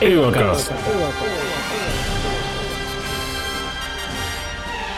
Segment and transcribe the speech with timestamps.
[0.00, 0.72] Evacast.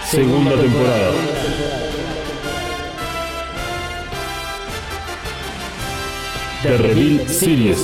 [0.05, 1.34] Segunda temporada.
[6.65, 7.77] The Reveal Series.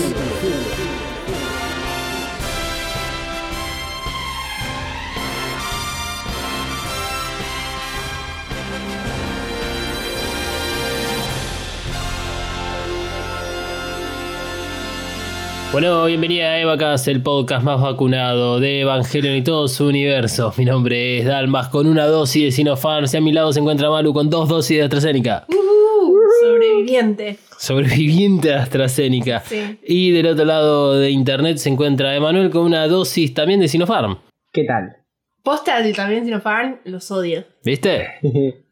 [15.73, 20.55] Bueno, bienvenida a Evacas, el podcast más vacunado de Evangelion y todo su universo.
[20.56, 23.05] Mi nombre es Dalmas con una dosis de Sinopharm.
[23.12, 25.45] Y a mi lado se encuentra Malu con dos dosis de AstraZeneca.
[25.48, 27.50] Uh, sobreviviente.
[27.61, 29.41] Sobreviviente de AstraZeneca.
[29.41, 29.78] Sí.
[29.86, 34.19] Y del otro lado de internet se encuentra Emanuel con una dosis también de Sinopharm.
[34.50, 34.97] ¿Qué tal?
[35.42, 37.44] Posta de también Sinopharm, los odio.
[37.62, 38.08] ¿Viste?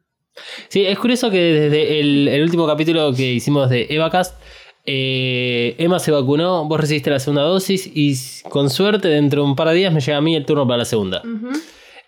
[0.68, 4.40] Sí, es curioso que desde el, el último capítulo que hicimos de Evacast,
[4.86, 8.14] eh, Emma se vacunó, vos recibiste la segunda dosis y
[8.48, 10.78] con suerte dentro de un par de días me llega a mí el turno para
[10.78, 11.22] la segunda.
[11.24, 11.58] Ujú.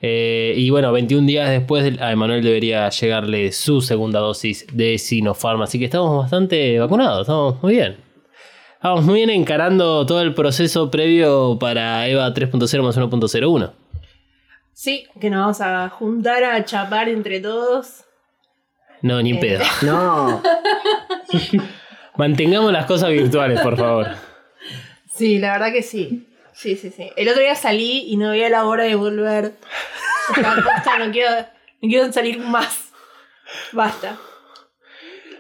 [0.03, 5.61] Eh, y bueno, 21 días después a Emanuel debería llegarle su segunda dosis de Sinopharm.
[5.62, 7.97] Así que estamos bastante vacunados, estamos muy bien.
[8.75, 13.73] Estamos muy bien encarando todo el proceso previo para EVA 3.0 más 1.01.
[14.73, 18.05] Sí, que nos vamos a juntar a chapar entre todos.
[19.03, 19.41] No, ni en Eh.
[19.41, 19.65] pedo.
[19.83, 20.43] No,
[22.17, 24.09] Mantengamos las cosas virtuales, por favor.
[25.15, 26.27] Sí, la verdad que sí.
[26.55, 27.11] Sí, sí, sí.
[27.17, 29.55] El otro día salí y no veía la hora de volver.
[30.29, 31.31] Yo estaba, "Posta, no quiero,
[31.81, 32.91] no quiero salir más.
[33.73, 34.19] Basta.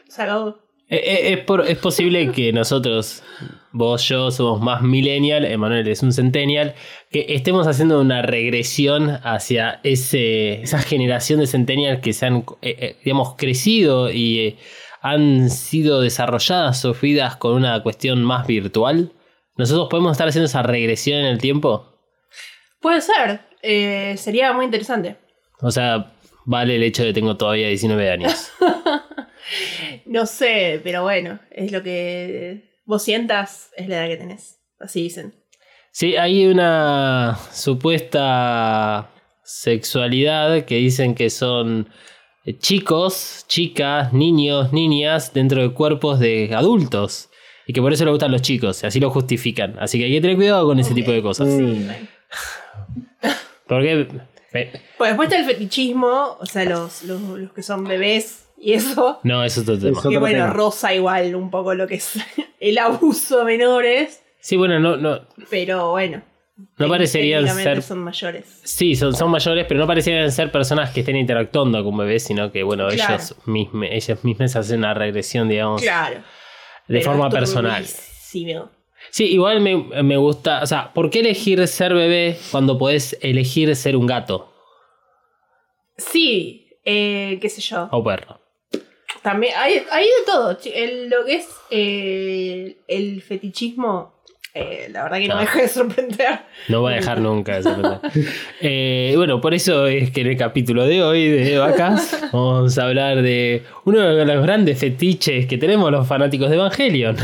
[0.08, 0.58] Se acabó.
[0.88, 3.22] Eh, eh, Es, por- es posible que nosotros,
[3.70, 6.74] vos, yo, somos más millennial, Emanuel es un centennial,
[7.12, 12.76] que estemos haciendo una regresión hacia ese, esa generación de centennial que se han, eh,
[12.80, 14.58] eh, digamos, crecido y eh,
[15.00, 19.12] han sido desarrolladas sus vidas con una cuestión más virtual.
[19.60, 21.86] ¿Nosotros podemos estar haciendo esa regresión en el tiempo?
[22.80, 23.40] Puede ser.
[23.62, 25.16] Eh, sería muy interesante.
[25.60, 26.14] O sea,
[26.46, 28.50] vale el hecho de que tengo todavía 19 años.
[30.04, 34.60] No sé, pero bueno, es lo que vos sientas, es la edad que tenés.
[34.78, 35.34] Así dicen.
[35.92, 39.10] Sí, hay una supuesta
[39.42, 41.88] sexualidad que dicen que son
[42.58, 47.29] chicos, chicas, niños, niñas dentro de cuerpos de adultos.
[47.70, 49.76] Y que por eso le gustan los chicos, y así lo justifican.
[49.78, 51.46] Así que hay que tener cuidado con ese tipo de cosas.
[51.46, 51.88] Mm.
[53.68, 54.08] Porque
[54.54, 58.72] eh, Pues después está el fetichismo, o sea, los, los, los que son bebés y
[58.72, 59.20] eso.
[59.22, 60.02] no, eso es otro tema.
[60.02, 60.52] Que bueno, tema.
[60.52, 62.14] rosa igual un poco lo que es
[62.60, 66.22] el abuso a menores, Sí, bueno, no, no, pero bueno.
[66.76, 67.82] no parecerían ser.
[67.82, 68.46] son mayores.
[68.64, 72.50] Sí, son, son mayores, pero no parecerían ser personas que estén interactuando con bebés, sino
[72.50, 73.14] que, bueno, Claro.
[73.14, 76.16] ellos mismos, ellas mismas hacen una regresión, digamos, Claro.
[76.94, 77.84] De forma personal.
[79.10, 80.62] Sí, igual me, me gusta.
[80.62, 84.52] O sea, ¿por qué elegir ser bebé cuando podés elegir ser un gato
[85.96, 87.88] Sí, eh, qué sé yo.
[87.90, 88.40] o perro?
[89.22, 90.56] También hay, hay de todo.
[90.74, 94.19] el- lo que es eh, el fetichismo,
[94.54, 95.40] eh, la verdad que no Ah.
[95.40, 96.28] deja de sorprender.
[96.68, 98.00] No va a dejar nunca de sorprender.
[98.60, 102.84] Eh, bueno, por eso es que en el capítulo de hoy de Vacas vamos a
[102.84, 107.16] hablar de uno de los grandes fetiches que tenemos los fanáticos de Evangelion.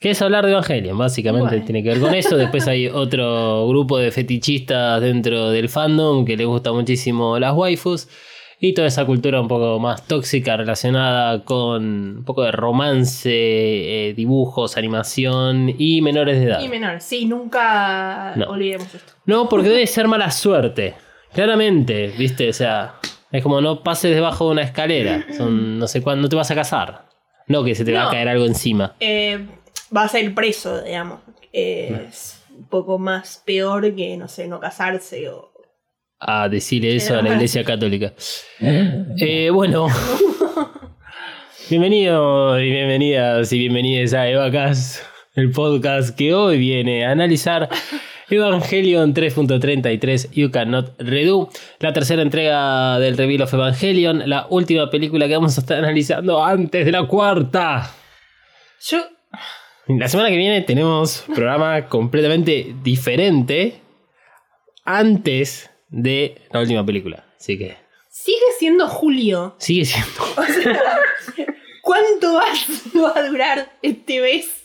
[0.00, 1.64] Que es hablar de Evangelion, básicamente Bueno.
[1.64, 2.36] tiene que ver con eso.
[2.36, 8.08] Después hay otro grupo de fetichistas dentro del fandom que les gusta muchísimo las waifus.
[8.60, 11.84] Y toda esa cultura un poco más tóxica relacionada con
[12.18, 16.60] un poco de romance, eh, dibujos, animación y menores de edad.
[16.60, 18.46] Y menor, sí, nunca No.
[18.50, 19.12] olvidemos esto.
[19.26, 20.94] No, porque debe ser mala suerte.
[21.32, 22.48] Claramente, ¿viste?
[22.48, 22.94] O sea,
[23.32, 25.26] es como no pases debajo de una escalera.
[25.36, 27.06] Son no sé cuándo, no te vas a casar.
[27.48, 28.94] No que se te va a caer algo encima.
[29.00, 29.46] Eh,
[29.90, 31.20] vas a ir preso, digamos.
[31.52, 35.52] Eh, es un poco más peor que, no sé, no casarse o...
[36.26, 38.14] A decirle eso a la iglesia católica.
[39.20, 39.88] Eh, bueno.
[41.68, 47.68] Bienvenido y bienvenidas y bienvenidas a Evacas, el podcast que hoy viene a analizar
[48.30, 51.50] Evangelion 3.33 You Cannot Redo,
[51.80, 56.42] la tercera entrega del Reveal of Evangelion, la última película que vamos a estar analizando
[56.42, 57.90] antes de la cuarta.
[58.88, 58.98] Yo,
[59.88, 63.80] La semana que viene tenemos programa completamente diferente
[64.84, 67.24] antes de la última película.
[67.38, 67.76] Así que
[68.10, 69.54] Sigue siendo julio.
[69.58, 70.20] Sigue siendo.
[71.82, 74.64] ¿Cuánto más va a durar este mes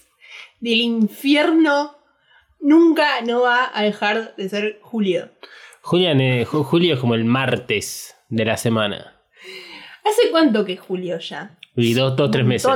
[0.60, 1.96] del infierno?
[2.62, 5.30] Nunca no va a dejar de ser julio.
[5.82, 9.16] Julián, eh, ju- julio es como el martes de la semana.
[10.04, 11.58] ¿Hace cuánto que es julio ya?
[11.76, 12.70] Y dos, dos tres meses.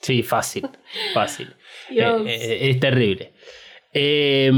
[0.00, 0.68] Sí, fácil.
[1.14, 1.54] Fácil.
[1.90, 3.32] Eh, eh, es terrible.
[3.92, 4.50] Eh,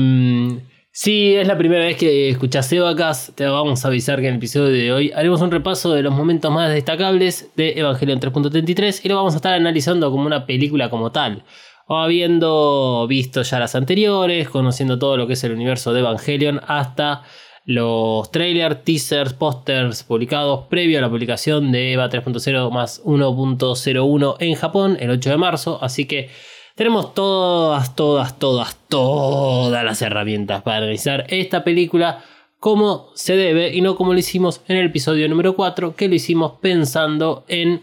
[0.98, 3.32] sí, es la primera vez que escuchás Evacas.
[3.36, 6.12] Te vamos a avisar que en el episodio de hoy haremos un repaso de los
[6.12, 10.90] momentos más destacables de Evangelion 3.33 y lo vamos a estar analizando como una película
[10.90, 11.44] como tal.
[11.86, 16.60] O habiendo visto ya las anteriores, conociendo todo lo que es el universo de Evangelion,
[16.66, 17.22] hasta
[17.64, 24.54] los trailers, teasers, pósters publicados previo a la publicación de EVA 3.0 más 1.01 en
[24.56, 25.78] Japón el 8 de marzo.
[25.80, 26.30] Así que
[26.78, 32.24] tenemos todas, todas, todas, todas las herramientas para analizar esta película
[32.60, 36.14] como se debe y no como lo hicimos en el episodio número 4, que lo
[36.14, 37.82] hicimos pensando en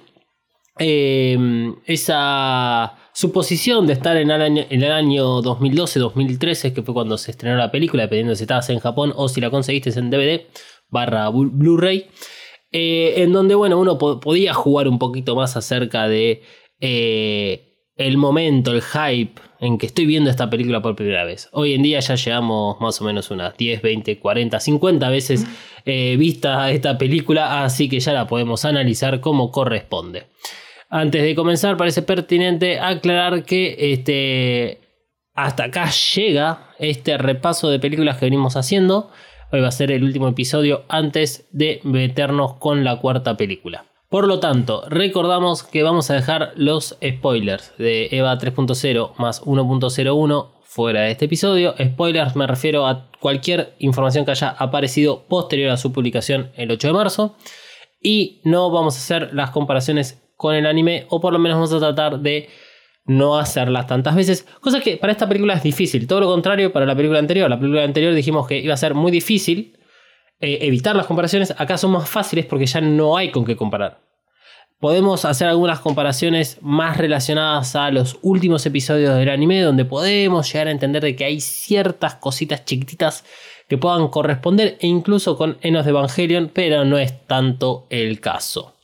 [0.79, 1.37] eh,
[1.85, 7.31] esa suposición de estar en el año, en el año 2012-2013, que fue cuando se
[7.31, 10.41] estrenó la película, dependiendo de si estabas en Japón o si la conseguiste en DVD
[10.89, 12.07] barra Blu- Blu-ray,
[12.71, 16.41] eh, en donde bueno, uno po- podía jugar un poquito más acerca de
[16.81, 21.49] eh, el momento, el hype en que estoy viendo esta película por primera vez.
[21.53, 25.47] Hoy en día ya llevamos más o menos unas 10, 20, 40, 50 veces
[25.85, 30.27] eh, vista esta película, así que ya la podemos analizar como corresponde.
[30.89, 34.81] Antes de comenzar, parece pertinente aclarar que este,
[35.33, 39.09] hasta acá llega este repaso de películas que venimos haciendo.
[39.51, 43.85] Hoy va a ser el último episodio antes de meternos con la cuarta película.
[44.15, 50.51] Por lo tanto, recordamos que vamos a dejar los spoilers de EVA 3.0 más 1.01
[50.63, 51.75] fuera de este episodio.
[51.77, 56.87] Spoilers me refiero a cualquier información que haya aparecido posterior a su publicación el 8
[56.87, 57.35] de marzo.
[58.01, 61.73] Y no vamos a hacer las comparaciones con el anime, o por lo menos vamos
[61.73, 62.47] a tratar de
[63.03, 64.47] no hacerlas tantas veces.
[64.61, 66.07] Cosa que para esta película es difícil.
[66.07, 67.49] Todo lo contrario para la película anterior.
[67.49, 69.75] La película anterior dijimos que iba a ser muy difícil
[70.45, 71.55] eh, evitar las comparaciones.
[71.57, 73.99] Acá son más fáciles porque ya no hay con qué comparar.
[74.79, 80.67] Podemos hacer algunas comparaciones más relacionadas a los últimos episodios del anime, donde podemos llegar
[80.67, 83.25] a entender de que hay ciertas cositas chiquititas
[83.67, 88.75] que puedan corresponder, e incluso con Enos de Evangelion, pero no es tanto el caso.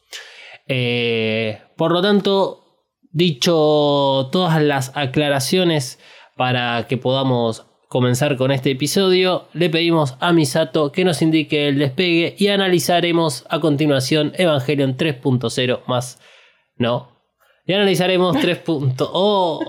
[0.68, 6.00] Eh, por lo tanto, dicho todas las aclaraciones
[6.36, 11.78] para que podamos comenzar con este episodio, le pedimos a Misato que nos indique el
[11.78, 16.18] despegue y analizaremos a continuación Evangelion 3.0 más...
[16.78, 17.10] No.
[17.66, 18.58] Y analizaremos 3.
[18.60, 19.60] punto- ¡Oh!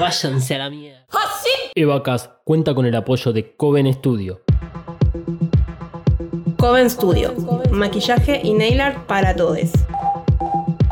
[0.00, 1.06] Váyanse a la mierda.
[1.74, 4.40] Evacas cuenta con el apoyo de Coven Studio.
[6.58, 7.34] Coven Studio.
[7.70, 9.58] Maquillaje y nail art para todos.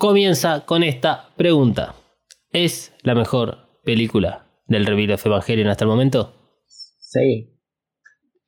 [0.00, 1.94] comienza con esta pregunta.
[2.50, 6.34] ¿Es la mejor película del Reveal of Evangelion hasta el momento?
[6.66, 7.56] Sí.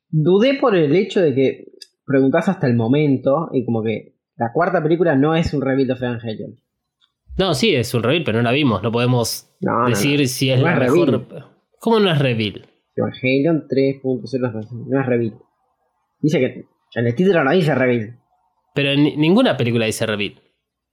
[0.09, 1.65] Dudé por el hecho de que
[2.05, 6.03] preguntás hasta el momento y como que la cuarta película no es un reveal of
[6.03, 6.64] Evangelion.
[7.37, 8.81] No, sí, es un reveal, pero no la vimos.
[8.81, 10.27] No podemos No, decir no.
[10.27, 11.09] si es la mejor.
[11.09, 11.45] reveal.
[11.79, 12.67] ¿Cómo no es reveal?
[12.95, 15.33] Evangelion 3.0 no es reveal.
[16.19, 16.65] Dice que
[16.95, 18.19] en el título no dice reveal.
[18.73, 20.41] Pero en ni- ninguna película dice reveal.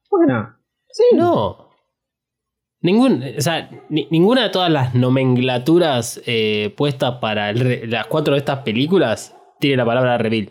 [0.09, 0.57] ¿Por qué no?
[0.91, 1.05] Sí.
[1.15, 1.69] No.
[2.81, 8.35] Ningún, o sea, ni- ninguna de todas las nomenclaturas eh, puestas para el las cuatro
[8.35, 10.51] de estas películas tiene la palabra reveal.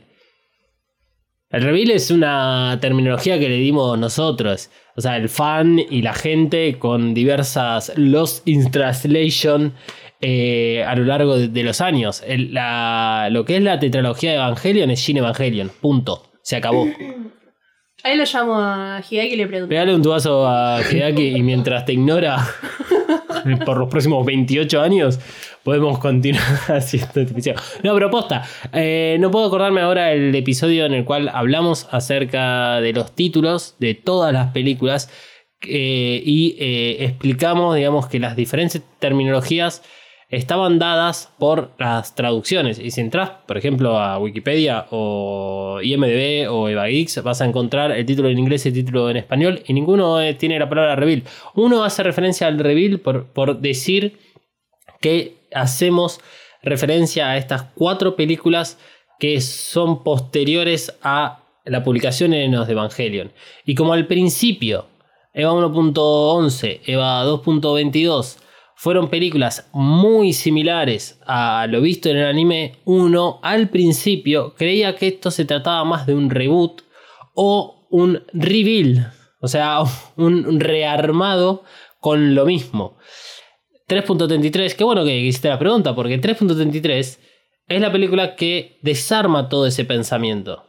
[1.52, 4.70] El reveal es una terminología que le dimos nosotros.
[4.96, 9.74] O sea, el fan y la gente con diversas Lost in Translation
[10.22, 12.24] eh, a lo largo de, de los años.
[12.26, 15.70] El- la- lo que es la tetralogía de Evangelion es Shin Evangelion.
[15.82, 16.24] Punto.
[16.42, 16.88] Se acabó.
[18.04, 19.70] Ahí lo llamo a Hideki y le pregunto.
[19.70, 22.38] Pegale un tubazo a Hideaki y mientras te ignora
[23.66, 25.20] por los próximos 28 años,
[25.64, 27.56] podemos continuar haciendo este.
[27.84, 28.10] No, pero
[28.74, 33.76] eh, no puedo acordarme ahora el episodio en el cual hablamos acerca de los títulos
[33.80, 35.10] de todas las películas
[35.64, 39.84] eh, y eh, explicamos, digamos, que las diferentes terminologías
[40.32, 42.80] estaban dadas por las traducciones.
[42.80, 48.06] Y si entras, por ejemplo, a Wikipedia o IMDB o EvaGeeks, vas a encontrar el
[48.06, 49.62] título en inglés y el título en español.
[49.68, 51.24] Y ninguno eh, tiene la palabra reveal.
[51.54, 54.18] Uno hace referencia al reveal por, por decir
[55.02, 56.22] que hacemos
[56.64, 58.80] referencia a estas cuatro películas
[59.20, 63.32] que son posteriores a la publicación en los de Evangelion.
[63.66, 64.88] Y como al principio,
[65.34, 68.38] EVA 1.11, EVA 2.22
[68.82, 75.06] fueron películas muy similares a lo visto en el anime 1, al principio creía que
[75.06, 76.82] esto se trataba más de un reboot
[77.36, 79.82] o un reveal, o sea,
[80.16, 81.64] un rearmado
[82.00, 82.98] con lo mismo.
[83.88, 87.20] 3.33, qué bueno que hiciste la pregunta, porque 3.33
[87.68, 90.66] es la película que desarma todo ese pensamiento.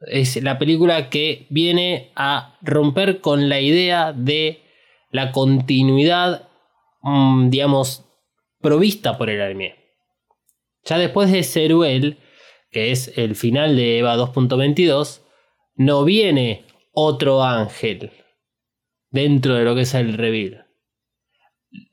[0.00, 4.64] Es la película que viene a romper con la idea de
[5.12, 6.48] la continuidad,
[7.48, 8.04] digamos,
[8.60, 9.76] provista por el anime.
[10.84, 12.18] Ya después de Ceruel,
[12.70, 15.20] que es el final de Eva 2.22,
[15.76, 18.10] no viene otro ángel
[19.10, 20.66] dentro de lo que es el reveal.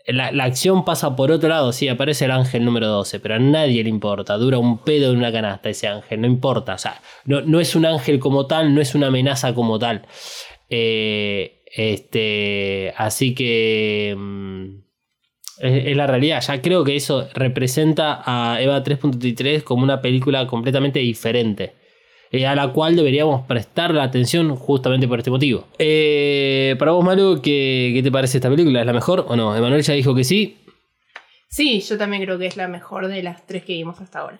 [0.07, 3.39] La, la acción pasa por otro lado, sí, aparece el ángel número 12, pero a
[3.39, 6.99] nadie le importa, dura un pedo en una canasta ese ángel, no importa, o sea,
[7.25, 10.05] no, no es un ángel como tal, no es una amenaza como tal.
[10.69, 14.88] Eh, este, así que mm,
[15.59, 20.47] es, es la realidad, ya creo que eso representa a Eva 3.33 como una película
[20.47, 21.73] completamente diferente.
[22.31, 25.65] eh, a la cual deberíamos prestar la atención justamente por este motivo.
[25.79, 28.81] Eh, para vos, Malu, ¿qué, ¿qué te parece esta película?
[28.81, 29.55] ¿Es la mejor o no?
[29.55, 30.57] Emanuel ya dijo que sí.
[31.49, 34.39] Sí, yo también creo que es la mejor de las tres que vimos hasta ahora.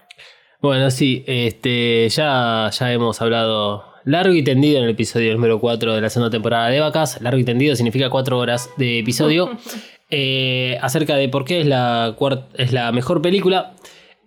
[0.62, 5.96] Bueno, sí, este, ya, ya hemos hablado largo y tendido en el episodio número 4
[5.96, 7.20] de la segunda temporada de Vacas.
[7.22, 9.50] Largo y tendido significa 4 horas de episodio.
[10.10, 12.16] eh, acerca de por qué es la,
[12.58, 13.74] es la mejor película.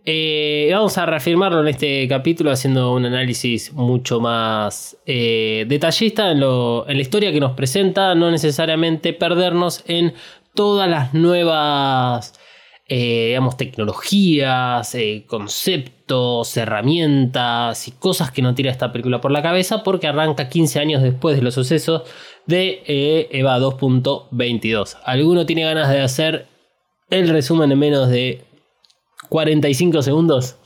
[0.04, 6.40] Eh, vamos a reafirmarlo en este capítulo haciendo un análisis mucho más eh, detallista en,
[6.40, 10.12] lo- en la historia que nos presenta, no necesariamente perdernos en
[10.54, 12.34] todas las nuevas
[12.88, 14.94] digamos, tecnologías,
[15.26, 20.78] conceptos, herramientas y cosas que no tira esta película por la cabeza porque arranca 15
[20.80, 22.02] años después de los sucesos
[22.46, 24.99] de eh, EVA 2.22.
[25.04, 26.46] ¿Alguno tiene ganas de hacer
[27.11, 28.44] el resumen en menos de
[29.28, 30.56] 45 segundos?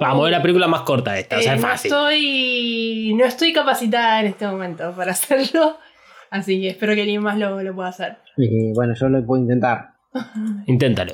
[0.00, 3.52] Vamos, es la película más corta de esta, o sea, Eh, no, estoy, no estoy
[3.52, 5.76] capacitada en este momento para hacerlo.
[6.30, 8.18] Así que espero que alguien más lo, lo pueda hacer.
[8.36, 9.90] Y bueno, yo lo puedo intentar.
[10.66, 11.12] Inténtalo.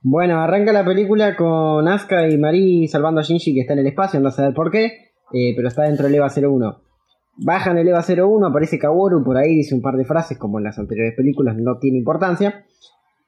[0.00, 3.86] Bueno, arranca la película con Asuka y Mari salvando a Shinji que está en el
[3.86, 6.83] espacio, no sé por qué, eh, pero está dentro del EVA 01.
[7.36, 10.64] Bajan el EVA 01, aparece Kaworu, por ahí dice un par de frases como en
[10.64, 12.64] las anteriores películas, no tiene importancia.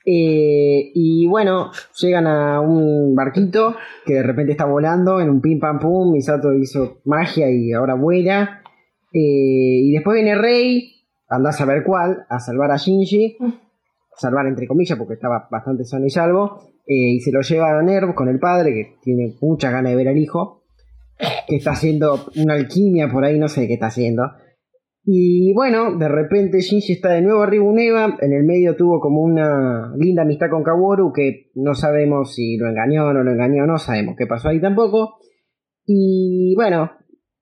[0.08, 5.58] Eh, y bueno, llegan a un barquito que de repente está volando en un pim
[5.58, 6.12] pam pum.
[6.12, 8.62] Misato hizo magia y ahora vuela.
[9.12, 9.18] Eh,
[9.82, 10.92] y después viene Rey,
[11.28, 13.36] anda a saber cuál, a salvar a Shinji.
[14.16, 16.60] Salvar entre comillas porque estaba bastante sano y salvo.
[16.86, 19.96] eh, y se lo lleva a Nerv con el padre que tiene muchas ganas de
[19.96, 20.55] ver al hijo.
[21.48, 24.24] Que está haciendo una alquimia por ahí, no sé qué está haciendo.
[25.08, 28.16] Y bueno, de repente Shinji está de nuevo arriba un Eva.
[28.20, 32.68] En el medio tuvo como una linda amistad con Kaworu que no sabemos si lo
[32.68, 35.18] engañó o no lo engañó, no sabemos qué pasó ahí tampoco.
[35.86, 36.90] Y bueno,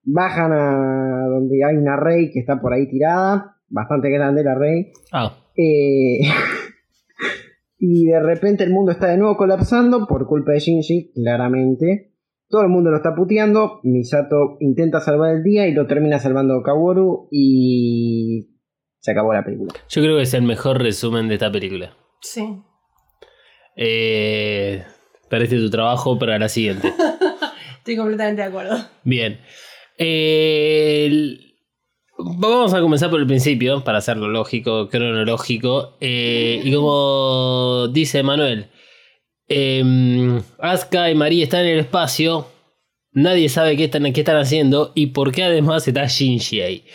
[0.03, 3.57] bajan a donde hay una Rey que está por ahí tirada.
[3.67, 4.91] Bastante grande la Rey.
[5.11, 6.19] Ah, Eh,
[7.79, 12.14] y de repente el mundo está de nuevo colapsando por culpa de Shinji, claramente.
[12.47, 13.79] Todo el mundo lo está puteando.
[13.83, 17.27] Misato intenta salvar el día y lo termina salvando Kaworu.
[17.31, 18.47] Y
[18.99, 19.73] se acabó la película.
[19.89, 21.95] yo creo que es el mejor resumen de esta película.
[22.21, 22.57] Sí.
[23.75, 24.83] Eh,
[25.29, 26.93] perdiste tu trabajo para la siguiente.
[27.77, 28.77] Estoy completamente de acuerdo.
[29.03, 29.39] Bien.
[29.97, 31.41] Eh, el-
[32.17, 35.97] Vamos a comenzar por el principio, para hacerlo lógico, cronológico.
[35.99, 38.67] Eh, y como dice Manuel,
[39.47, 42.47] eh, Asuka y María están en el espacio.
[43.11, 46.85] Nadie sabe qué están, haciendo y por qué además está Shinji ahí.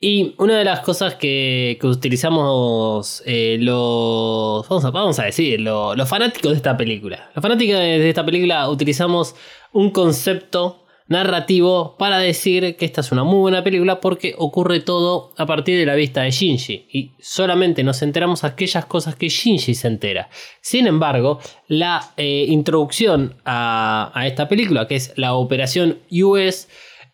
[0.00, 4.68] Y una de las cosas que, utilizamos eh, los.
[4.68, 7.30] Vamos a, vamos a decir, lo- los fanáticos de esta película.
[7.34, 9.34] Los fanáticos de esta película utilizamos
[9.72, 15.32] un concepto narrativo para decir que esta es una muy buena película porque ocurre todo
[15.36, 19.74] a partir de la vista de Shinji y solamente nos enteramos aquellas cosas que Shinji
[19.74, 20.30] se entera.
[20.62, 26.68] Sin embargo, la eh, introducción a, esta película, que es la operación US,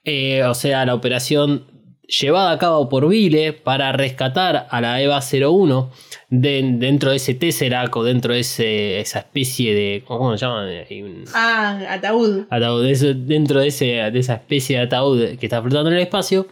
[0.05, 1.80] eh, o sea, la operación
[2.21, 5.91] llevada a cabo por Vile para rescatar a la EVA 01
[6.29, 10.05] de- dentro de ese Tesseract o dentro de ese- esa especie de...
[10.07, 10.65] ¿Cómo se llama?
[10.91, 12.47] Un- Ah, ataúd.
[12.51, 16.03] ataúd, eso- dentro de, ese, de esa especie de ataúd que está flotando en el
[16.03, 16.47] espacio.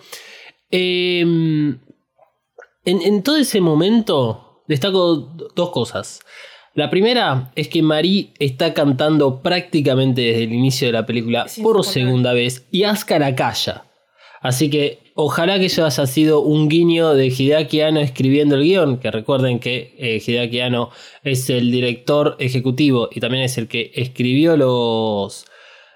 [0.71, 1.79] Eh, en,
[2.85, 5.17] en todo ese momento destaco
[5.55, 6.21] dos cosas.
[6.75, 11.85] La primera es que Marie está cantando prácticamente desde el inicio de la película por
[11.85, 13.85] segunda vez y Asuka la calla.
[14.41, 18.99] Así que ojalá que eso haya sido un guiño de Hideaki Anno escribiendo el guion,
[18.99, 20.23] que recuerden que eh,
[21.25, 25.45] es el director ejecutivo y también es el que escribió los,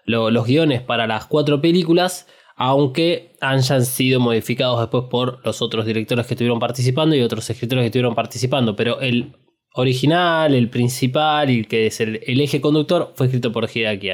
[0.07, 2.27] lo- los guiones para las cuatro películas,
[2.57, 7.83] aunque hayan sido modificados después por los otros directores que estuvieron participando y otros escritores
[7.83, 9.37] que estuvieron participando, pero el
[9.75, 14.09] original, el principal y el que es el, eje conductor fue escrito por Hideaki.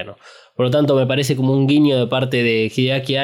[0.55, 3.17] Por lo tanto, me parece como un guiño de parte de Hideaki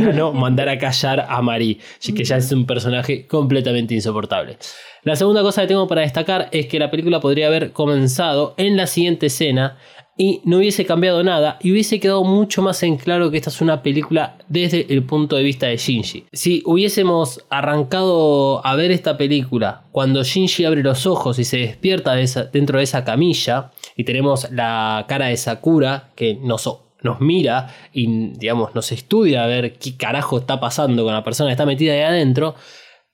[0.00, 1.78] Anno mandar a callar a Marie,
[2.14, 4.58] que ya es un personaje completamente insoportable.
[5.02, 8.76] La segunda cosa que tengo para destacar es que la película podría haber comenzado en
[8.76, 9.76] la siguiente escena
[10.16, 13.60] y no hubiese cambiado nada y hubiese quedado mucho más en claro que esta es
[13.60, 16.26] una película desde el punto de vista de Shinji.
[16.32, 22.14] Si hubiésemos arrancado a ver esta película cuando Shinji abre los ojos y se despierta
[22.14, 26.68] de esa- dentro de esa camilla y tenemos la cara de Sakura que nos,
[27.04, 31.48] nos mira y digamos nos estudia a ver qué carajo está pasando con la persona
[31.50, 32.54] que está metida ahí adentro,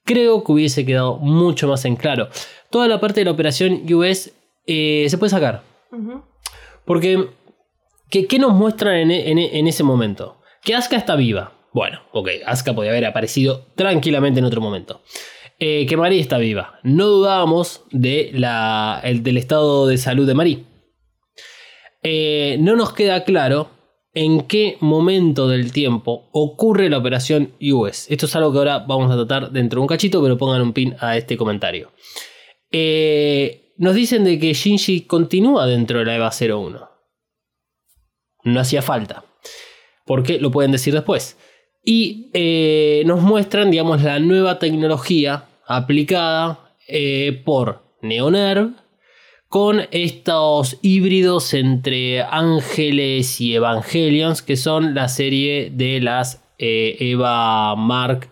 [0.05, 2.29] creo que hubiese quedado mucho más en claro.
[2.71, 4.33] Toda la parte de la operación US
[4.67, 5.63] eh, se puede sacar.
[6.85, 7.29] Porque,
[8.09, 10.39] ¿qué, qué nos muestran en, en- en ese momento?
[10.63, 11.53] Que Asuka está viva.
[11.73, 15.03] Bueno, ok, Asuka podía haber aparecido tranquilamente en otro momento.
[15.59, 16.79] Eh, que Marie está viva.
[16.83, 20.65] No dudábamos de la, el- del estado de salud de Marie.
[22.03, 23.69] Eh, no nos queda claro
[24.13, 28.11] en qué momento del tiempo ocurre la operación US.
[28.11, 30.73] Esto es algo que ahora vamos a tratar dentro de un cachito, pero pongan un
[30.73, 31.93] pin a este comentario.
[32.73, 36.91] Eh, nos dicen de que Shinji continúa dentro de la EVA 01.
[38.45, 39.25] No hacía falta.
[40.05, 41.37] Porque lo pueden decir después.
[41.85, 48.73] Y eh, nos muestran, digamos, la nueva tecnología aplicada eh, por Neonerv
[49.51, 57.75] con estos híbridos entre ángeles y evangelions, que son la serie de las eh, Eva
[57.75, 58.29] Mark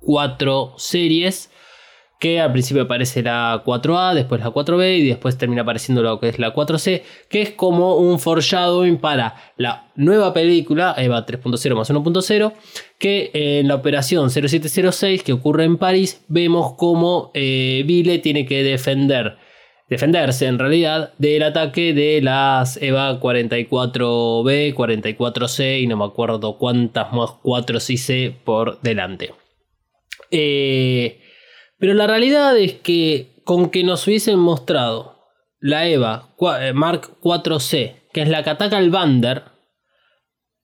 [0.00, 1.50] 4 series,
[2.18, 6.30] que al principio aparece la 4A, después la 4B y después termina apareciendo lo que
[6.30, 11.90] es la 4C, que es como un foreshadowing para la nueva película, Eva 3.0 más
[11.90, 12.52] 1.0,
[12.98, 18.62] que en la operación 0706 que ocurre en París, vemos como eh, Vile tiene que
[18.62, 19.36] defender
[19.88, 27.12] defenderse en realidad del ataque de las EVA 44B, 44C y no me acuerdo cuántas
[27.12, 29.34] más 4 hice por delante.
[30.30, 31.20] Eh,
[31.78, 35.18] pero la realidad es que con que nos hubiesen mostrado
[35.60, 39.51] la EVA eh, Mark 4C, que es la que ataca al Bander,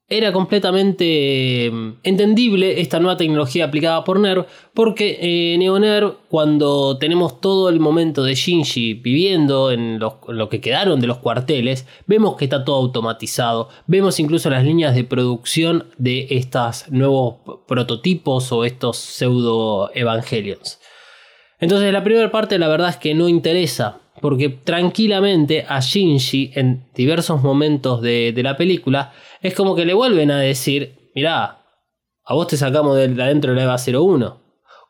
[0.09, 1.71] era completamente eh,
[2.03, 8.23] entendible esta nueva tecnología aplicada por NERV, porque eh, NeoNERV, cuando tenemos todo el momento
[8.23, 13.69] de Shinji viviendo en lo que quedaron de los cuarteles, vemos que está todo automatizado,
[13.85, 17.35] vemos incluso las líneas de producción de estos nuevos
[17.67, 20.79] prototipos o estos pseudo evangelions.
[21.59, 26.85] Entonces la primera parte la verdad es que no interesa, porque tranquilamente a Shinji en
[26.95, 31.65] diversos momentos de la película es como que le vuelven a decir, mirá,
[32.23, 34.41] a vos te sacamos de de adentro de la EVA 01.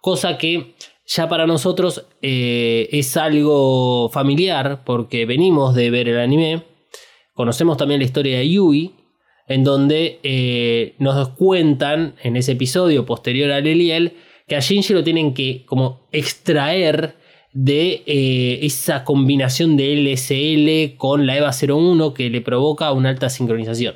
[0.02, 6.64] Cosa que ya para nosotros eh, es algo familiar, porque venimos de ver el anime,
[7.34, 8.94] conocemos también la historia de Yui,
[9.48, 14.14] en donde eh, nos cuentan en ese episodio posterior al Eliel
[14.48, 17.16] que a Shinji lo tienen que como extraer
[17.52, 23.30] de eh, esa combinación de LSL con la EVA 01 que le provoca una alta
[23.30, 23.96] sincronización.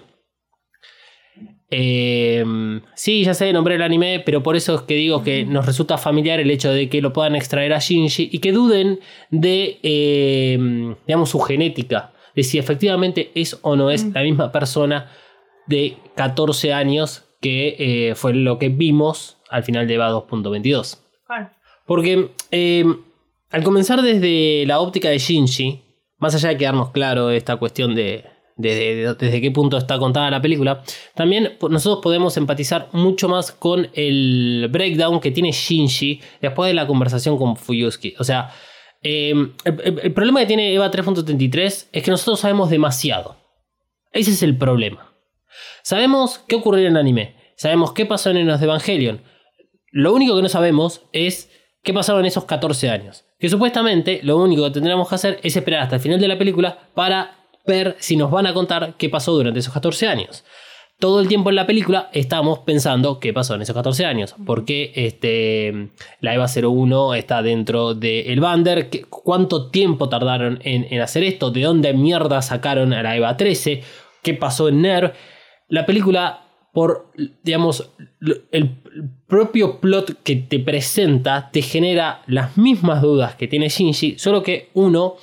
[1.75, 2.45] Eh,
[2.93, 5.97] sí, ya sé, nombré el anime, pero por eso es que digo que nos resulta
[5.97, 8.99] familiar el hecho de que lo puedan extraer a Shinji y que duden
[9.31, 15.09] de, eh, digamos, su genética, de si efectivamente es o no es la misma persona
[15.65, 20.99] de 14 años que eh, fue lo que vimos al final de EVA 2.22.
[21.25, 21.49] Claro.
[21.87, 22.85] Porque eh,
[23.49, 25.81] al comenzar desde la óptica de Shinji,
[26.19, 30.83] más allá de quedarnos claro esta cuestión de, desde, qué punto está contada la película,
[31.15, 36.85] también nosotros podemos empatizar mucho más con el breakdown que tiene Shinji después de la
[36.87, 38.15] conversación con Fuyusuki.
[38.19, 38.51] O sea,
[39.01, 43.37] el, el- el problema que tiene Eva 3.33 es que nosotros sabemos demasiado.
[44.11, 45.13] Ese es el problema.
[45.81, 49.21] Sabemos qué ocurrió en el anime, sabemos qué pasó en los de Evangelion.
[49.91, 51.49] Lo único que no sabemos es
[51.83, 53.25] qué pasaron en esos 14 años.
[53.39, 56.37] Que supuestamente lo único que tendríamos que hacer es esperar hasta el final de la
[56.37, 60.43] película para ver si nos van a contar qué pasó durante esos 14 años.
[60.99, 64.35] Todo el tiempo en la película estamos pensando qué pasó en esos 14 años.
[64.45, 65.89] ¿Por qué este,
[66.21, 68.89] la EVA 01 está dentro del Bander?
[68.89, 71.51] ¿Qué- ¿Cuánto tiempo tardaron en, en hacer esto?
[71.51, 73.81] ¿De dónde mierda sacaron a la EVA 13?
[74.21, 75.11] ¿Qué pasó en NERV?
[75.67, 77.11] La película, por,
[77.43, 77.89] digamos,
[78.51, 78.77] el
[79.27, 84.69] propio plot que te presenta, te genera las mismas dudas que tiene Shinji, solo que
[84.75, 85.15] uno...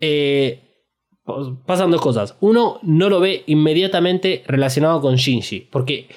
[0.00, 0.65] eh,
[1.66, 2.36] pasan dos cosas.
[2.40, 6.08] Uno no lo ve inmediatamente relacionado con Shinji, porque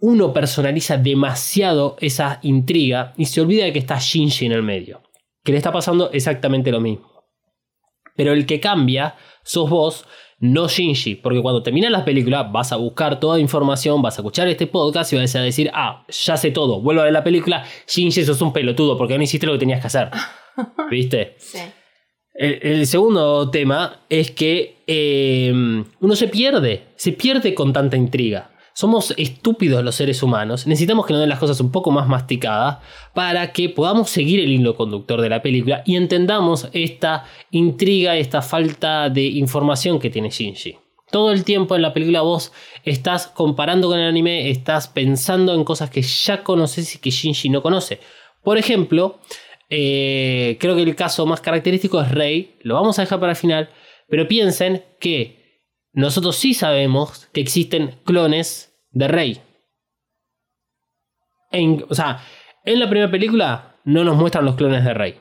[0.00, 5.02] uno personaliza demasiado esa intriga y se olvida de que está Shinji en el medio,
[5.44, 7.24] que le está pasando exactamente lo mismo.
[8.16, 10.06] Pero el que cambia sos vos,
[10.40, 14.48] no Shinji, porque cuando terminas la película vas a buscar toda información, vas a escuchar
[14.48, 17.64] este podcast y vas a decir, ah, ya sé todo, vuelvo a ver la película,
[17.86, 20.10] Shinji sos un pelotudo porque no hiciste lo que tenías que hacer.
[20.90, 21.36] ¿Viste?
[21.38, 21.58] Sí.
[22.34, 25.52] El, segundo tema es que eh,
[26.00, 28.50] uno se pierde, se pierde con tanta intriga.
[28.74, 32.78] Somos estúpidos los seres humanos, necesitamos que nos den las cosas un poco más masticadas
[33.12, 38.40] para que podamos seguir el hilo conductor de la película y entendamos esta intriga, esta
[38.40, 40.78] falta de información que tiene Shinji.
[41.10, 42.50] Todo el tiempo en la película vos
[42.82, 47.50] estás comparando con el anime, estás pensando en cosas que ya conoces y que Shinji
[47.50, 48.00] no conoce.
[48.42, 49.20] Por ejemplo,
[49.74, 52.58] eh, creo que el caso más característico es Rey.
[52.60, 53.70] Lo vamos a dejar para el final.
[54.08, 55.62] Pero piensen que
[55.94, 59.40] nosotros sí sabemos que existen clones de Rey.
[61.50, 62.20] En- o sea,
[62.64, 65.14] en la primera película no nos muestran los clones de Rey.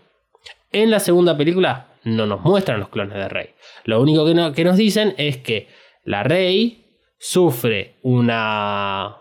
[0.72, 3.50] En la segunda película no nos muestran los clones de Rey.
[3.86, 5.68] Lo único que, no- que nos dicen es que
[6.04, 9.16] la Rey sufre una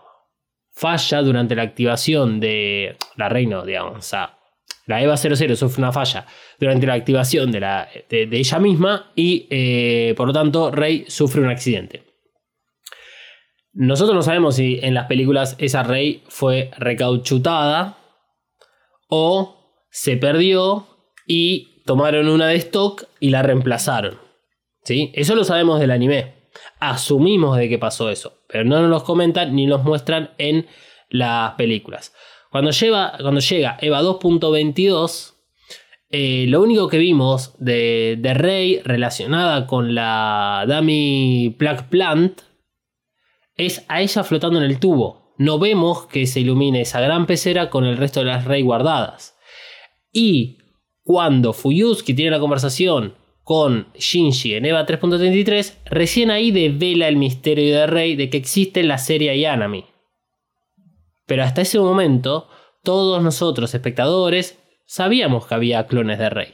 [0.73, 4.37] falla durante la activación de la Rey, no, digamos, o sea,
[4.87, 6.25] la EVA 00 sufre una falla
[6.59, 11.05] durante la activación de, la, de, de ella misma y eh, por lo tanto Rey
[11.07, 12.03] sufre un accidente.
[13.73, 17.97] Nosotros no sabemos si en las películas esa Rey fue recauchutada
[19.07, 20.87] o se perdió
[21.25, 24.19] y tomaron una de stock y la reemplazaron.
[24.83, 25.11] ¿Sí?
[25.13, 26.49] Eso lo sabemos del anime.
[26.79, 30.67] Asumimos de que pasó eso, pero no nos los comentan ni los muestran en
[31.09, 32.13] las películas.
[32.51, 35.35] Cuando, llega EVA 2.22,
[36.09, 42.41] eh, lo único que vimos de, de Rey relacionada con la Dummy Plug Plant
[43.55, 45.33] es a ella flotando en el tubo.
[45.37, 49.37] No vemos que se ilumine esa gran pecera con el resto de las Rey guardadas.
[50.11, 50.57] Y
[51.03, 57.79] cuando Fuyusuki tiene la conversación con Shinji en EVA 3.33, recién ahí devela el misterio
[57.79, 59.85] de Rey de que existe la serie Yanami.
[61.25, 62.49] Pero hasta ese momento,
[62.83, 66.51] todos nosotros, espectadores, sabíamos que había clones de Rey.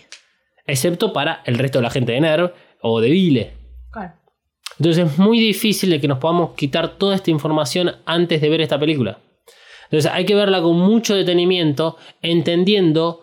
[0.65, 2.51] Excepto para el resto de la gente de NERV
[2.81, 3.53] o de Vile.
[3.91, 4.13] Claro.
[4.77, 8.61] Entonces es muy difícil de que nos podamos quitar toda esta información antes de ver
[8.61, 9.19] esta película.
[9.85, 13.21] Entonces hay que verla con mucho detenimiento, entendiendo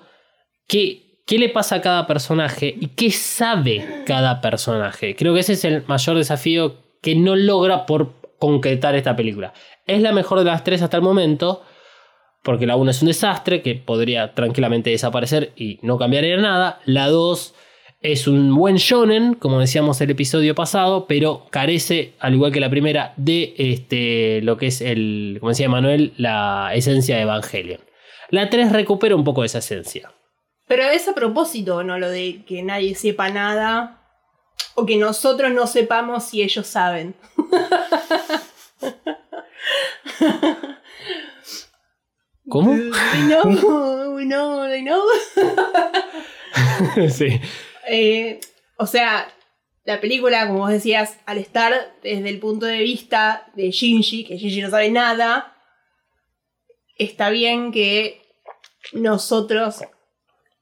[0.67, 5.15] qué, qué le pasa a cada personaje y qué sabe cada personaje.
[5.15, 9.55] Creo que ese es el mayor desafío que no logra por concretar esta película.
[9.87, 11.63] Es la mejor de las tres hasta el momento,
[12.43, 16.79] porque la 1 es un desastre que podría tranquilamente desaparecer y no cambiaría nada.
[16.85, 17.55] La 2
[18.03, 22.69] es un buen shonen, como decíamos el episodio pasado, pero carece, al igual que la
[22.69, 27.81] primera, de este, lo que es el, como decía Manuel, la esencia de Evangelion.
[28.29, 30.13] La 3 recupera un poco esa esencia.
[30.69, 31.99] Pero es a propósito, ¿no?
[31.99, 34.03] Lo de que nadie sepa nada.
[34.75, 37.15] O que nosotros no sepamos si ellos saben.
[42.49, 42.75] ¿Cómo?
[42.75, 42.91] I
[43.27, 45.03] know, I know, I know.
[47.11, 47.41] sí.
[47.89, 48.41] Eh,
[48.77, 49.29] o sea,
[49.85, 54.37] la película, como vos decías, al estar desde el punto de vista de Shinji, que
[54.37, 55.57] Shinji no sabe nada,
[56.97, 58.23] está bien que
[58.93, 59.85] nosotros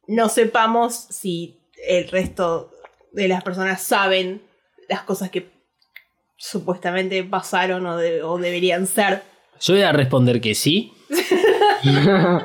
[0.06, 2.72] no sepamos si el resto
[3.12, 4.42] de las personas saben
[4.88, 5.51] las cosas que
[6.42, 9.22] supuestamente pasaron o, de- o deberían ser.
[9.60, 10.92] Yo voy a responder que sí.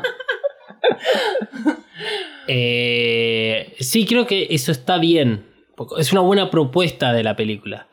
[2.49, 5.53] Eh, sí, creo que eso está bien.
[5.97, 7.89] Es una buena propuesta de la película.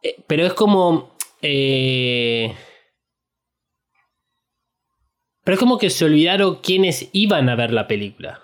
[0.00, 1.16] Eh, pero es como.
[1.42, 2.54] eh,
[5.42, 8.43] pero es como que se olvidaron quiénes iban a ver la película.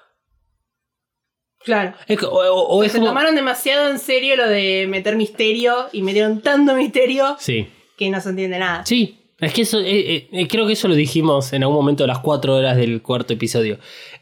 [1.65, 1.93] Claro.
[2.07, 5.75] Es o, o- o es se como- tomaron demasiado en serio lo de meter misterio
[5.93, 7.67] y metieron tanto misterio Sí.
[7.97, 8.85] que no se entiende nada.
[8.87, 12.05] Sí, es que eso, eh, eh, eh, creo que eso lo dijimos en algún momento
[12.05, 13.79] de las cuatro horas del cuarto episodio.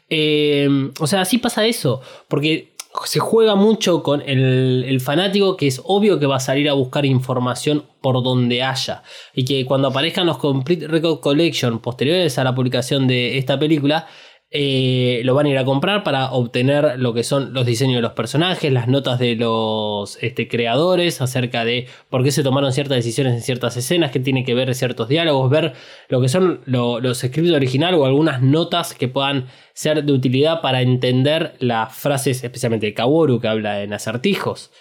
[0.09, 0.67] Eh,
[0.99, 2.73] o sea, así pasa eso, porque
[3.05, 6.73] se juega mucho con el, el fanático que es obvio que va a salir a
[6.73, 9.03] buscar información por donde haya.
[9.33, 14.07] Y que cuando aparezcan los Complete Record Collection posteriores a la publicación de esta película,
[14.51, 18.01] eh, lo van a ir a comprar para obtener lo que son los diseños de
[18.01, 22.95] los personajes, las notas de los este, creadores acerca de por qué se tomaron ciertas
[22.97, 25.73] decisiones en ciertas escenas, qué tiene que ver ciertos diálogos, ver
[26.07, 30.61] lo que son lo- los scripts originales o algunas notas que puedan ser de utilidad
[30.61, 34.71] para entender las frases, especialmente de Kaworu que habla en acertijos.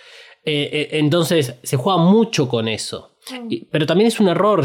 [0.44, 3.16] Eh, eh, entonces se juega mucho con eso.
[3.50, 4.64] Y- Pero también es un error,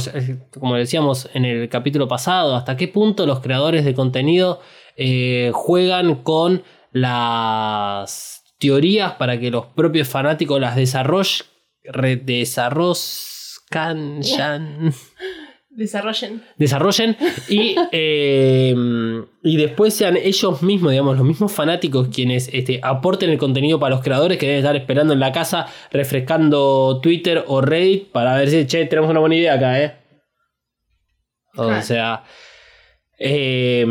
[0.58, 4.62] como decíamos en el capítulo pasado, hasta qué punto los creadores de contenido
[4.96, 11.46] eh, juegan con las teorías para que los propios fanáticos las desarrollen,
[12.24, 12.94] desarrollan,
[15.76, 16.44] Desarrollen.
[16.56, 17.18] desarrollen
[17.50, 18.76] y, eh,
[19.42, 23.96] y después sean ellos mismos, digamos, los mismos fanáticos quienes este, aporten el contenido para
[23.96, 28.52] los creadores que deben estar esperando en la casa, refrescando Twitter o Reddit para ver
[28.52, 29.96] si, che, tenemos una buena idea acá, ¿eh?
[31.56, 32.24] O sea,
[33.18, 33.86] eh,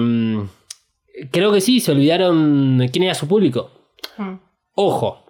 [1.30, 3.70] creo que sí, se olvidaron quién era su público.
[4.16, 4.36] Hmm.
[4.74, 5.24] Ojo,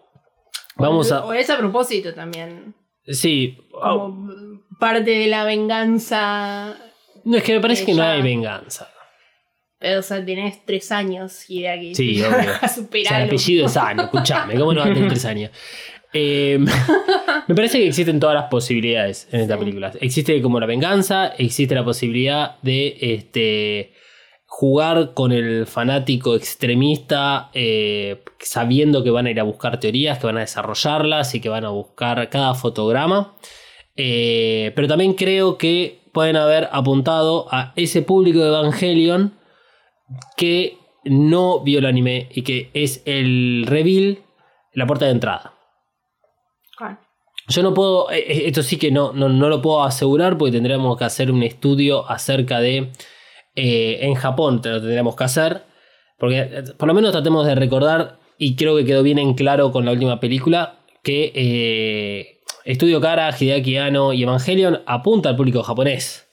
[0.76, 1.38] vamos O a...
[1.38, 2.74] es a propósito también.
[3.06, 4.30] Sí, Como
[4.78, 6.76] parte de la venganza.
[7.24, 8.88] no, es que me parece que no hay venganza.
[9.78, 11.94] Pero, o sea, tenés tres años y de aquí.
[11.94, 12.52] Sí, obvio.
[12.60, 12.68] a O
[13.04, 15.50] sea, el apellido es Ano, escuchame, ¿cómo no va a tener tres años?
[16.12, 16.58] Eh,
[17.48, 19.60] me parece que existen todas las posibilidades en esta Sí.
[19.60, 19.92] película.
[20.00, 23.91] Existe como la venganza, existe la posibilidad de este,
[24.62, 30.26] jugar con el fanático extremista eh, sabiendo que van a ir a buscar teorías, que
[30.26, 33.34] van a desarrollarlas y que van a buscar cada fotograma.
[33.96, 39.34] Eh, pero también creo que pueden haber apuntado a ese público de Evangelion
[40.36, 44.20] que no vio el anime y que es el reveal,
[44.74, 45.54] la puerta de entrada.
[46.78, 46.98] Claro.
[47.48, 50.96] Yo no puedo, eh, esto sí que no, no, no lo puedo asegurar porque tendríamos
[50.96, 52.92] que hacer un estudio acerca de,
[53.54, 55.62] eh, en Japón te lo tendríamos que hacer,
[56.18, 59.72] porque eh, por lo menos tratemos de recordar, y creo que quedó bien en claro
[59.72, 65.62] con la última película, que eh, Estudio Kara, Hideaki Anno y Evangelion apunta al público
[65.62, 66.28] japonés.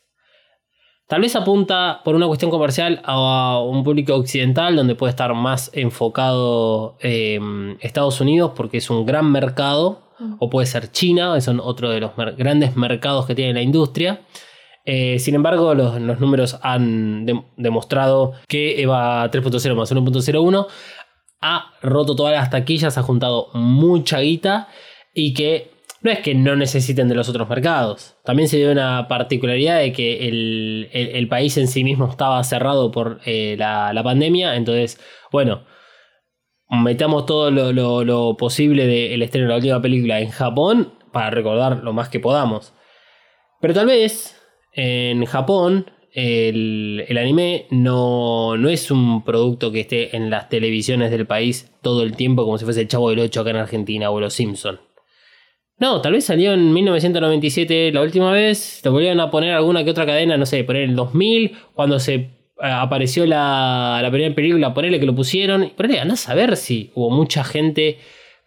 [1.07, 5.71] Tal vez apunta por una cuestión comercial a un público occidental donde puede estar más
[5.73, 7.39] enfocado eh,
[7.79, 10.03] Estados Unidos porque es un gran mercado,
[10.37, 13.61] o puede ser China, que son otro de los mer- grandes mercados que tiene la
[13.61, 14.21] industria.
[14.91, 20.65] Eh, sin embargo, los, números han de- demostrado que EVA 3.0 más 1.01
[21.41, 24.67] ha roto todas las taquillas, ha juntado mucha guita
[25.13, 25.69] y que
[26.01, 28.15] no es que no necesiten de los otros mercados.
[28.25, 33.19] También se dio una particularidad de que el, país en sí mismo estaba cerrado por
[33.27, 34.55] eh, la, pandemia.
[34.55, 34.99] Entonces,
[35.31, 35.65] bueno,
[36.67, 41.93] metamos todo lo, posible del estreno de la última película en Japón para recordar lo
[41.93, 42.73] más que podamos.
[43.61, 44.38] Pero tal vez
[44.79, 51.11] en Japón el, el anime no, no es un producto que esté en las televisiones
[51.11, 54.09] del país todo el tiempo como si fuese el Chavo del 8 acá en Argentina
[54.09, 54.79] o Los Simpson.
[55.77, 59.91] No, tal vez salió en 1997 la última vez, te volvieron a poner alguna que
[59.91, 62.29] otra cadena, no sé, poner el 2000, cuando se eh,
[62.61, 67.09] apareció la, la primera película, ponerle que lo pusieron, ponerle, andás a ver si hubo
[67.11, 67.97] mucha gente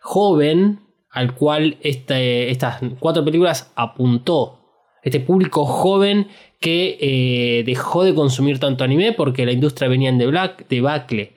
[0.01, 4.59] joven al cual este- estas cuatro películas apuntó.
[5.03, 6.29] Este público joven
[6.61, 11.33] que eh, dejó de consumir tanto anime porque la industria venía en debacle.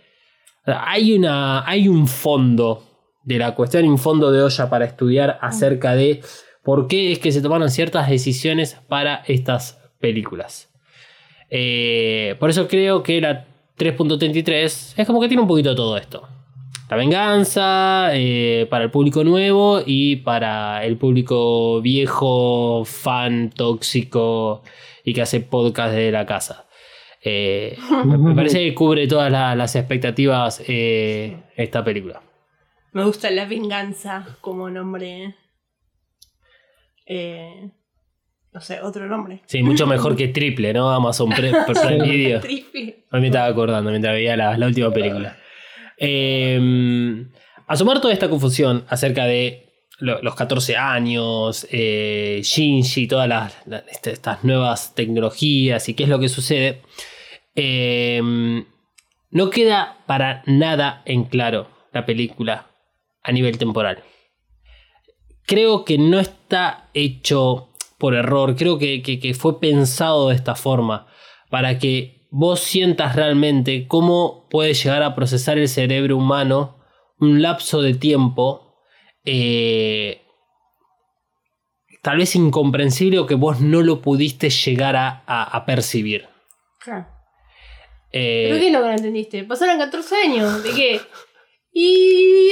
[0.66, 2.84] Hay, una, hay un fondo
[3.24, 6.22] de la cuestión, un fondo de olla para estudiar acerca de
[6.64, 10.70] por qué es que se tomaron ciertas decisiones para estas películas.
[11.50, 13.46] Eh, por eso creo que la
[13.78, 16.28] 3.33 es como que tiene un poquito de todo esto.
[16.90, 24.62] La venganza eh, para el público nuevo y para el público viejo, fan, tóxico
[25.04, 26.66] y que hace podcast de la casa.
[27.24, 32.22] Eh, me parece que cubre todas la- las expectativas eh, esta película.
[32.92, 35.36] Me gusta la venganza como nombre.
[37.08, 37.72] Eh,
[38.54, 39.42] no sé, otro nombre.
[39.48, 40.92] Sí, mucho mejor que triple, ¿no?
[40.92, 42.40] Amazon Pre- Prime Video.
[42.42, 43.06] Triple.
[43.10, 45.36] A mí me estaba acordando mientras veía la, la última película.
[45.98, 47.26] Eh,
[47.68, 49.62] a sumar toda esta confusión acerca de
[50.00, 53.54] lo- los 14 años, eh, Shinji, todas
[53.92, 56.82] este- estas nuevas tecnologías y qué es lo que sucede,
[57.56, 58.22] eh,
[59.32, 62.68] no queda para nada en claro la película
[63.24, 64.04] a nivel temporal.
[65.46, 71.08] Creo que no está hecho por error, creo que fue pensado de esta forma,
[71.50, 76.78] para que vos sientas realmente cómo puede llegar a procesar el cerebro humano
[77.18, 78.76] un lapso de tiempo
[79.24, 80.22] eh,
[82.02, 86.28] tal vez incomprensible o que vos no lo pudiste llegar a, a- a percibir.
[86.80, 87.08] Claro.
[88.12, 89.44] Eh, ¿Pero qué es lo que no entendiste?
[89.46, 91.02] Pasaron 14 años, ¿de qué?
[91.72, 92.50] Y,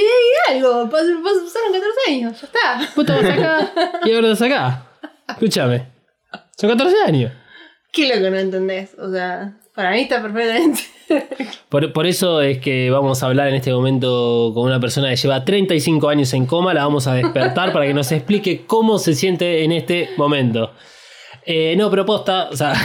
[0.52, 2.92] algo, pas- pas- pasaron 14 años, ya está.
[2.96, 3.72] vos estabas acá
[4.04, 4.86] y ahora estás acá.
[5.28, 5.88] Escúchame.
[6.56, 7.32] Son 14 años.
[7.92, 8.94] ¿Qué es lo que no entendés?
[8.98, 10.80] O sea, para mí está perfectamente.
[11.68, 15.16] Por, por eso es que vamos a hablar en este momento con una persona que
[15.16, 16.72] lleva 35 años en coma.
[16.72, 20.72] La vamos a despertar para que nos explique cómo se siente en este momento.
[21.44, 22.74] Eh, no, pero posta, o sea.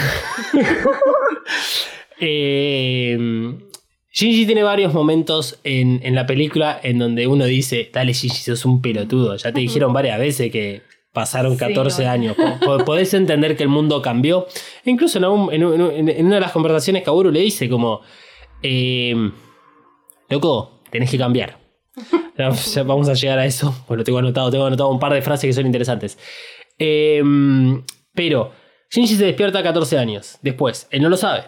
[2.20, 3.18] eh,
[4.12, 8.66] Shinji tiene varios momentos en, en la película en donde uno dice: Dale, Shinji, sos
[8.66, 9.38] un pelotudo.
[9.38, 10.82] Ya te dijeron varias veces que
[11.20, 12.12] pasaron Sí, 14 bueno.
[12.12, 12.36] años.
[12.36, 14.48] Po- po- Podés entender que el mundo cambió.
[14.86, 17.68] E incluso en, algún- en un- en- en una de las conversaciones, Kaburu le dice
[17.70, 18.02] como.
[18.64, 19.16] Eh,
[20.30, 21.58] loco, tenés que cambiar.
[22.38, 25.22] Ya- vamos a llegar a eso, pues lo tengo anotado, tengo anotado un par de
[25.22, 26.18] frases que son interesantes.
[26.78, 27.22] Eh,
[28.14, 28.52] pero
[28.90, 31.44] Shinji se despierta a 14 años, después, él no lo sabe.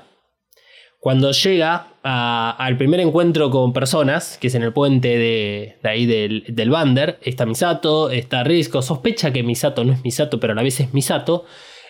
[1.00, 6.44] Cuando llega al primer encuentro con personas, que es en el puente de, ahí del,
[6.48, 10.64] del Bander, está Misato, está Risco, sospecha que Misato no es Misato, pero a la
[10.64, 11.46] vez es Misato.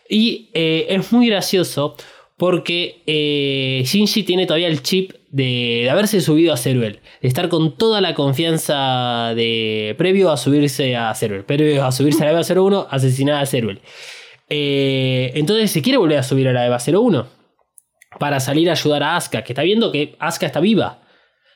[0.09, 1.95] Y eh, es muy gracioso
[2.35, 7.77] porque eh, Shinji tiene todavía el chip de, haberse subido a Ceruel, de estar con
[7.77, 12.41] toda la confianza de previo a subirse a Ceruel, previo a subirse a la EVA
[12.41, 13.79] 01, asesinar a Ceruel.
[14.49, 17.40] Eh, entonces se quiere volver a subir a la EVA 01
[18.21, 20.99] para salir a ayudar a Asuka, que está viendo que Asuka está viva.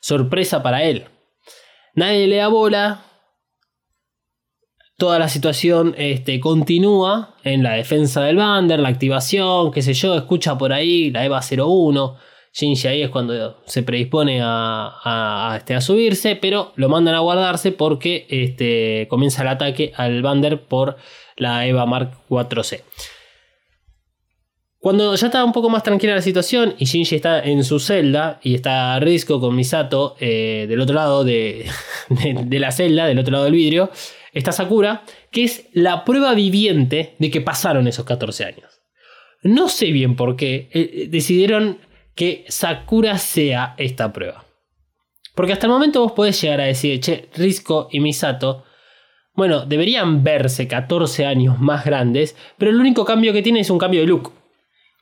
[0.02, 1.06] Sorpresa para él.
[1.94, 3.04] Nadie le da bola.
[4.98, 10.16] Toda la situación este, continúa en la defensa del Bander, la activación, qué sé yo,
[10.16, 12.18] escucha por ahí la EVA 01.
[12.54, 17.20] Shinji ahí es cuando se predispone a, a- este, a subirse, pero lo mandan a
[17.20, 20.96] guardarse porque este, comienza el ataque al Bander por
[21.36, 22.82] la EVA Mark 4C.
[24.86, 28.40] Cuando ya está un poco más tranquila la situación y Shinji está en su celda
[28.44, 31.66] y está Risco con Misato eh, del otro lado de,
[32.52, 33.90] la celda, del otro lado del vidrio,
[34.32, 38.80] está Sakura, que es la prueba viviente de que pasaron esos 14 años.
[39.42, 41.80] No sé bien por qué eh, eh, decidieron
[42.14, 44.46] que Sakura sea esta prueba.
[45.34, 48.66] Porque hasta el momento vos podés llegar a decir, che, Risco y Misato,
[49.34, 53.80] bueno, deberían verse 14 años más grandes, pero el único cambio que tiene es un
[53.80, 54.45] cambio de look.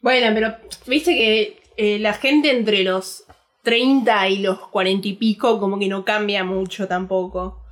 [0.03, 3.23] Bueno, pero viste que eh, la gente entre los
[3.63, 7.63] 30 y los 40 y pico como que no cambia mucho tampoco.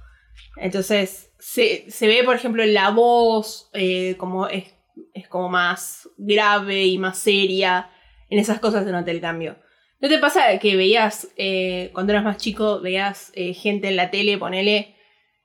[0.56, 4.74] Entonces, se, se ve, por ejemplo, la voz, eh, como es,
[5.14, 7.90] es como más grave y más seria.
[8.30, 9.58] En esas cosas se nota el cambio.
[10.00, 14.10] ¿No te pasa que veías, eh, cuando eras más chico, veías eh, gente en la
[14.10, 14.96] tele, ponele,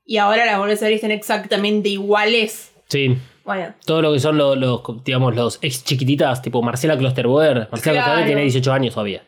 [0.05, 2.73] y ahora las volvés a ver y están exactamente iguales?
[2.89, 7.69] Sí, Bueno, todo lo que son los, los, digamos, los ex chiquititas, tipo Marcela Klosterboer.
[7.71, 7.95] Marcela Claro.
[7.95, 9.23] Klosterboer tiene 18 años todavía.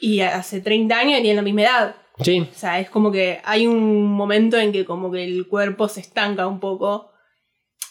[0.00, 1.96] y hace 30 años tienen la misma edad.
[2.20, 5.88] Sí, O sea, es como que hay un momento en que como que el cuerpo
[5.88, 7.10] se estanca un poco.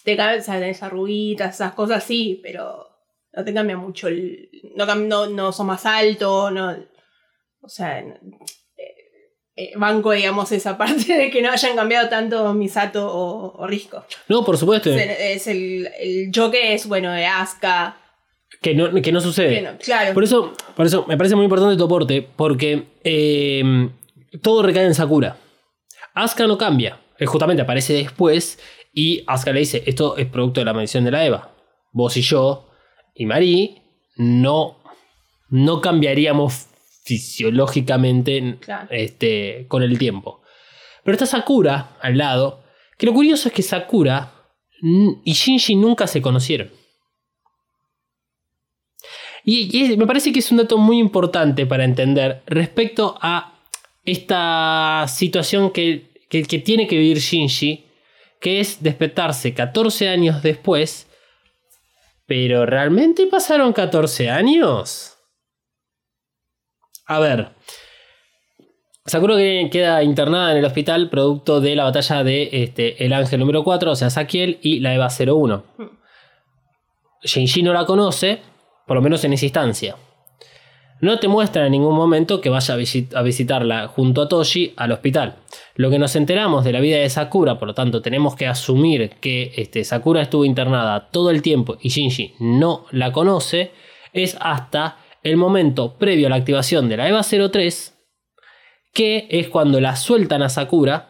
[0.03, 2.85] Te cambia, o sea, tenés arruguitas, esas cosas sí, pero
[3.33, 4.49] no te cambia mucho el...
[4.75, 6.75] No, no, no son más altos, no...
[7.61, 8.03] O sea,
[9.75, 14.05] banco, digamos, esa parte de que no hayan cambiado tanto Misato o, o Risco.
[14.27, 14.91] no, por supuesto.
[14.91, 17.97] Es, el, el choque es, bueno, de Asuka.
[18.61, 19.77] Que no, que no sucede.
[19.83, 20.13] Claro.
[20.13, 23.89] Por eso, por eso me parece muy importante tu aporte, porque eh,
[24.41, 25.37] todo recae en Sakura.
[26.13, 28.59] Asuka no cambia, él justamente aparece después
[28.93, 31.51] y Asuka le dice, esto es producto de la maldición de la Eva.
[31.91, 32.69] Vos y yo
[33.13, 33.81] y Marie
[34.15, 34.77] no,
[35.49, 36.66] no cambiaríamos
[37.07, 38.87] fisiológicamente Claro.
[38.91, 40.41] este, con el tiempo.
[41.03, 42.63] Pero está Sakura al lado,
[42.97, 44.33] que lo curioso es que Sakura
[45.23, 46.69] y Shinji nunca se conocieron.
[49.43, 53.53] Y, me parece que es un dato muy importante para entender respecto a
[54.03, 57.85] esta situación que, que- que tiene que vivir Shinji,
[58.41, 61.07] que es despertarse 14 años después.
[62.25, 65.16] Pero ¿realmente pasaron 14 años?
[67.07, 67.49] A ver,
[69.05, 73.39] Sakura que- queda internada en el hospital producto de la batalla de este, el ángel
[73.39, 75.63] número 4, o sea, Sakiel, y la Eva 01.
[77.23, 78.41] Shinji no la conoce,
[78.85, 79.95] por lo menos en esa instancia.
[80.99, 85.35] No te muestra en ningún momento que vaya a visitarla junto a Toshi al hospital.
[85.75, 89.11] Lo que nos enteramos de la vida de Sakura, por lo tanto, tenemos que asumir
[89.21, 93.71] que este, Sakura estuvo internada todo el tiempo y Shinji no la conoce,
[94.11, 97.93] es hasta el momento previo a la activación de la EVA 03,
[98.93, 101.09] que es cuando la sueltan a Sakura.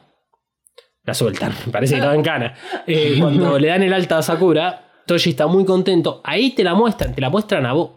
[1.03, 2.55] La sueltan, parece que estaba en cana.
[2.85, 6.21] Eh, cuando le dan el alta a Sakura, Toshi está muy contento.
[6.23, 7.91] Ahí te la muestran, te la muestran a vos.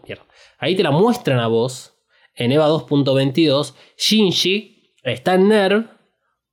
[0.57, 1.93] Ahí te la muestran a vos.
[2.35, 6.00] En EVA 2.22, Shinji está en NERV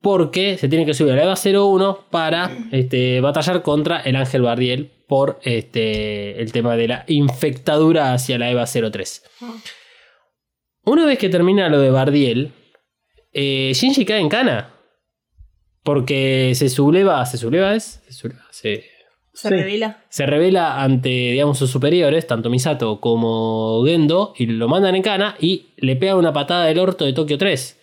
[0.01, 4.41] porque se tiene que subir a la EVA 01 para este, batallar contra el Ángel
[4.43, 9.23] Bardiel por este, el tema de la infectadura hacia la EVA 03.
[10.85, 12.51] Una vez que termina lo de Bardiel,
[13.33, 14.73] eh, Shinji cae en cana.
[15.83, 18.83] Porque se subleva, se subleva es, se, subleva, se,
[19.33, 19.49] Se Sí.
[19.49, 20.03] revela.
[20.09, 25.35] se revela ante, digamos, sus superiores, tanto Misato como Gendo, y lo mandan en cana
[25.39, 27.79] y le pega una patada del orto de Tokio 3.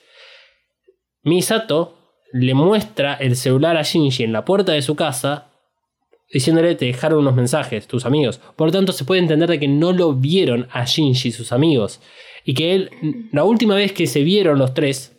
[1.23, 1.96] Misato
[2.33, 5.51] le muestra el celular a Shinji en la puerta de su casa,
[6.33, 8.41] diciéndole te dejaron unos mensajes, tus amigos.
[8.57, 12.01] Por lo tanto, se puede entender de que no lo vieron a Shinji, sus amigos.
[12.45, 12.91] Y que él,
[13.33, 15.17] la última vez que se vieron los tres,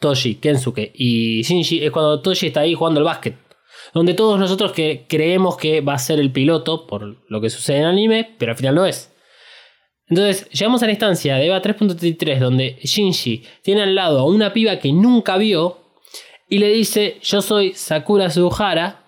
[0.00, 3.36] Toshi, Kensuke y Shinji, es cuando Toshi está ahí jugando al básquet.
[3.94, 7.78] Donde todos nosotros que creemos que va a ser el piloto por lo que sucede
[7.78, 9.12] en el anime, pero al final no es.
[10.08, 14.52] Entonces, llegamos a la instancia de EVA 3.33 donde Shinji tiene al lado a una
[14.52, 15.81] piba que nunca vio
[16.54, 18.98] y le dice, yo soy Sakura Suhara.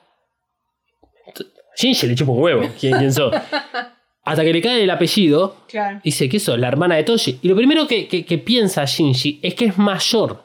[1.76, 3.34] Shinji le chupa un huevo, ¿quién, quién sos?
[4.24, 6.01] Hasta que le cae el apellido, Claro.
[6.03, 7.40] dice que sos la hermana de Toshi.
[7.42, 10.42] Y lo primero que, que- que piensa Shinji es que es mayor.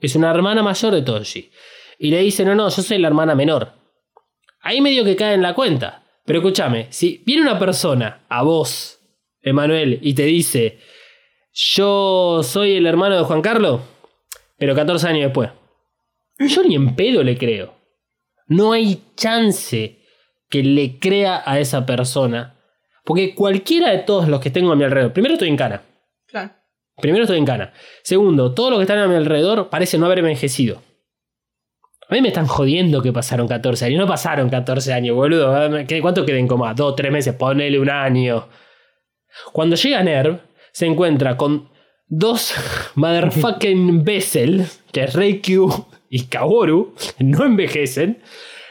[0.00, 1.50] Es una hermana mayor de Toshi.
[1.98, 3.72] Y le dice, no, no, yo soy la hermana menor.
[4.60, 6.02] Ahí medio que cae en la cuenta.
[6.24, 9.00] Pero escúchame, si viene una persona a vos,
[9.42, 10.78] Emanuel, y te dice,
[11.52, 13.80] yo soy el hermano de Juan Carlos,
[14.58, 15.50] pero 14 años después.
[16.38, 17.74] Yo ni en pedo le creo.
[18.48, 19.98] No hay chance
[20.48, 22.54] que le crea a esa persona.
[23.04, 25.82] Porque cualquiera de todos los que tengo a mi alrededor, primero estoy en cana.
[26.26, 26.52] Claro.
[27.00, 27.72] Primero estoy en cana.
[28.02, 30.82] Segundo, todos los que están a mi alrededor parecen no haber envejecido.
[32.08, 33.98] A mí me están jodiendo que pasaron 14 años.
[34.00, 35.86] No pasaron 14 años, boludo.
[35.86, 36.72] ¿Qué- ¿Cuánto queden como?
[36.74, 37.34] Dos, tres meses.
[37.34, 38.48] Ponele un año.
[39.52, 40.40] Cuando llega Nerv,
[40.72, 41.68] se encuentra con
[42.06, 42.54] dos
[42.94, 48.22] motherfucking Bessel, que es Reikyu y Kaworu, no envejecen.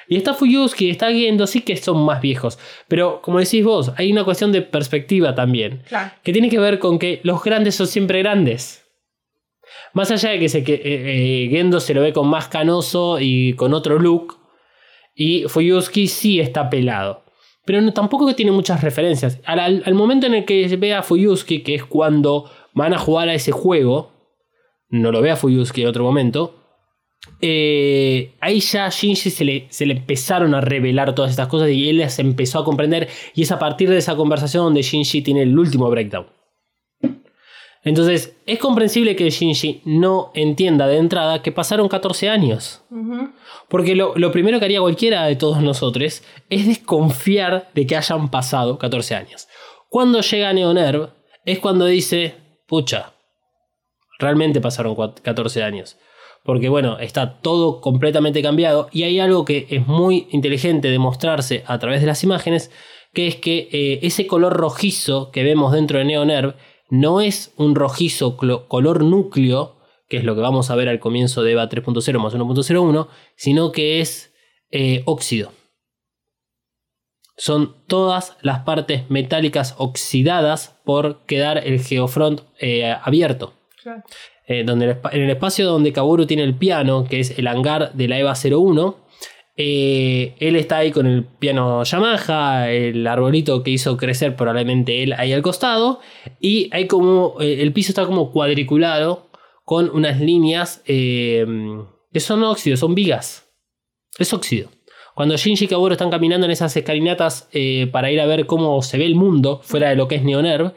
[0.07, 2.59] Y está Fuyusuki, está Gendo, sí que son más viejos.
[2.87, 6.11] Pero como decís vos, hay una cuestión de perspectiva también Claro.
[6.23, 8.83] que tiene que ver con que los grandes son siempre grandes.
[9.93, 10.81] Más allá de que, se, que eh,
[11.45, 14.37] eh, Gendo se lo ve con más canoso y con otro look,
[15.15, 17.23] y Fuyusuki sí está pelado.
[17.65, 19.39] Pero no, tampoco que tiene muchas referencias.
[19.45, 22.99] Al, al- al momento en el que ve a Fuyusuki, que es cuando van a
[22.99, 24.11] jugar a ese juego,
[24.89, 26.61] no lo ve a Fuyusuki en otro momento,
[27.41, 31.69] eh, ahí ya a Shinji se le, se le empezaron a revelar todas estas cosas
[31.69, 33.07] y él las empezó a comprender.
[33.33, 36.27] Y es a partir de esa conversación donde Shinji tiene el último breakdown.
[37.83, 42.83] Entonces, es comprensible que Shinji no entienda de entrada que pasaron 14 años.
[43.69, 48.29] Porque lo, lo primero que haría cualquiera de todos nosotros es desconfiar de que hayan
[48.31, 49.47] pasado 14 años.
[49.89, 51.09] Cuando llega Neonerv
[51.45, 52.33] es cuando dice,
[52.65, 53.13] pucha,
[54.17, 55.97] realmente pasaron cua- 14 años.
[56.45, 61.63] Porque bueno, está todo completamente cambiado y hay algo que es muy inteligente de mostrarse
[61.65, 62.69] a través de las imágenes,
[63.13, 66.53] que es que eh, ese color rojizo que vemos dentro de Neonerv
[66.91, 69.77] no es un rojizo color núcleo,
[70.07, 73.71] que es lo que vamos a ver al comienzo de EVA 3.0 más 1.01, sino
[73.71, 74.31] que es
[74.69, 75.51] eh, óxido.
[77.37, 83.53] Son todas las partes metálicas oxidadas por quedar el geofront eh, abierto.
[83.81, 84.03] Claro.
[84.47, 88.07] Eh, donde en el espacio donde Kaworu tiene el piano, que es el hangar de
[88.07, 88.97] la EVA 01,
[89.57, 95.13] eh, él está ahí con el piano Yamaha, el arbolito que hizo crecer probablemente él
[95.13, 95.99] ahí al costado,
[96.39, 99.29] y hay como eh, el piso está como cuadriculado
[99.63, 103.49] con unas líneas que son óxidos, son vigas.
[104.19, 104.69] Es óxido.
[105.15, 107.49] Cuando Shinji y Kaworu están caminando en esas escalinatas
[107.91, 110.73] para ir a ver cómo se ve el mundo fuera de lo que es Neonerv,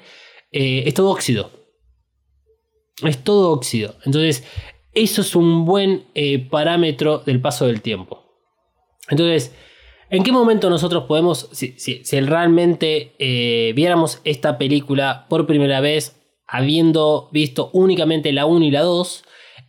[0.50, 1.57] es todo óxido.
[3.02, 3.94] Es todo óxido.
[4.04, 4.44] Entonces,
[4.94, 8.24] eso es un buen eh, parámetro del paso del tiempo.
[9.08, 9.54] Entonces,
[10.10, 17.28] ¿en qué momento nosotros podemos, si, realmente eh, viéramos esta película por primera vez, habiendo
[17.32, 19.24] visto únicamente la 1 y la 2,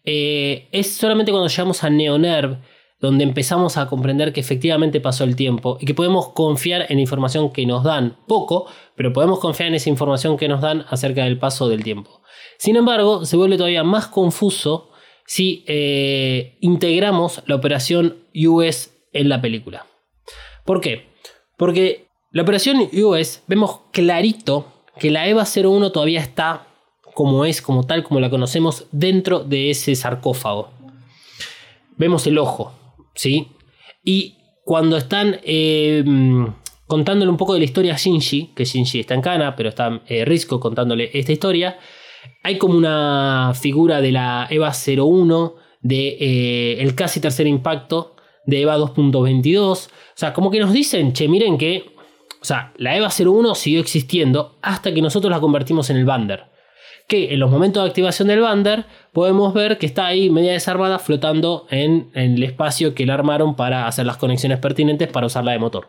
[0.06, 2.58] eh, es solamente cuando llegamos a Neonerv
[3.00, 7.02] donde empezamos a comprender que efectivamente pasó el tiempo y que podemos confiar en la
[7.02, 8.66] información que nos dan, poco,
[8.96, 12.19] pero podemos confiar en esa información que nos dan acerca del paso del tiempo.
[12.60, 14.92] Sin embargo, se vuelve todavía más confuso
[15.26, 19.88] si eh, integramos la operación US en la película.
[20.66, 21.08] ¿Por qué?
[21.58, 24.66] Porque la operación US vemos clarito
[25.00, 26.68] que la EVA 01 todavía está
[27.14, 30.70] como es, como tal, como la conocemos, dentro de ese sarcófago.
[31.98, 32.74] Vemos el ojo,
[33.16, 33.48] ¿sí?
[34.04, 34.36] Y
[34.66, 36.04] cuando están eh,
[36.88, 40.02] contándole un poco de la historia a Shinji, que Shinji está en Kana, pero está
[40.08, 41.80] eh, Risco contándole esta historia,
[42.44, 48.16] hay como una figura de la EVA 01, de eh, el casi tercer impacto
[48.46, 49.62] de EVA 2.22.
[49.62, 51.86] O sea, como que nos dicen, che, miren que,
[52.42, 56.50] o sea, la EVA 01 siguió existiendo hasta que nosotros la convertimos en el Bander
[57.10, 61.00] que en los momentos de activación del bander podemos ver que está ahí media desarmada
[61.00, 65.52] flotando en, en, el espacio que la armaron para hacer las conexiones pertinentes para usarla
[65.52, 65.88] de motor.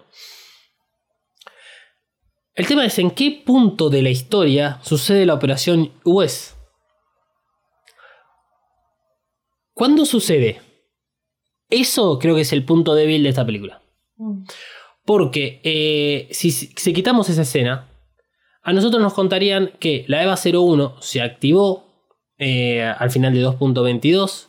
[2.60, 6.58] El tema es en qué punto de la historia sucede la operación US.
[9.72, 10.60] ¿Cuándo sucede?
[11.70, 13.80] Eso creo que es el punto débil de esta película.
[15.06, 17.88] Porque eh, si, si quitamos esa escena,
[18.62, 24.48] a nosotros nos contarían que la EVA 01 se activó eh, al final de 2.22,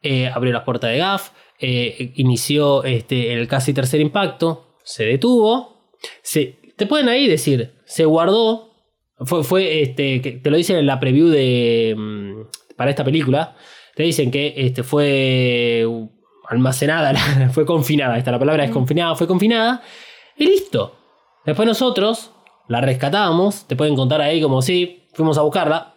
[0.00, 5.90] eh, abrió las puertas de GAF, eh, inició este, el casi tercer impacto, se detuvo,
[6.22, 8.74] se, te pueden ahí decir, se guardó,
[9.18, 13.56] fue, fue este, que te lo dicen en la preview de, mm, para esta película,
[13.94, 15.86] te dicen que este, fue
[16.48, 17.14] almacenada,
[17.52, 19.82] fue confinada, esta la palabra es confinada, fue confinada,
[20.36, 20.98] y listo.
[21.44, 22.32] Después nosotros
[22.68, 25.94] la rescatamos, te pueden contar ahí como si fuimos a buscarla,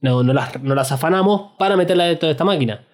[0.00, 2.86] no, no, las, no las afanamos para meterla dentro de esta máquina.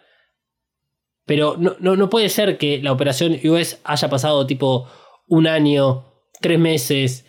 [1.24, 4.88] Pero no, no, no, puede ser que la operación US haya pasado tipo
[5.28, 7.26] un año, tres meses,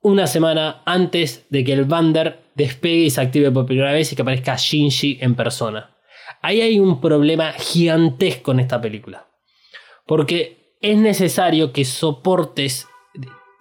[0.00, 4.16] una semana antes de que el Bander despegue y se active por primera vez y
[4.16, 5.96] que aparezca Shinji en persona.
[6.40, 9.28] Ahí hay un problema gigantesco en esta película.
[10.06, 12.88] Porque es necesario que soportes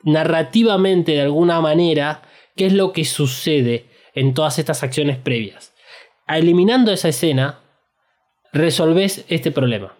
[0.03, 2.23] narrativamente de alguna manera
[2.55, 3.85] qué es lo que sucede
[4.15, 5.73] en todas estas acciones previas.
[6.27, 7.59] Eliminando esa escena,
[8.51, 9.95] resolves este problema.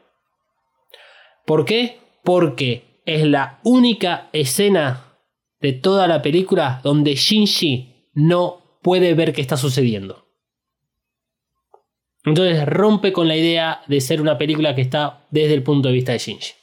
[1.46, 2.00] ¿Por qué?
[2.24, 5.18] Porque es la única escena
[5.60, 10.26] de toda la película donde Shinji no puede ver qué está sucediendo.
[12.24, 15.96] Entonces rompe con la idea de ser una película que está desde el punto de
[15.96, 16.54] vista de Shinji.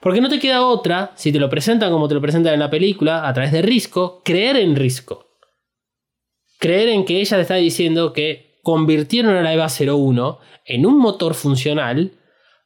[0.00, 2.70] Porque no te queda otra, si te lo presentan como te lo presentan en la
[2.70, 5.26] película, a través de Risco, creer en Risco.
[6.58, 10.98] Creer en que ella te está diciendo que convirtieron a la EVA 01 en un
[10.98, 12.12] motor funcional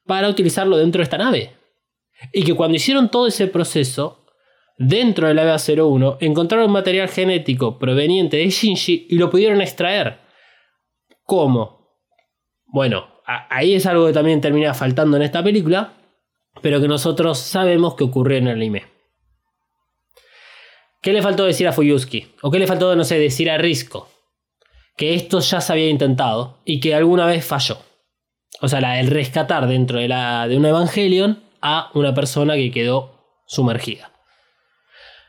[0.07, 1.60] para utilizarlo dentro de esta nave.
[2.33, 4.27] Y que cuando hicieron todo ese proceso,
[4.79, 10.21] dentro de la EVA 01, encontraron material genético proveniente de Shinji y lo pudieron extraer.
[11.25, 11.99] ¿Cómo?
[12.67, 15.93] Bueno, ahí es algo que también termina faltando en esta película,
[16.63, 18.85] pero que nosotros sabemos que ocurrió en el anime.
[21.03, 22.35] ¿Qué le faltó decir a Fuyuski?
[22.43, 24.09] ¿O qué le faltó, no sé, decir a Risco?
[24.97, 27.79] Que esto ya se había intentado y que alguna vez falló.
[28.61, 33.43] O sea, el rescatar dentro de, la, de un Evangelion a una persona que quedó
[33.47, 34.13] sumergida.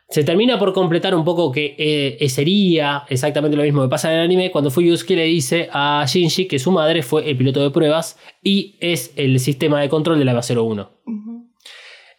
[0.09, 4.19] Se termina por completar un poco que eh, sería exactamente lo mismo que pasa en
[4.19, 7.71] el anime cuando Fuyusuki le dice a Shinji que su madre fue el piloto de
[7.71, 10.89] pruebas y es el sistema de control de la EVA 01.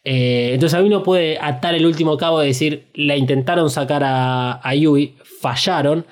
[0.05, 4.75] Eh, entonces a uno puede atar el último cabo de decir, la intentaron sacar a,
[4.75, 6.07] Yui, fallaron,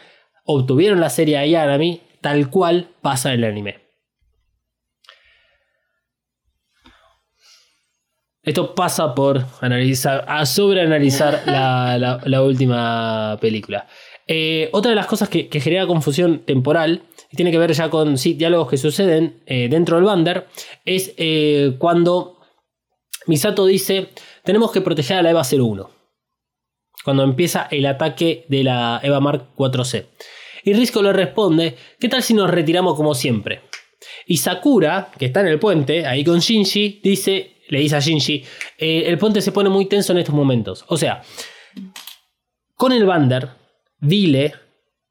[0.44, 3.79] obtuvieron la serie a Yanami, tal cual pasa en el anime.
[8.50, 13.86] Esto pasa por analizar, a sobreanalizar la, última película.
[14.26, 18.16] Eh, otra de las cosas que, genera confusión temporal, y tiene que ver ya con
[18.16, 20.48] diálogos que suceden eh, dentro del Bander,
[20.84, 22.40] es eh, cuando
[23.28, 24.08] Misato dice,
[24.42, 25.88] tenemos que proteger a la EVA 01.
[27.04, 30.06] Cuando empieza el ataque de la EVA Mark 4C.
[30.64, 33.60] Y Risco le responde, ¿qué tal si nos retiramos como siempre?
[34.26, 38.44] Y Sakura, que está en el puente, ahí con Shinji, dice, le dice a Shinji,
[38.78, 40.84] eh, el puente se pone muy tenso en estos momentos.
[40.88, 41.22] O sea,
[42.74, 43.48] con el Bander,
[44.00, 44.54] Dile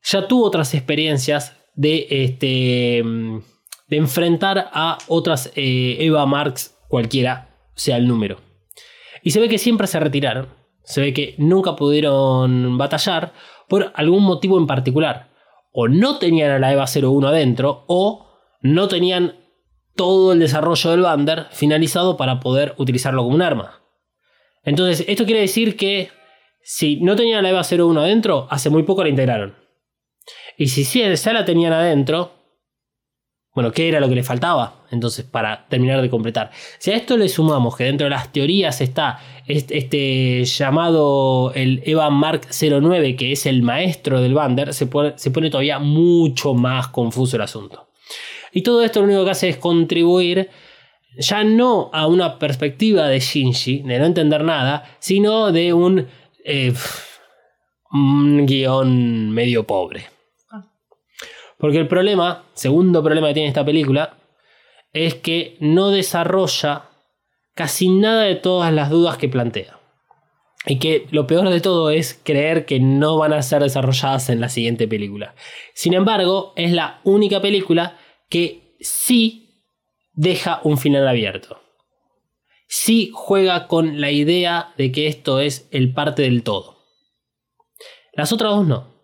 [0.03, 3.03] ya tuvo otras experiencias de, este,
[3.87, 8.41] de enfrentar a otras eh, Eva Marks cualquiera sea el número.
[9.23, 10.47] Y se ve que siempre se retiraron.
[10.83, 13.33] Se ve que nunca pudieron batallar
[13.67, 15.29] por algún motivo en particular.
[15.71, 18.27] O no tenían a la EVA 01 adentro o
[18.61, 19.38] no tenían
[19.99, 23.81] todo el desarrollo del Bander finalizado para poder utilizarlo como un arma.
[24.63, 26.09] Entonces, esto quiere decir que
[26.61, 29.57] si no tenían la EVA 01 adentro, hace muy poco la integraron.
[30.57, 32.31] Y si sí, ya la tenían adentro,
[33.53, 34.85] bueno, ¿qué era lo que le faltaba?
[34.89, 36.49] Entonces, para terminar de completar.
[36.77, 42.09] Si a esto le sumamos que dentro de las teorías está este, llamado el EVA
[42.09, 47.41] Mark 09, que es el maestro del Bander, se pone todavía mucho más confuso el
[47.41, 47.88] asunto.
[48.51, 50.49] Y todo esto lo único que hace es contribuir
[51.17, 56.07] ya no a una perspectiva de Shinji, de no entender nada, sino de un,
[56.43, 56.73] eh,
[57.91, 60.07] un guion medio pobre.
[61.57, 64.17] Porque el problema, segundo problema que tiene esta película,
[64.93, 66.85] es que no desarrolla
[67.53, 69.77] casi nada de todas las dudas que plantea.
[70.65, 74.39] Y que lo peor de todo es creer que no van a ser desarrolladas en
[74.39, 75.35] la siguiente película.
[75.73, 77.97] Sin embargo, es la única película
[78.29, 79.65] que sí
[80.13, 81.59] deja un final abierto.
[82.67, 86.77] Sí juega con la idea de que esto es el parte del todo.
[88.13, 88.99] Las otras dos no.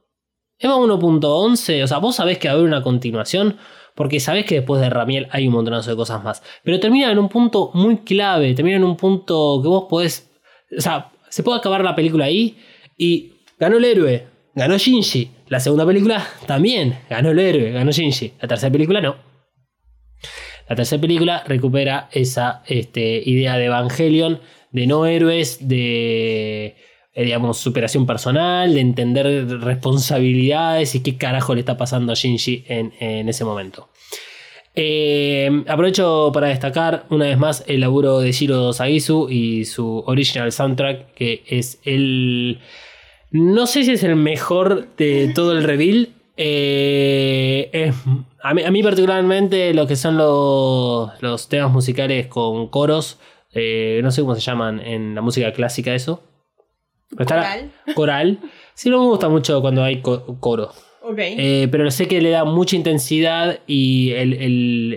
[0.60, 3.58] EVA 1.11, o sea, vos sabés que va a haber una continuación,
[3.96, 6.44] porque sabés que después de Ramiel hay un montonazo de cosas más.
[6.64, 10.32] Pero termina en un punto muy clave, termina en un punto que vos podés.
[10.78, 12.58] O sea, se puede acabar la película ahí
[12.98, 15.32] y ganó el héroe, ganó Shinji.
[15.48, 18.34] La segunda película también ganó el héroe, ganó Shinji.
[18.42, 19.16] La tercera película no.
[20.68, 24.40] La tercera película recupera esa este, idea de Evangelion,
[24.72, 26.76] de no héroes, de
[27.14, 32.66] eh, digamos, superación personal, de entender responsabilidades y qué carajo le está pasando a Shinji
[32.68, 33.90] en, en ese momento.
[34.78, 40.52] Eh, aprovecho para destacar una vez más el laburo de Shiro Sagisu y su original
[40.52, 42.60] soundtrack, que es el.
[43.32, 46.10] No sé si es el mejor de todo el reveal.
[46.38, 47.92] Eh,
[48.44, 53.20] a, mí, a, mí, particularmente lo que son los, los temas musicales con coros,
[53.54, 56.22] no sé cómo se llaman en la música clásica eso.
[57.16, 57.72] Coral.
[57.94, 58.40] Coral.
[58.74, 60.72] Sí, no me gusta mucho cuando hay coro.
[61.08, 61.36] Okay.
[61.38, 64.12] Eh, pero sé que le da mucha intensidad y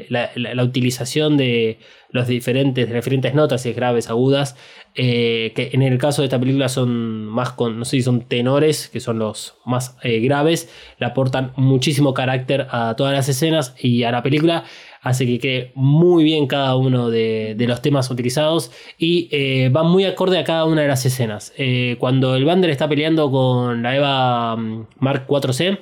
[0.08, 1.80] la, utilización de
[2.10, 4.56] los diferentes, las diferentes notas, si es graves, agudas,
[4.94, 8.22] eh, que en el caso de esta película son más con, no sé si son
[8.22, 13.74] tenores, que son los más eh, graves, le aportan muchísimo carácter a todas las escenas
[13.78, 14.64] y a la película
[15.02, 19.82] hace que quede muy bien cada uno de, de los temas utilizados y eh, va
[19.82, 21.52] muy acorde a cada una de las escenas.
[21.56, 25.78] Eh, cuando el Bander está peleando con la Eva mm, Mark 4C,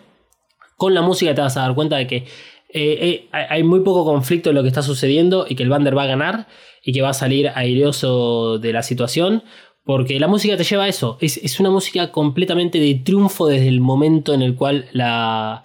[0.76, 2.26] con la música te vas a dar cuenta de que
[2.68, 6.02] eh, hay muy poco conflicto en lo que está sucediendo y que el Bander va
[6.02, 6.46] a ganar
[6.82, 9.42] y que va a salir aireoso de la situación.
[9.84, 11.16] Porque la música te lleva a eso.
[11.20, 15.62] Es, es una música completamente de triunfo desde el momento en el cual la,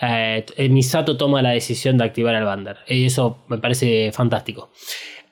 [0.00, 2.78] eh, Misato toma la decisión de activar el Bander.
[2.86, 4.70] Y eso me parece fantástico.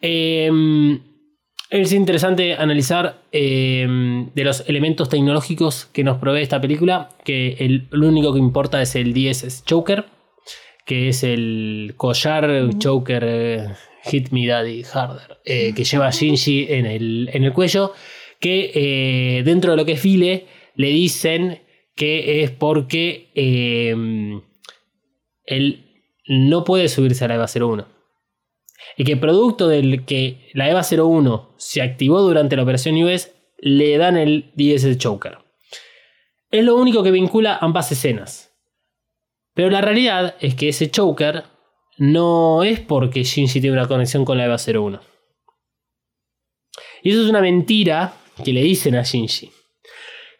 [0.00, 0.50] Eh,
[1.82, 3.84] es interesante analizar eh,
[4.32, 8.80] de los elementos tecnológicos que nos provee esta película, que el, lo único que importa
[8.80, 10.04] es el 10 Choker,
[10.86, 13.68] que es el collar Choker eh,
[14.04, 17.92] Hit Me Daddy Harder, eh, que lleva Shinji en el, en el cuello,
[18.38, 20.46] que dentro de lo que es Vile
[20.76, 21.60] le dicen
[21.96, 23.30] que es porque
[25.46, 25.84] él
[26.28, 27.93] no puede subirse a la EVA 01.
[28.96, 33.96] Y que producto del que la EVA 01 se activó durante la operación US, le
[33.98, 35.38] dan el DS Choker.
[36.50, 38.54] Es lo único que vincula ambas escenas.
[39.54, 41.44] Pero la realidad es que ese choker
[41.96, 45.00] no es porque Shinji tiene una conexión con la EVA 01.
[47.02, 49.50] Y eso es una mentira que le dicen a Shinji.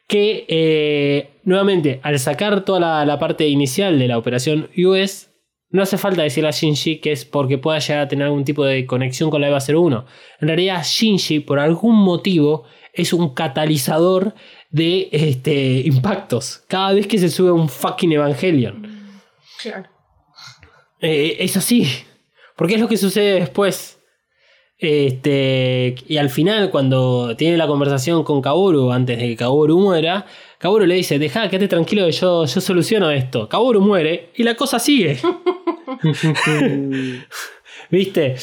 [0.07, 5.31] Que eh, nuevamente, al sacar toda la, la, parte inicial de la operación US,
[5.75, 8.65] no hace falta decirle a Shinji que es porque pueda llegar a tener algún tipo
[8.65, 10.07] de conexión con la EVA 01.
[10.41, 12.63] En realidad, Shinji, por algún motivo,
[12.93, 14.37] es un catalizador
[14.71, 16.63] de este, impactos.
[16.69, 18.87] Cada vez que se sube un fucking Evangelion.
[19.61, 19.89] Claro.
[21.01, 21.89] Eh, es así.
[22.55, 23.99] Porque es lo que sucede después.
[24.79, 30.27] Este, y al final, cuando tiene la conversación con Kaoru, antes de que Kaoru muera,
[30.59, 33.49] Kaoru le dice: Deja, quédate tranquilo yo, yo soluciono esto.
[33.49, 35.19] Kaoru muere y la cosa sigue.
[37.91, 38.37] ¿Viste?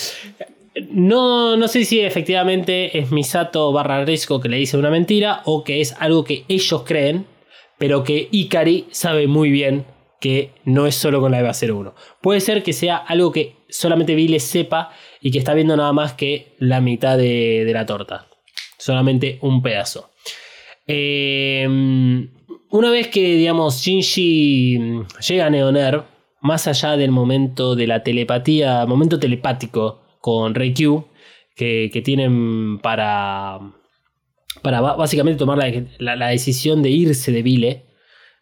[0.90, 5.64] No, no sé si efectivamente es Misato barra Risco que le dice una mentira o
[5.64, 7.26] que es algo que ellos creen,
[7.78, 9.86] pero que Ikari sabe muy bien
[10.20, 11.96] que no es solo con la EVA 01.
[12.22, 16.14] Puede ser que sea algo que solamente Vile sepa y que está viendo nada más
[16.14, 18.28] que la mitad de, de la torta.
[18.78, 20.12] Solamente un pedazo.
[20.88, 21.68] Eh,
[22.72, 26.04] una vez que, digamos, Shinji llega a Neoner,
[26.42, 31.06] más allá del momento de la telepatía, momento telepático con Reikyu,
[31.56, 33.60] que, que tienen para,
[34.62, 37.86] para básicamente tomar la, la- decisión de irse de Vile,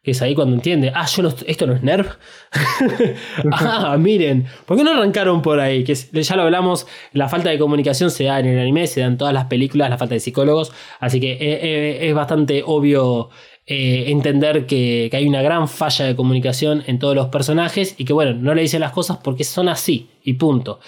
[0.01, 2.07] que es ahí cuando entiende, ah, yo no, esto no es Nerv.
[3.51, 5.83] ah, miren, ¿por qué no arrancaron por ahí?
[5.83, 9.07] Que ya lo hablamos, la falta de comunicación se da en el anime, se da
[9.07, 13.29] en todas las películas, la falta de psicólogos, así que eh, eh, es bastante obvio
[13.71, 18.05] eh, entender que, que hay una gran falla de comunicación en todos los personajes y
[18.05, 20.79] que bueno, no le dicen las cosas porque son así y punto.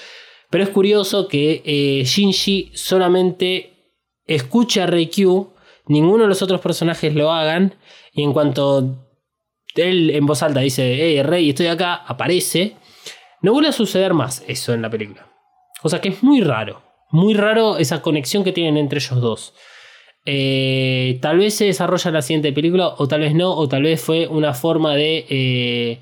[0.49, 3.93] Pero es curioso que eh, Shinji solamente
[4.25, 5.53] escucha a Reikyu,
[5.85, 7.75] ninguno de los otros personajes lo hagan,
[8.13, 9.05] y en cuanto
[9.75, 12.77] él en voz alta dice, hey Rey, estoy acá, aparece,
[13.43, 15.31] no vuelve a suceder más eso en la película.
[15.83, 19.53] Cosa que es muy raro, muy raro esa conexión que tienen entre ellos dos.
[20.25, 23.83] Eh, tal vez se desarrolla en la siguiente película, o tal vez no, o tal
[23.83, 25.99] vez fue una forma de eh,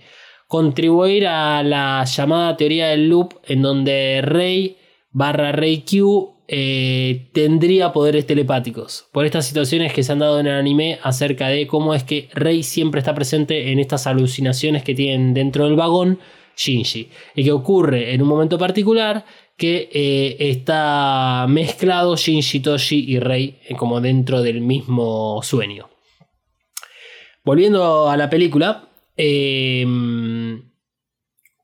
[0.48, 4.78] contribuir a la llamada teoría del loop, en donde Rey
[5.12, 9.08] barra Rey Q eh, tendría poderes telepáticos.
[9.12, 12.28] Por estas situaciones que se han dado en el anime acerca de cómo es que
[12.34, 16.20] Rey siempre está presente en estas alucinaciones que tienen dentro del vagón
[16.58, 17.10] Shinji.
[17.36, 19.26] Y que ocurre en un momento particular
[19.60, 25.90] que eh, está mezclado Shinji, Toshi y Rei eh, como dentro del mismo sueño.
[27.44, 29.86] Volviendo a la película, eh,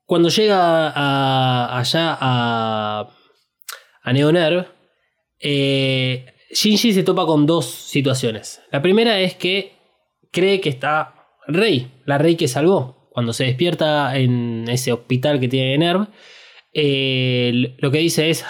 [0.04, 3.08] cuando llega a- allá a,
[4.02, 4.66] a Neonerv,
[5.40, 8.60] eh, Shinji se topa con dos situaciones.
[8.70, 9.72] La primera es que
[10.30, 11.14] cree que está
[11.48, 13.08] Rei, la Rei que salvó.
[13.10, 16.08] Cuando se despierta en ese hospital que tiene Nerv,
[16.78, 18.44] eh, lo que dice es,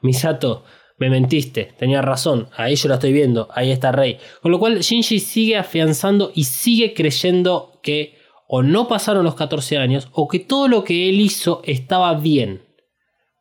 [0.00, 0.64] Misato,
[0.98, 4.18] me mentiste, tenía razón, ahí yo la estoy viendo, ahí está Rey.
[4.40, 9.78] Con lo cual Shinji sigue afianzando y sigue creyendo que o no pasaron los 14
[9.78, 12.62] años o que todo lo que él hizo estaba bien.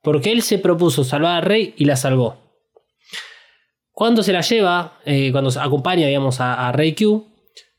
[0.04, 2.38] Porque él se propuso salvar a Rey y la salvó.
[3.92, 7.28] Cuando se la lleva, eh, cuando acompaña, digamos, a, a Rey Q,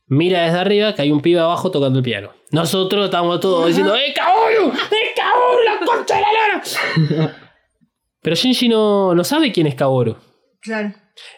[0.07, 2.31] mira desde arriba que hay un pibe abajo tocando el piano.
[2.53, 4.73] Nosotros estamos todos diciendo, ¡Eh, Kaoru!
[4.73, 7.37] ¡Eh, Kaoru, la concha de la lora!
[8.23, 10.17] Pero Shinji no, no sabe quién es Kaoru.
[10.61, 10.93] Claro.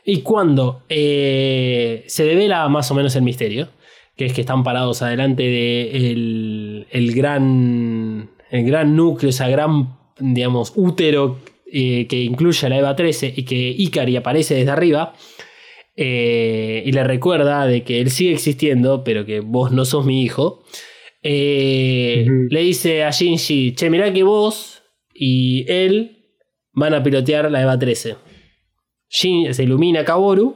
[0.05, 3.69] Y cuando eh, se devela más o menos el misterio,
[4.17, 9.97] que es que están parados adelante de el, el gran, el gran núcleo, esa gran,
[10.19, 11.39] digamos, útero
[11.73, 15.15] eh, que incluye a la EVA 13 y que Ikari aparece desde arriba
[15.97, 20.23] eh, y le recuerda de que él sigue existiendo, pero que vos no sos mi
[20.23, 20.63] hijo,
[21.27, 24.83] eh, le dice a Shinji, che, mirá que vos
[25.15, 26.19] y él
[26.73, 28.17] van a pilotear la EVA 13.
[29.11, 30.55] Shin- se ilumina Kaworu,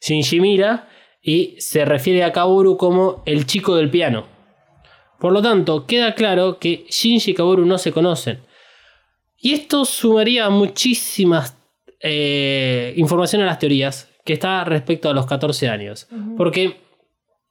[0.00, 0.88] Shinji mira
[1.22, 4.26] y se refiere a Kaworu como el chico del piano.
[5.20, 8.40] Por lo tanto, queda claro que Shinji y Kaworu no se conocen.
[9.38, 11.58] Y esto sumaría muchísimas
[12.00, 16.08] eh, información a las teorías que está respecto a los 14 años.
[16.38, 16.85] Porque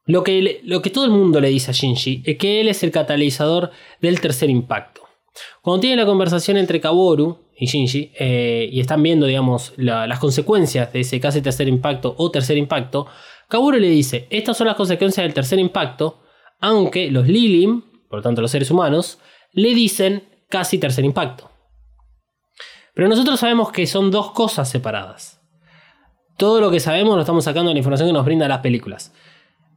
[0.05, 2.83] lo que, lo que todo el mundo le dice a Shinji es que él es
[2.83, 5.01] el catalizador del tercer impacto.
[5.61, 10.19] Cuando tiene la conversación entre Kaworu y Shinji eh, y están viendo, digamos, la- las
[10.19, 13.07] consecuencias de ese casi tercer impacto o tercer impacto,
[13.49, 16.19] Kaworu le dice, estas son las consecuencias del tercer impacto,
[16.59, 19.19] aunque los Lilim, por lo tanto los seres humanos,
[19.53, 21.49] le dicen casi tercer impacto.
[22.93, 25.41] Pero nosotros sabemos que son dos cosas separadas.
[26.37, 29.13] Todo lo que sabemos lo estamos sacando de la información que nos brindan las películas.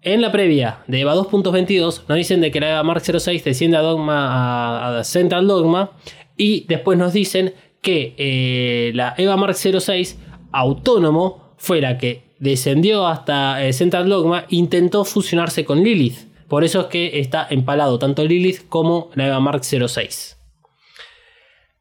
[0.01, 3.79] En la previa de EVA 2.22 nos dicen de que la EVA Mark 06 desciende
[3.81, 5.93] a, Central Dogma
[6.37, 10.19] y después nos dicen que eh, la EVA Mark 06
[10.53, 16.29] autónomo fue la que descendió hasta eh, Central Dogma intentó fusionarse con Lilith.
[16.47, 20.37] Por eso es que está empalado tanto Lilith como la EVA Mark 06.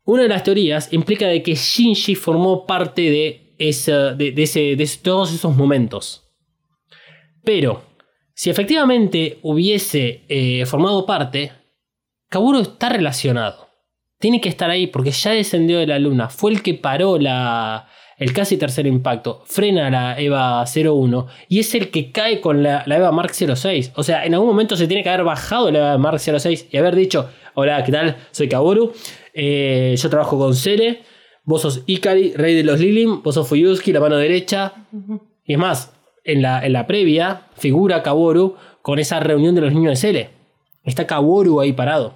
[0.05, 4.89] Una de las teorías implica de que Shinji formó parte de, esa, de ese, de
[5.03, 6.23] todos esos momentos.
[7.43, 7.86] Pero,
[8.37, 11.53] si efectivamente hubiese eh, formado parte,
[12.29, 13.67] Kaburo está relacionado.
[14.19, 16.29] Tiene que estar ahí porque ya descendió de la luna.
[16.29, 19.41] Fue el que paró la, el casi tercer impacto.
[19.47, 23.93] Frena la EVA 01 y es el que cae con la, la EVA Mark 06.
[23.95, 26.77] O sea, en algún momento se tiene que haber bajado la EVA Mark 06 y
[26.77, 28.17] haber dicho: Hola, ¿qué tal?
[28.29, 28.93] Soy Kaburu.
[29.33, 31.01] eh, yo trabajo con Sere.
[31.43, 33.23] Vos sos Ikari, rey de los Lilim.
[33.23, 34.73] Vos sos Fuyuski, la mano derecha.
[35.43, 35.96] Y es más,
[36.27, 40.29] en la, en la previa figura Kaworu con esa reunión de los niños de Cele.
[40.83, 42.13] Está Kaworu ahí parado.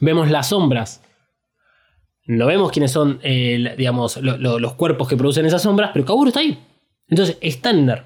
[0.00, 1.02] Vemos las sombras.
[2.26, 6.28] No vemos quiénes son, digamos, lo- lo- los cuerpos que producen esas sombras, pero Kaworu
[6.28, 6.58] está ahí.
[7.08, 8.04] Entonces, está en Ner.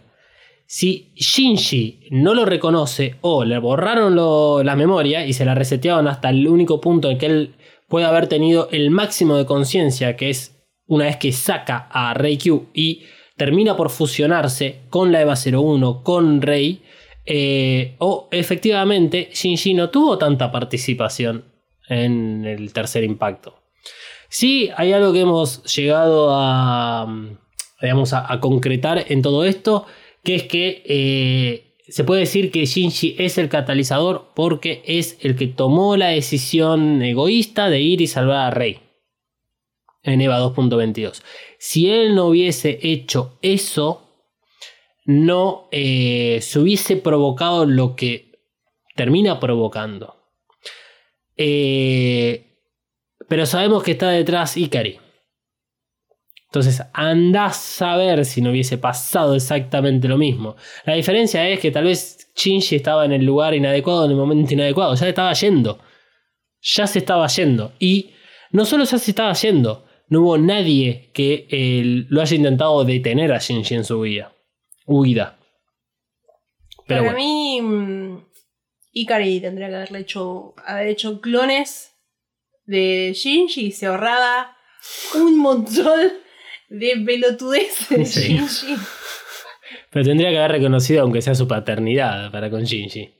[0.66, 6.08] Si Shinji no lo reconoce o le borraron lo- la memoria y se la resetearon
[6.08, 7.54] hasta el único punto en que él
[7.88, 10.52] puede haber tenido el máximo de conciencia, que es
[10.86, 13.02] una vez que saca a Rei Q y
[13.36, 16.82] termina por fusionarse con la EVA 01, con Rei,
[17.24, 21.44] eh, o efectivamente Shinji no tuvo tanta participación
[21.88, 23.62] en el tercer impacto.
[24.28, 27.06] Sí, hay algo que hemos llegado a,
[27.80, 29.86] digamos, a concretar en todo esto,
[30.22, 35.36] que es que eh, se puede decir que Shinji es el catalizador porque es el
[35.36, 38.80] que tomó la decisión egoísta de ir y salvar a Rey
[40.02, 41.22] en EVA 2.22.
[41.58, 44.06] Si él no hubiese hecho eso,
[45.04, 48.32] no eh, se hubiese provocado lo que
[48.94, 50.16] termina provocando.
[51.36, 52.46] Eh,
[53.28, 54.98] pero sabemos que está detrás Ikari.
[56.46, 60.56] Entonces, andás a ver si no hubiese pasado exactamente lo mismo.
[60.84, 64.54] La diferencia es que tal vez Shinji estaba en el lugar inadecuado en el momento
[64.54, 64.94] inadecuado.
[64.94, 65.78] Ya estaba yendo.
[66.62, 67.72] Ya se estaba yendo.
[67.78, 68.12] Y
[68.52, 73.32] no solo ya se estaba yendo, no hubo nadie que eh, lo haya intentado detener
[73.32, 74.32] a Shinji en su huida.
[74.86, 75.38] huida.
[76.86, 77.18] Pero Para bueno.
[77.18, 78.24] mí, mm,
[78.92, 81.92] Ikari tendría que haberle hecho, haber hecho clones
[82.64, 84.56] de Shinji y se ahorraba
[85.16, 86.12] un montón
[86.68, 88.20] de pelotudeces de Sí.
[88.38, 88.76] Shinji.
[89.90, 93.12] Pero tendría que haber reconocido, aunque sea su paternidad, para con Shinji.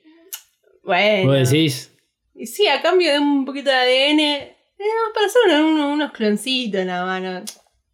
[0.83, 1.31] Bueno.
[1.33, 1.93] ¿Vos decís?
[2.33, 7.05] Y sí, a cambio de un poquito de ADN, eh, para hacer unos, cloncitos nada
[7.05, 7.21] más.
[7.21, 7.43] No.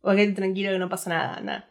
[0.02, 1.70] O quédate tranquilo que no pasa nada, anda.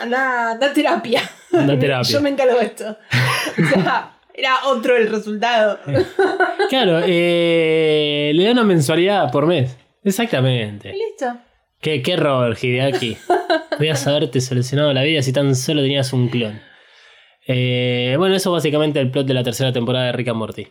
[0.00, 1.22] Anda, da terapia.
[1.52, 2.12] Anda terapia.
[2.12, 2.96] Yo me encargo de esto.
[3.58, 5.78] O sea, era otro el resultado.
[6.70, 9.76] Claro, eh, le da una mensualidad por mes.
[10.02, 10.92] Y Exactamente.
[10.92, 11.36] listo.
[11.80, 13.18] ¿Qué, qué error, Hideaki?
[13.76, 16.60] Podías haberte solucionado la vida si tan solo tenías un clon.
[17.46, 20.68] Eh, bueno, eso es básicamente el plot de la tercera temporada de Rick and Morty.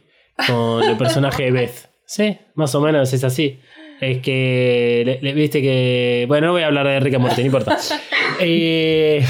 [0.47, 1.90] Con el personaje de Beth.
[2.13, 3.59] Sí, más o menos es así.
[4.01, 6.25] Es que, le- le- viste que...
[6.27, 7.77] Bueno, no voy a hablar de Rick and Morty, no importa.
[8.43, 9.23] Eh,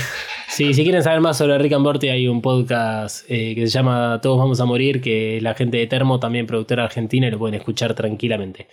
[0.47, 3.73] sí, si quieren saber más sobre Rick and Morty, hay un podcast eh, que se
[3.73, 7.37] llama Todos vamos a morir, que la gente de Termo, también productora argentina, y lo
[7.37, 8.67] pueden escuchar tranquilamente.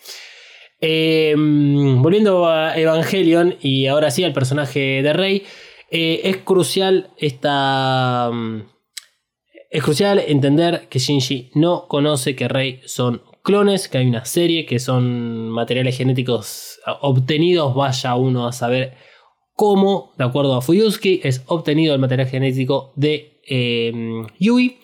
[0.80, 5.42] Eh, volviendo a Evangelion y ahora sí al personaje de Rey,
[5.90, 8.30] eh, es crucial esta.
[8.32, 8.62] mm,
[9.70, 14.66] Es crucial entender que Shinji no conoce que Rey son clones, que hay una serie
[14.66, 18.92] que son materiales genéticos ah, obtenidos, vaya uno a saber
[19.54, 23.90] cómo, de acuerdo a Fuyuski, es obtenido el material genético de eh,
[24.38, 24.80] Yui,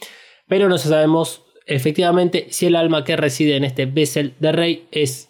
[0.49, 5.29] pero no sabemos efectivamente si el alma que reside en este Bessel de Rey es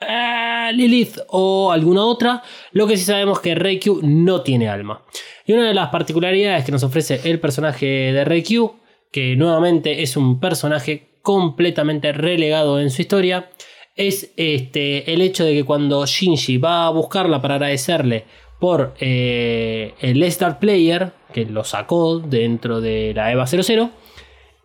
[0.00, 2.44] eh, Lilith o alguna otra.
[2.70, 5.04] Lo que sí sabemos es que Reikyu no tiene alma.
[5.44, 8.76] Y una de las particularidades que nos ofrece el personaje de Reikyu,
[9.10, 13.50] que nuevamente es un personaje completamente relegado en su historia,
[13.96, 18.26] es este, el hecho de que cuando Shinji va a buscarla para agradecerle
[18.60, 23.90] por eh, el Star Player, que lo sacó dentro de la EVA 00,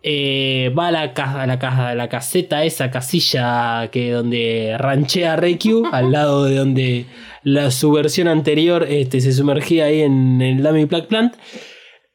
[0.04, 5.86] eh, va a la, a la, a la caseta, esa casilla que donde ranchea Reikyu,
[5.92, 7.06] al lado de donde
[7.42, 11.34] la, su versión anterior este, se sumergía ahí en el Dummy Black Plant.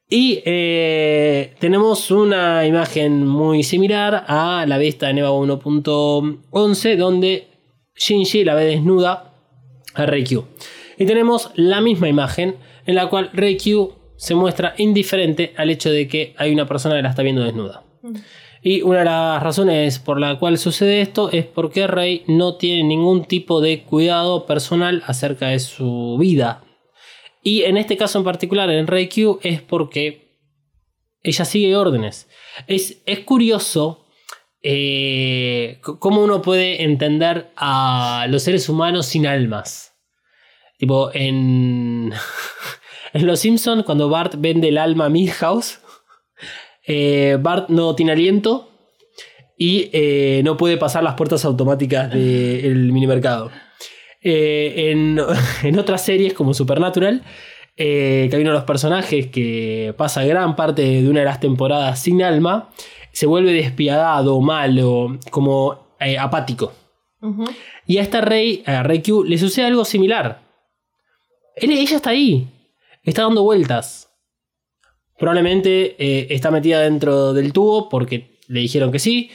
[0.10, 7.48] Y eh, tenemos una imagen muy similar a la vista en EVA 1.11, donde
[7.96, 9.34] Shinji la ve desnuda
[9.96, 10.46] a Reikyu.
[10.98, 12.56] Y tenemos la misma imagen
[12.86, 17.02] en la cual Reikyu se muestra indiferente al hecho de que hay una persona que
[17.02, 17.84] la está viendo desnuda.
[18.64, 22.84] Y una de las razones por la cual sucede esto es porque Rey no tiene
[22.84, 26.64] ningún tipo de cuidado personal acerca de su vida.
[27.42, 30.28] Y en este caso en particular, en Rey Q, es porque
[31.24, 32.28] ella sigue órdenes.
[32.68, 34.06] Es, es curioso
[34.62, 39.94] eh, cómo uno puede entender a los seres humanos sin almas.
[40.78, 42.12] Tipo, en,
[43.14, 45.80] en Los Simpsons, cuando Bart vende el alma a Milhouse,
[46.88, 48.72] eh, Bart no tiene aliento
[49.58, 53.52] y eh, no puede pasar las puertas automáticas del minimercado.
[54.30, 55.18] Eh, en,
[55.64, 57.24] en otras series como Supernatural,
[57.78, 61.40] eh, que hay uno de los personajes que pasa gran parte de una de las
[61.40, 62.70] temporadas sin alma,
[63.14, 66.74] se vuelve despiadado, malo, como eh, apático.
[67.86, 70.42] Y a esta Rey, a Rey Q, le sucede algo similar.
[71.56, 72.48] Él- ella está ahí,
[73.04, 74.10] está dando vueltas.
[75.18, 79.32] Probablemente eh, está metida dentro del tubo porque le dijeron que sí.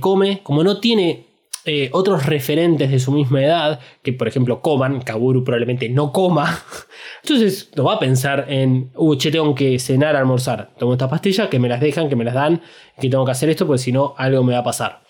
[0.00, 1.25] come, como no tiene
[1.68, 6.62] eh, otros referentes de su misma edad, que por ejemplo coman, Kaburu probablemente no coma.
[7.24, 10.74] Entonces no va a pensar en, uh, che, tengo que cenar, almorzar.
[10.78, 12.62] Tomo estas pastillas, que me las dejan, que me las dan,
[13.00, 15.02] que tengo que hacer esto, porque si no, algo me va a pasar.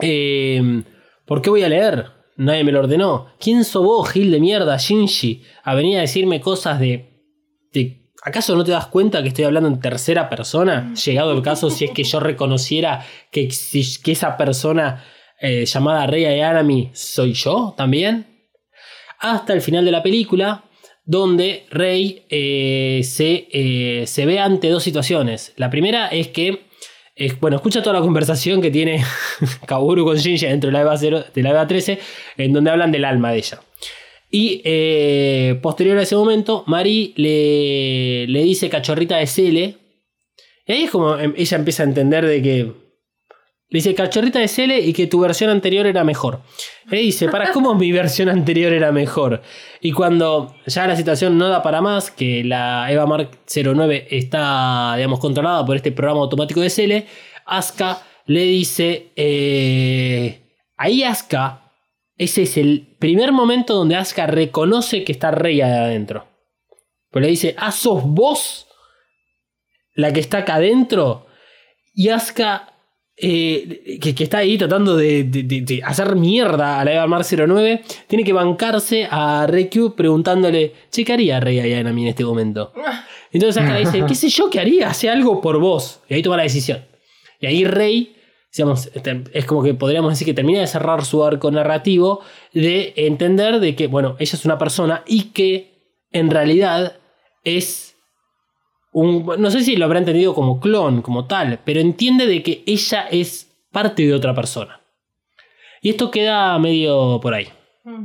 [0.00, 0.82] Eh,
[1.26, 2.06] ¿Por qué voy a leer?
[2.36, 3.26] Nadie me lo ordenó.
[3.40, 5.42] ¿Quién vos, Gil de mierda, Shinji?
[5.62, 7.20] A venir a decirme cosas de,
[7.72, 10.94] de- ¿Acaso no te das cuenta que estoy hablando en tercera persona?
[10.94, 13.48] Llegado el caso, si es que yo reconociera que,
[14.02, 15.04] que esa persona
[15.40, 18.26] eh, llamada Rey Ayanami soy yo también.
[19.18, 20.64] Hasta el final de la película,
[21.04, 25.52] donde Rey eh, se, eh, se ve ante dos situaciones.
[25.56, 26.66] La primera es que,
[27.16, 29.02] eh, bueno, escucha toda la conversación que tiene
[29.66, 31.98] Kaburu con Shinji dentro de la EVA, 0 de la EVA 13,
[32.38, 33.60] en donde hablan del alma de ella.
[34.30, 34.62] Y
[35.60, 39.76] posterior a ese momento, Mari le, le dice cachorrita de Cele.
[40.66, 42.83] Y ahí es como em- ella empieza a entender de que.
[43.68, 46.42] Le dice cachorrita de Cele y que tu versión anterior era mejor.
[46.90, 49.42] Y dice, ¿para cómo mi versión anterior era mejor?
[49.80, 54.94] Y cuando ya la situación no da para más, que la Eva Mark 09 está,
[54.96, 57.06] digamos, controlada por este programa automático de Cele,
[57.46, 59.12] Asuka le dice.
[59.16, 60.40] eh,
[60.76, 61.64] ahí Asuka
[62.16, 66.28] ese es el primer momento donde Asuka reconoce que está Rey ahí adentro.
[67.10, 68.68] Pues le dice, ah, sos vos
[69.94, 71.26] la que está acá adentro.
[71.92, 72.73] Y Asuka,
[73.16, 78.32] eh, que, está ahí tratando de, hacer mierda a la Eva Mar 09, tiene que
[78.32, 82.72] bancarse a Reikyu preguntándole, ¿qué haría Rey Ayanami en este momento?
[83.30, 84.88] Entonces Asuka le dice, ¿qué sé yo qué haría?
[84.88, 86.00] Hace algo por vos.
[86.08, 86.84] Y ahí toma la decisión.
[87.40, 88.16] Y ahí Rey,
[88.52, 92.20] digamos, este, es como que podríamos decir que termina de cerrar su arco narrativo
[92.52, 96.96] de entender de que, bueno, ella es una persona y que en realidad
[97.44, 97.93] es
[98.94, 102.62] un, no sé si lo habrá entendido como clon, como tal, pero entiende de que
[102.64, 104.80] ella es parte de otra persona.
[105.82, 107.48] Y esto queda medio por ahí.
[107.82, 108.04] Mm.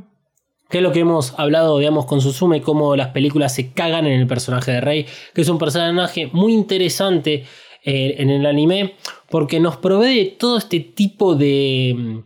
[0.67, 4.19] Que es lo que hemos hablado, digamos, con Suzume, cómo las películas se cagan en
[4.19, 7.45] el personaje de Rey, que es un personaje muy interesante
[7.83, 8.95] eh, en el anime,
[9.29, 11.95] porque nos provee todo este tipo de.
[11.95, 12.19] mm,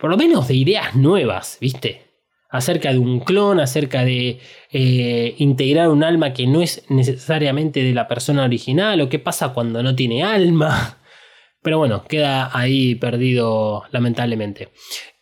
[0.00, 2.05] por lo menos de ideas nuevas, ¿viste?
[2.56, 4.38] Acerca de un clon, acerca de
[4.72, 9.52] eh, integrar un alma que no es necesariamente de la persona original, o qué pasa
[9.52, 10.98] cuando no tiene alma.
[11.62, 14.68] Pero bueno, queda ahí perdido lamentablemente.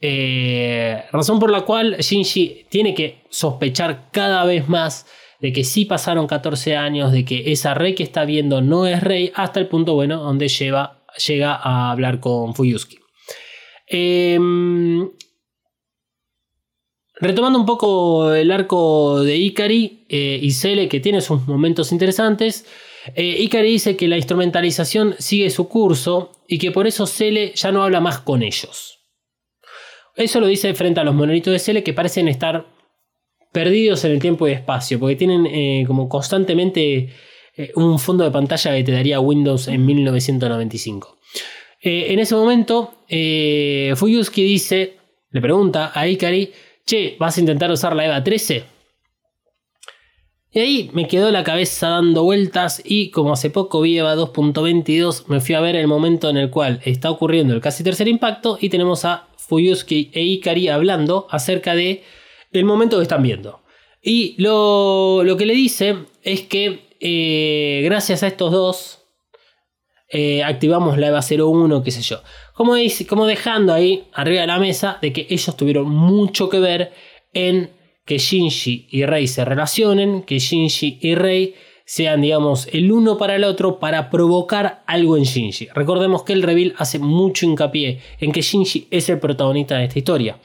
[0.00, 5.06] Eh, razón por la cual Shinji tiene que sospechar cada vez más
[5.40, 9.02] de que sí pasaron 14 años, de que esa rey que está viendo no es
[9.02, 12.98] rey, hasta el punto bueno donde lleva, llega a hablar con Fuyusuki.
[13.86, 15.10] Em,
[17.20, 22.66] retomando un poco el arco de Ikari eh, y Cele, que tiene sus momentos interesantes,
[23.14, 27.72] eh, Ikari dice que la instrumentalización sigue su curso y que por eso Cele ya
[27.72, 29.00] no habla más con ellos.
[30.16, 32.66] Eso lo dice frente a los monolitos de Cele que parecen estar
[33.54, 37.08] perdidos en el tiempo y espacio, porque tienen eh, como constantemente
[37.56, 41.16] eh, un fondo de pantalla que te daría Windows en 1995.
[41.80, 44.96] Eh, en ese momento, Fuyusuki dice,
[45.30, 46.50] le pregunta a Ikari,
[46.86, 48.64] che, ¿vas a intentar usar la EVA 13?
[50.52, 55.26] Y ahí me quedó la cabeza dando vueltas y como hace poco vi EVA 2.22,
[55.26, 58.56] me fui a ver el momento en el cual está ocurriendo el casi tercer impacto
[58.60, 62.04] y tenemos a Fuyusuki e Ikari hablando acerca de
[62.52, 63.62] el momento que están viendo.
[64.00, 69.03] Y lo, lo que le dice es que eh, gracias a estos dos
[70.08, 72.20] eh, activamos la EVA 01, qué sé yo.
[72.52, 72.74] Como,
[73.08, 76.92] como dejando ahí arriba de la mesa de que ellos tuvieron mucho que ver
[77.32, 77.70] en
[78.04, 81.54] que Shinji y Rei se relacionen, que Shinji y Rei
[81.86, 85.68] sean, digamos, el uno para el otro para provocar algo en Shinji.
[85.74, 89.98] Recordemos que el reveal hace mucho hincapié en que Shinji es el protagonista de esta
[89.98, 90.38] historia.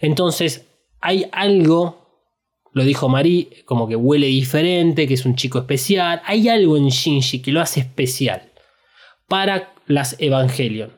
[0.00, 0.66] Entonces,
[1.00, 2.30] hay algo,
[2.72, 6.20] lo dijo Mari, como que huele diferente, que es un chico especial.
[6.24, 8.53] Hay algo en Shinji que lo hace especial
[9.34, 10.92] para las Evangelion.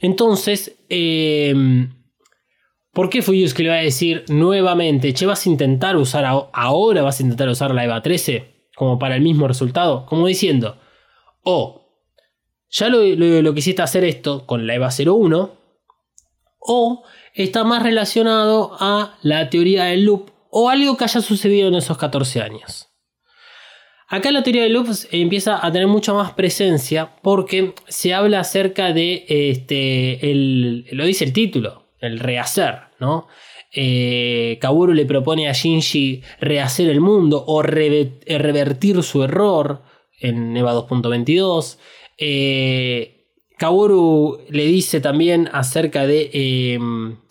[0.00, 1.54] Entonces, eh,
[2.94, 7.02] ¿por qué Fuyus que le va a decir nuevamente, che, vas a intentar usar, ahora
[7.02, 10.06] vas a intentar usar la EVA 13 como para el mismo resultado?
[10.06, 10.78] Como diciendo,
[11.42, 12.00] o
[12.70, 15.52] ya lo, lo, lo quisiste hacer esto con la EVA 01,
[16.60, 17.04] o
[17.34, 21.98] está más relacionado a la teoría del loop o algo que haya sucedido en esos
[21.98, 22.93] 14 años.
[24.14, 28.92] Acá la teoría de loops empieza a tener mucha más presencia porque se habla acerca
[28.92, 33.26] de este, el, lo dice el título, el rehacer, ¿no?
[33.72, 39.82] Eh, Kaburu le propone a Shinji rehacer el mundo o eh, revertir su error
[40.20, 41.78] en EVA 2.22.
[42.16, 46.78] Eh, Kaworu le dice también acerca de eh,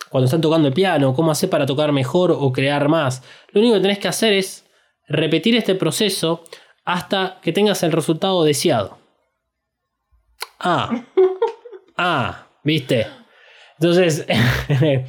[0.09, 3.23] cuando están tocando el piano, cómo hacer para tocar mejor o crear más.
[3.53, 4.65] Lo único que tenés que hacer es
[5.07, 6.43] repetir este proceso
[6.85, 8.97] hasta que tengas el resultado deseado.
[10.59, 11.05] Ah,
[11.97, 13.07] ah, viste.
[13.79, 14.25] Entonces,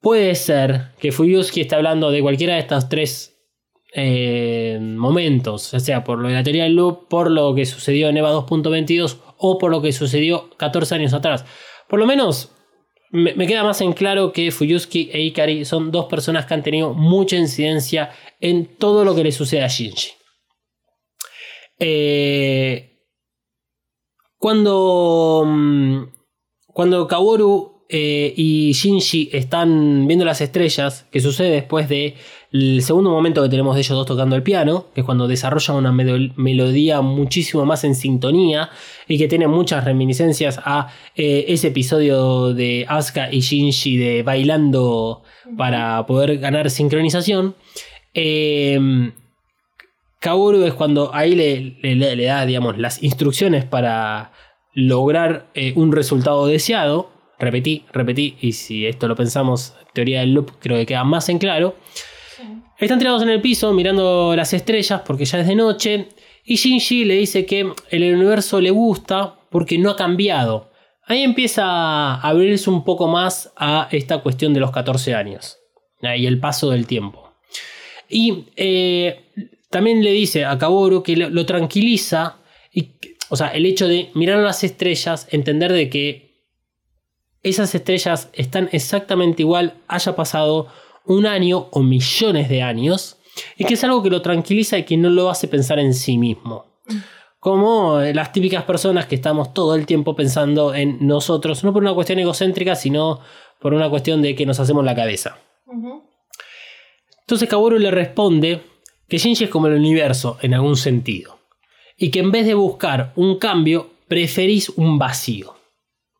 [0.00, 3.36] puede ser que Fuyuski esté hablando de cualquiera de estos tres
[3.94, 8.08] eh, momentos, ya sea por lo de la teoría del loop, por lo que sucedió
[8.08, 11.44] en EVA 2.22 o por lo que sucedió 14 años atrás.
[11.88, 12.52] Por lo menos
[13.10, 16.62] me, me queda más en claro que Fuyuski e Ikari son dos personas que han
[16.62, 18.10] tenido mucha incidencia
[18.40, 20.15] en todo lo que le sucede a Shinji.
[21.78, 22.92] Eh,
[24.38, 26.02] cuando, mm,
[26.66, 33.42] cuando Kaworu eh, y Shinji están viendo las estrellas, que sucede después del segundo momento
[33.42, 37.00] que tenemos de ellos dos tocando el piano, que es cuando desarrollan una melo- melodía
[37.00, 38.70] muchísimo más en sintonía
[39.06, 45.22] y que tiene muchas reminiscencias a eh, ese episodio de Asuka y Shinji de bailando
[45.56, 47.54] para poder ganar sincronización.
[48.14, 49.12] Eh,
[50.26, 54.32] Kaworu es cuando ahí le, le- le- le da, digamos, las instrucciones para
[54.74, 57.10] lograr eh, un resultado deseado.
[57.38, 61.38] Repetí, repetí, y si esto lo pensamos, teoría del loop, creo que queda más en
[61.38, 61.76] claro.
[62.78, 66.08] Están tirados en el piso mirando las estrellas porque ya es de noche.
[66.44, 70.70] Y Shinji le dice que el universo le gusta porque no ha cambiado.
[71.06, 75.58] Ahí empieza a abrirse un poco más a esta cuestión de los 14 años
[76.02, 77.32] y el paso del tiempo.
[78.08, 79.24] Y eh,
[79.70, 82.38] también le dice a Kaworu que lo, lo tranquiliza.
[82.72, 82.92] Y,
[83.28, 86.26] o sea, el hecho de mirar a las estrellas, entender de que
[87.42, 90.68] esas estrellas están exactamente igual, haya pasado
[91.04, 93.18] un año o millones de años,
[93.56, 96.18] y que es algo que lo tranquiliza y que no lo hace pensar en sí
[96.18, 96.66] mismo.
[97.38, 101.82] Como eh, las típicas personas que estamos todo el tiempo pensando en nosotros, no por
[101.82, 103.20] una cuestión egocéntrica, sino
[103.60, 105.38] por una cuestión de que nos hacemos la cabeza.
[107.20, 108.62] Entonces Kaworu le responde
[109.08, 111.38] que Shinji es como el universo en algún sentido.
[111.96, 115.54] Y que en vez de buscar un cambio, preferís un vacío.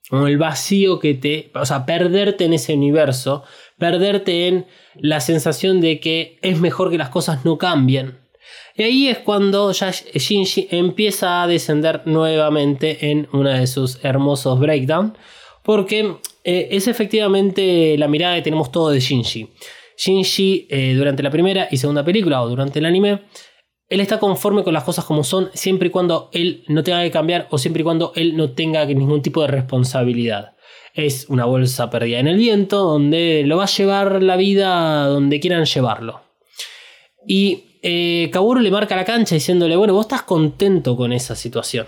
[0.08, 1.50] Como el vacío que te...
[1.54, 3.42] O sea, perderte en ese universo,
[3.78, 8.18] perderte en la sensación de que es mejor que las cosas no cambien.
[8.76, 14.60] Y ahí es cuando ya Shinji empieza a descender nuevamente en uno de sus hermosos
[14.60, 15.16] breakdown.
[15.62, 19.48] Porque eh, es efectivamente la mirada que tenemos todo de Shinji.
[19.96, 23.22] Shinji eh, durante la primera y segunda película o durante el anime,
[23.88, 27.10] él está conforme con las cosas como son siempre y cuando él no tenga que
[27.10, 30.56] cambiar o siempre y cuando él no tenga ningún tipo de responsabilidad.
[30.94, 35.40] Es una bolsa perdida en el viento donde lo va a llevar la vida donde
[35.40, 36.22] quieran llevarlo.
[37.28, 38.30] Y eh,
[38.60, 41.86] le marca la cancha diciéndole, bueno, vos estás contento con esa situación,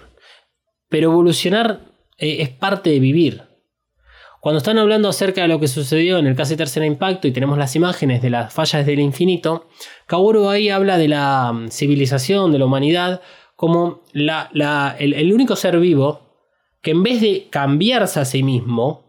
[0.89, 1.81] pero evolucionar
[2.19, 3.48] eh, es parte de vivir.
[4.41, 7.59] Cuando están hablando acerca de lo que sucedió en el casi tercer impacto y tenemos
[7.59, 9.67] las imágenes de las fallas del infinito,
[10.07, 13.21] Kaworu ahí habla de la mm, civilización, de la humanidad,
[13.57, 16.29] como el único ser vivo
[16.81, 19.05] que en vez de cambiarse a sí mismo,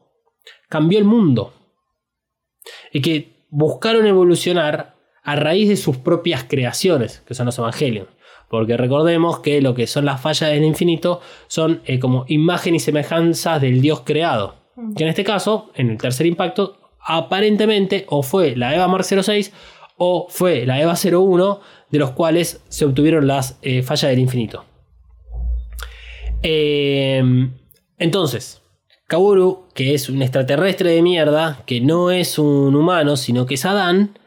[0.70, 1.54] cambió el mundo.
[2.92, 8.08] Y que buscaron evolucionar a raíz de sus propias creaciones, que son los evangelios.
[8.50, 12.80] Porque recordemos que lo que son las fallas del infinito son eh, como imagen y
[12.80, 14.59] semejanzas del Dios creado.
[14.96, 19.52] Que en este caso, en el tercer impacto, aparentemente o fue la EVA Mark 06
[19.98, 21.60] o fue la EVA 01,
[21.90, 24.66] de los cuales se obtuvieron las eh, fallas del infinito.
[26.42, 27.22] Eh,
[27.98, 28.62] entonces,
[29.08, 33.66] Kaworu, que es un extraterrestre de mierda, que no es un humano, sino que es
[33.66, 34.18] Adán,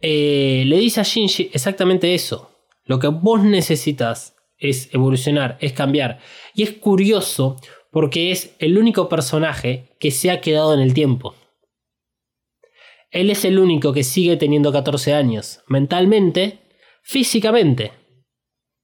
[0.00, 2.50] eh, le dice a Shinji exactamente eso.
[2.86, 6.20] Lo que vos necesitas es evolucionar, es cambiar.
[6.54, 7.56] Y es curioso
[7.90, 11.34] porque es el único personaje que se ha quedado en el tiempo.
[13.10, 16.60] Él es el único que sigue teniendo 14 años, mentalmente,
[17.02, 17.92] físicamente.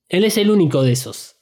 [0.08, 1.36] Él es el único de esos.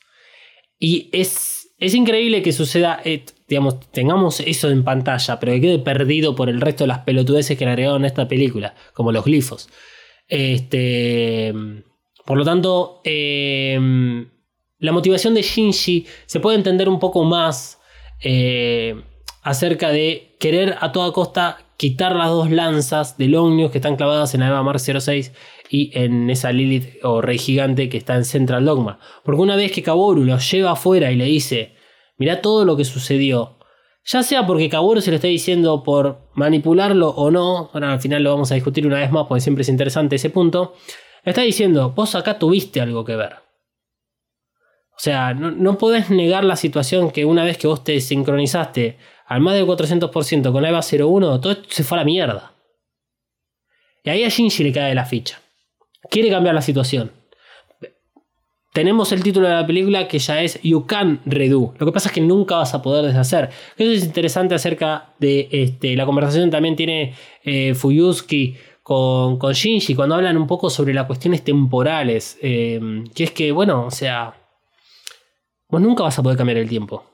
[0.78, 5.78] Y es, es increíble que suceda, eh, digamos, tengamos eso en pantalla, pero que quede
[5.78, 9.24] perdido por el resto de las pelotudeces que le agregaron a esta película, como los
[9.24, 9.70] glifos.
[10.28, 11.55] Este,
[12.27, 14.27] por lo tanto, eh,
[14.85, 17.81] la motivación de Shinji se puede entender un poco más
[18.23, 18.94] eh,
[19.43, 24.35] acerca de querer a toda costa quitar las dos lanzas del Omnius que están clavadas
[24.35, 25.32] en la Eva Mar 06
[25.70, 28.98] y en esa Lilith o Rey Gigante que está en Central Dogma.
[29.24, 31.74] Porque una vez que Kaworu lo lleva afuera y le dice,
[32.19, 33.59] mira todo lo que sucedió,
[34.05, 38.23] ya sea porque Kaworu se lo está diciendo por manipularlo o no, ahora al final
[38.23, 40.74] lo vamos a discutir una vez más porque siempre es interesante ese punto,
[41.24, 43.44] le está diciendo, vos acá tuviste algo que ver.
[44.97, 48.97] O sea, no, no podés negar la situación que una vez que vos te sincronizaste
[49.27, 52.53] al más del 400% con EVA 01, todo esto se fue a la mierda.
[54.05, 55.41] Y ahí a Shinji le cae la ficha.
[56.11, 57.11] Quiere cambiar la situación.
[58.73, 61.75] Tenemos el título de la película que ya es You Can Redo.
[61.79, 63.49] Lo que pasa es que nunca vas a poder deshacer.
[63.77, 67.15] Eso es interesante acerca de este, la conversación también tiene
[67.45, 72.37] eh, Fuyusuki con, con Shinji cuando hablan un poco sobre las cuestiones temporales.
[72.43, 74.35] eh, que es que, bueno, o sea,
[75.79, 77.05] nunca vas a poder cambiar el tiempo.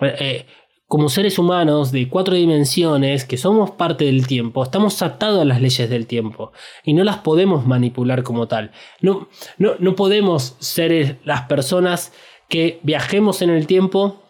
[0.00, 0.46] Eh, eh,
[0.86, 5.60] como seres humanos de cuatro dimensiones que somos parte del tiempo, estamos atados a las
[5.60, 6.52] leyes del tiempo
[6.84, 8.70] y no las podemos manipular como tal.
[9.00, 9.28] No,
[9.58, 12.12] no, no podemos ser eh, las personas
[12.48, 14.22] que viajemos en el tiempo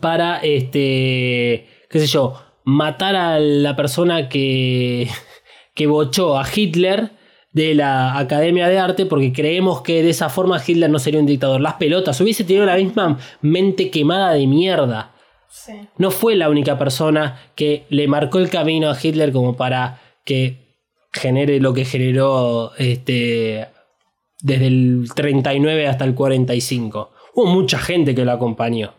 [0.00, 2.34] para, este, qué sé yo,
[2.64, 5.08] matar a la persona que,
[5.74, 7.12] que bochó a Hitler
[7.54, 11.26] de la Academia de Arte porque creemos que de esa forma Hitler no sería un
[11.26, 11.60] dictador.
[11.60, 15.12] Las pelotas, hubiese tenido la misma mente quemada de mierda.
[15.48, 15.72] Sí.
[15.96, 20.58] No fue la única persona que le marcó el camino a Hitler como para que
[21.12, 23.68] genere lo que generó este,
[24.40, 27.12] desde el 39 hasta el 45.
[27.34, 28.94] Hubo mucha gente que lo acompañó.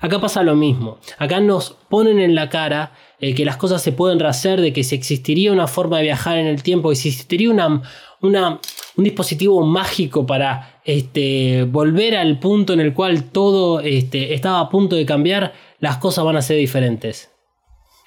[0.00, 0.98] Acá pasa lo mismo.
[1.18, 4.84] Acá nos ponen en la cara eh, que las cosas se pueden rehacer, de que
[4.84, 7.82] si existiría una forma de viajar en el tiempo, que si existiría una,
[8.20, 8.60] un
[9.04, 14.96] dispositivo mágico para este, volver al punto en el cual todo este, estaba a punto
[14.96, 17.30] de cambiar, las cosas van a ser diferentes.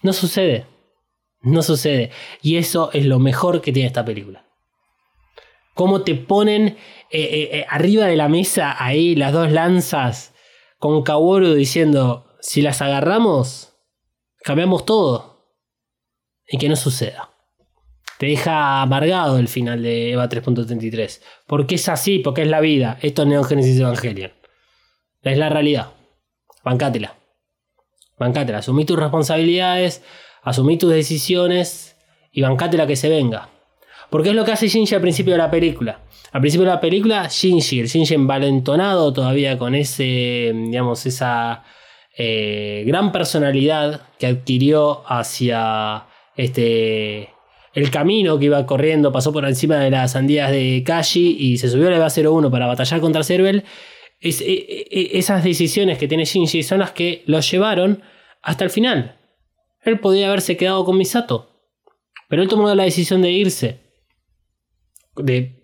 [0.03, 0.65] No sucede.
[1.41, 2.11] No sucede.
[2.41, 4.45] Y eso es lo mejor que tiene esta película.
[5.73, 6.77] Cómo te ponen
[7.11, 10.33] eh, eh, arriba de la mesa ahí las dos lanzas
[10.77, 13.73] con Kaworu diciendo, si las agarramos,
[14.43, 15.37] cambiamos todo.
[16.49, 17.29] Y que no suceda.
[18.19, 21.21] Te deja amargado el final de EVA 3.33.
[21.45, 22.97] Porque es así, porque es la vida.
[23.01, 24.31] Esto es Neon Genesis Evangelion.
[25.21, 25.91] Es la realidad.
[26.63, 27.15] Bancátela.
[28.17, 28.59] Bancátela.
[28.59, 30.03] Asumí tus responsabilidades,
[30.41, 31.95] asumí tus decisiones
[32.31, 33.49] y bancátela que se venga.
[34.09, 36.01] Porque es lo que hace Shinji al principio de la película.
[36.31, 41.63] Al principio de la película, Shinji, el Shinji envalentonado todavía con ese, digamos, esa
[42.17, 46.05] eh, gran personalidad que adquirió hacia
[46.35, 47.29] este
[47.73, 51.69] el camino que iba corriendo, pasó por encima de las sandías de Kashi y se
[51.69, 53.65] subió a la EVA 01 para batallar contra Cervel.
[54.19, 58.01] E- e- esas decisiones que tiene Shinji son las que lo llevaron
[58.41, 59.19] hasta el final.
[59.83, 61.51] Él podía haberse quedado con Misato,
[62.27, 63.86] pero él tomó la decisión de irse.
[65.17, 65.63] De,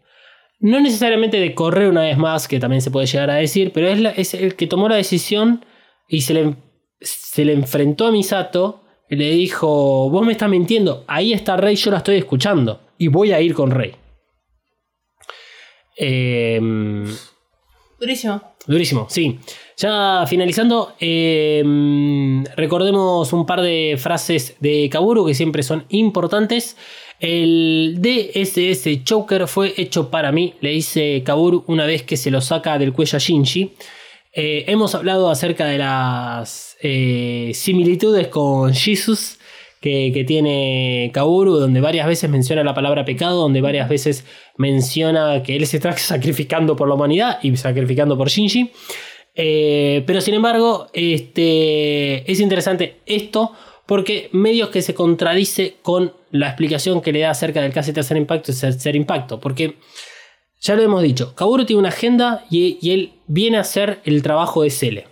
[0.60, 3.88] no necesariamente de correr una vez más, que también se puede llegar a decir, pero
[3.88, 5.66] es, la- es el que tomó la decisión
[6.08, 6.56] y se le,
[7.02, 11.76] se le enfrentó a Misato y le dijo, vos me estás mintiendo, ahí está Rey,
[11.76, 13.94] yo la estoy escuchando y voy a ir con Rey.
[15.96, 17.06] Em,
[18.00, 18.42] Durísimo.
[18.66, 19.40] Durísimo, sí.
[19.78, 21.62] Ya finalizando, eh,
[22.56, 26.78] recordemos un par de frases de Kaburu que siempre son importantes.
[27.24, 32.42] El DSS Choker fue hecho para mí, le dice Kaburu una vez que se lo
[32.42, 33.72] saca del cuello a Shinji.
[34.34, 39.40] Eh, hemos hablado acerca de las eh, similitudes con Jesus
[39.80, 44.26] que, tiene Kaburu, donde varias veces menciona la palabra pecado, donde varias veces
[44.58, 48.70] menciona que él se está sacrificando por la humanidad y sacrificando por Shinji.
[49.34, 53.54] Eh, pero sin embargo, este, es interesante esto
[53.86, 58.18] porque medios que se contradice con la explicación que le da acerca del casi tercer
[58.18, 59.40] impacto y tercer impacto.
[59.40, 59.78] Porque
[60.62, 64.24] ya lo hemos dicho, Kaburu tiene una agenda y, y él viene a hacer el
[64.24, 65.08] trabajo de Cele.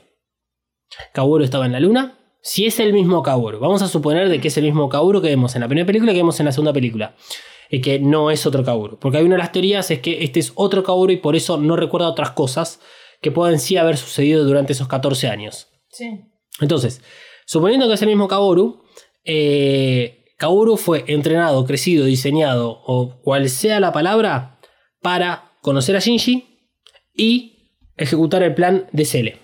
[1.14, 2.18] Kaburu estaba en la luna.
[2.42, 5.28] Si es el mismo Kaburu, vamos a suponer de que es el mismo Kaburu que
[5.28, 7.16] vemos en la primera película y que vemos en la segunda película.
[7.70, 8.98] Y que no es otro Kaburu.
[8.98, 11.58] Porque hay una de las teorías es que este es otro Kaburu y por eso
[11.58, 12.80] no recuerda otras cosas
[13.22, 15.68] que pueden sí haber sucedido durante esos 14 años.
[15.90, 16.22] Sí.
[16.60, 17.02] Entonces,
[17.52, 18.82] suponiendo que es el mismo Kaworu,
[19.26, 24.58] eh, Kaworu fue entrenado, crecido, diseñado o cual sea la palabra
[25.02, 26.62] para conocer a Shinji
[27.14, 29.38] y ejecutar el plan de Cele.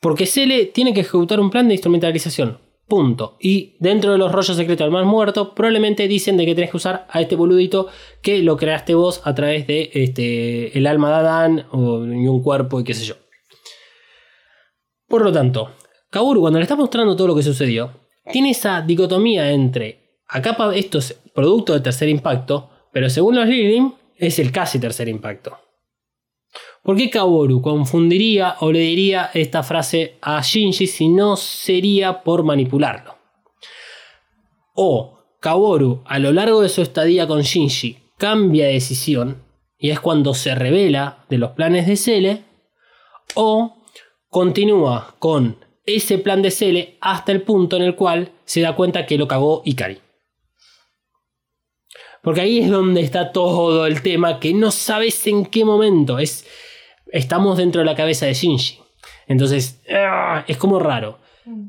[0.00, 2.58] Porque Cele tiene que ejecutar un plan de instrumentalización.
[2.88, 3.36] Punto.
[3.38, 6.78] Y dentro de los rollos secretos del más muerto, probablemente dicen de que tenés que
[6.78, 7.88] usar a este boludito
[8.22, 12.42] que lo creaste vos a través de este, el alma de Adán o, y un
[12.42, 13.16] cuerpo y qué sé yo.
[15.06, 15.72] Por lo tanto,
[16.10, 17.92] Kaburu, cuando le está mostrando todo lo que sucedió,
[18.32, 23.92] tiene esa dicotomía entre acá esto es producto del tercer impacto, pero según los Lilim
[24.16, 25.56] es el casi tercer impacto.
[26.82, 32.42] ¿Por qué Kaworu confundiría o le diría esta frase a Shinji si no sería por
[32.42, 33.16] manipularlo?
[34.74, 39.42] O Kaworu a lo largo de su estadía con Shinji cambia de decisión
[39.78, 42.44] y es cuando se revela de los planes de Cele
[43.34, 43.76] o
[44.28, 49.06] continúa con ese plan de Cele hasta el punto en el cual se da cuenta
[49.06, 49.98] que lo cagó Ikari.
[52.22, 56.18] Porque ahí es donde está todo el tema que no sabes en qué momento.
[56.18, 56.46] Es,
[57.12, 58.78] estamos dentro de la cabeza de Shinji.
[59.26, 61.18] Entonces, ah, es como raro.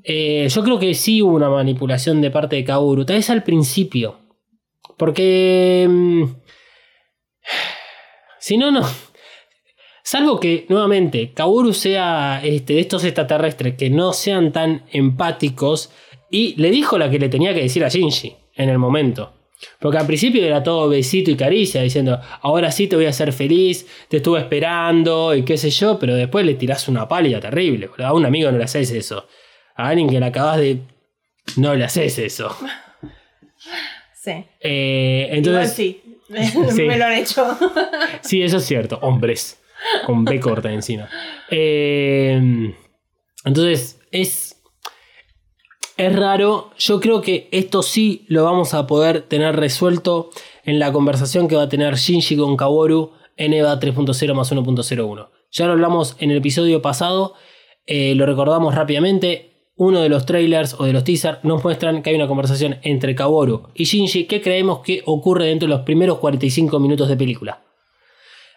[0.04, 3.06] Eh, yo creo que sí hubo una manipulación de parte de Kaoru.
[3.06, 4.20] Tal vez al principio.
[4.98, 5.88] Porque...
[5.90, 6.24] mm,
[8.40, 8.82] si no, no.
[10.12, 15.90] Salvo que, nuevamente, Kaoru sea este, de estos extraterrestres que no sean tan empáticos.
[16.30, 19.32] Y le dijo la que le tenía que decir a Shinji en el momento.
[19.80, 23.32] Porque al principio era todo besito y caricia, diciendo, ahora sí te voy a hacer
[23.32, 27.90] feliz, te estuve esperando y qué sé yo, pero después le tirás una pálida terrible.
[28.00, 29.28] A un amigo no le haces eso.
[29.78, 30.80] A alguien que le acabas de...
[31.56, 32.54] No le haces eso.
[34.14, 34.44] Sí.
[34.60, 36.02] Eh, Igual entonces, sí.
[36.70, 36.82] Sí.
[36.84, 37.58] Me lo han hecho.
[38.20, 39.00] Sí, eso es cierto.
[39.02, 39.61] Hombres.
[40.06, 41.10] Con B corta encima.
[41.50, 42.74] Eh,
[43.46, 44.58] entonces, es.
[45.98, 46.72] Es raro.
[46.78, 50.30] Yo creo que esto sí lo vamos a poder tener resuelto
[50.66, 55.30] en la conversación que va a tener Shinji con Kaworu en EVA 3.0 más 1.01.
[55.52, 57.36] Ya lo hablamos en el episodio pasado.
[57.86, 59.50] eh, lo recordamos rápidamente.
[59.76, 63.16] Uno de los trailers o de los teasers nos muestran que hay una conversación entre
[63.16, 67.64] Kaworu y Shinji que creemos que ocurre dentro de los primeros 45 minutos de película.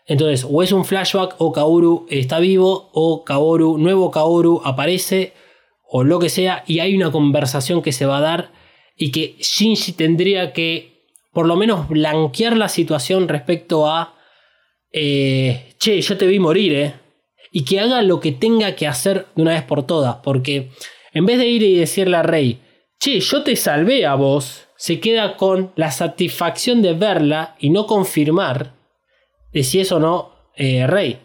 [0.07, 5.33] Entonces, o es un flashback, o Kaoru está vivo, o Kaoru, nuevo Kaoru aparece,
[5.89, 8.53] o lo que sea, y hay una conversación que se va a dar
[8.97, 14.15] y que Shinji tendría que, por lo menos, blanquear la situación respecto a,
[14.93, 16.95] eh, che, yo te vi morir, eh,
[17.51, 20.71] y que haga lo que tenga que hacer de una vez por todas, porque
[21.13, 22.61] en vez de ir y decirle a Rey,
[22.99, 27.87] che, yo te salvé a vos, se queda con la satisfacción de verla y no
[27.87, 28.75] confirmar
[29.55, 31.21] de si es o no eh, Rey.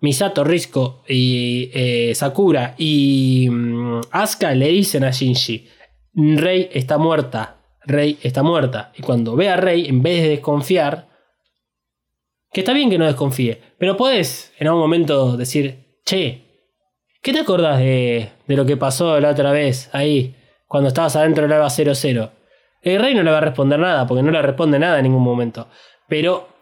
[0.00, 5.68] Misato, Risco y eh, Sakura y mm, Asuka le dicen a Shinji,
[6.14, 8.92] Rey está muerta, Rey está muerta.
[8.96, 11.08] Y cuando ve a Rey, en vez de desconfiar,
[12.52, 16.44] que está bien que no desconfíe, pero puedes en algún momento decir, che,
[17.20, 20.36] ¿qué te acordás de, de lo que pasó la otra vez ahí,
[20.68, 22.30] cuando estabas adentro del Eva 00?
[22.82, 25.24] El Rey no le va a responder nada, porque no le responde nada en ningún
[25.24, 25.66] momento.
[26.06, 26.57] Pero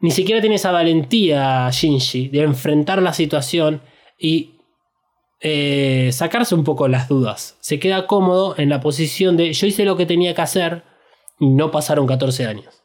[0.00, 3.82] ni siquiera tiene esa valentía Shinji de enfrentar la situación
[4.18, 4.60] y
[5.40, 7.56] eh, sacarse un poco las dudas.
[7.60, 10.84] Se queda cómodo en la posición de yo hice lo que tenía que hacer
[11.38, 12.82] y no pasaron 14 años.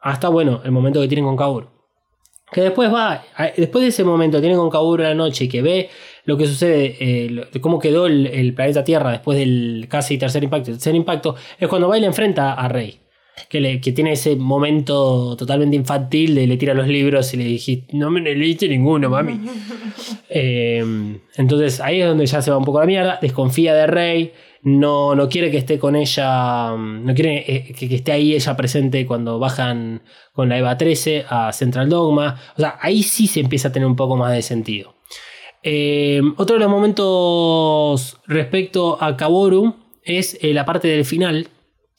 [0.00, 1.68] Hasta bueno, el momento que tienen con Kaoru.
[2.52, 3.24] Que después va,
[3.56, 5.90] después de ese momento tienen con en la noche y que ve
[6.24, 10.70] lo que sucede, eh, cómo quedó el, planeta Tierra después del casi tercer impacto.
[10.70, 13.00] Tercer impacto es cuando va y le enfrenta a Rey.
[13.50, 17.44] Que, le- que tiene ese momento totalmente infantil de le tira los libros y le
[17.44, 19.40] dijiste, no me leíste ninguno, mami.
[20.28, 20.84] Eh,
[21.36, 23.18] entonces ahí es donde ya se va un poco la mierda.
[23.22, 24.32] Desconfía de Rey.
[24.62, 26.72] No, no quiere que esté con ella.
[26.74, 30.02] mm, No quiere eh, que, que esté ahí ella presente cuando bajan
[30.32, 32.38] con la EVA 13 a Central Dogma.
[32.56, 34.94] O sea, ahí sí se empieza a tener un poco más de sentido.
[35.62, 41.48] Eh, otro de los momentos respecto a Kaboru es eh, la parte del final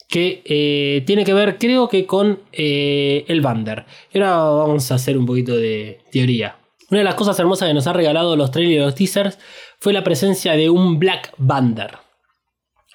[0.07, 3.85] que eh, tiene que ver, creo que con eh, el Bander.
[4.13, 6.57] Y ahora vamos a hacer un poquito de teoría.
[6.89, 9.39] Una de las cosas hermosas que nos ha regalado los trailers y los teasers
[9.79, 11.97] fue la presencia de un Black Bander.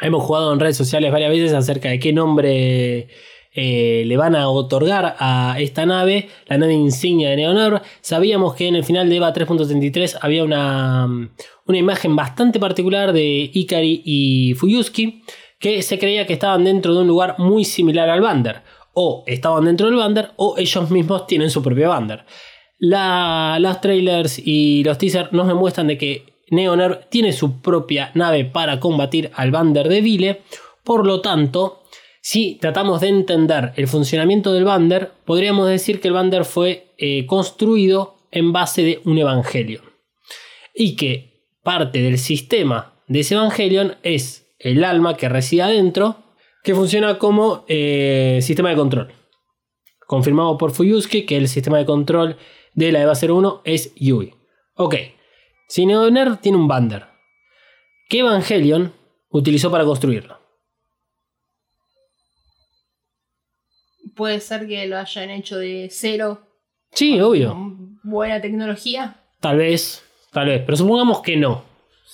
[0.01, 3.09] Hemos jugado en redes sociales varias veces acerca de qué nombre
[3.55, 7.82] eh, le van a otorgar a esta nave, la nave insignia de Neonor.
[8.01, 11.06] Sabíamos que en el final de EVA 3.33 había una,
[11.66, 15.22] una imagen bastante particular de Ikari y Fuyuski
[15.62, 18.62] que se creía que estaban dentro de un lugar muy similar al Bander.
[18.94, 22.24] O estaban dentro del Bander o ellos mismos tienen su propio Bander.
[22.80, 28.44] La, las trailers y los teasers nos demuestran de que Neoner tiene su propia nave
[28.44, 30.43] para combatir al Bander de Vile.
[30.82, 31.84] Por lo tanto,
[32.20, 37.24] si tratamos de entender el funcionamiento del Bander, podríamos decir que el Bander fue eh,
[37.26, 39.84] construido en base de un Evangelion.
[40.74, 46.16] Y que parte del sistema de ese Evangelion es el alma que reside adentro,
[46.62, 49.12] que funciona como eh, sistema de control.
[50.06, 52.36] Confirmado por Fuyusuke que el sistema de control
[52.74, 54.34] de la EVA 01 es Yui.
[54.74, 54.94] Ok,
[55.68, 57.06] si Neoner tiene un Bander,
[58.09, 58.93] ¿qué Evangelion
[59.30, 60.39] utilizó para construirlo?
[64.14, 66.43] Puede ser que lo hayan hecho de cero.
[66.93, 67.51] Sí, obvio.
[67.51, 69.16] Con buena tecnología.
[69.40, 71.72] Tal vez, tal vez, pero supongamos que no.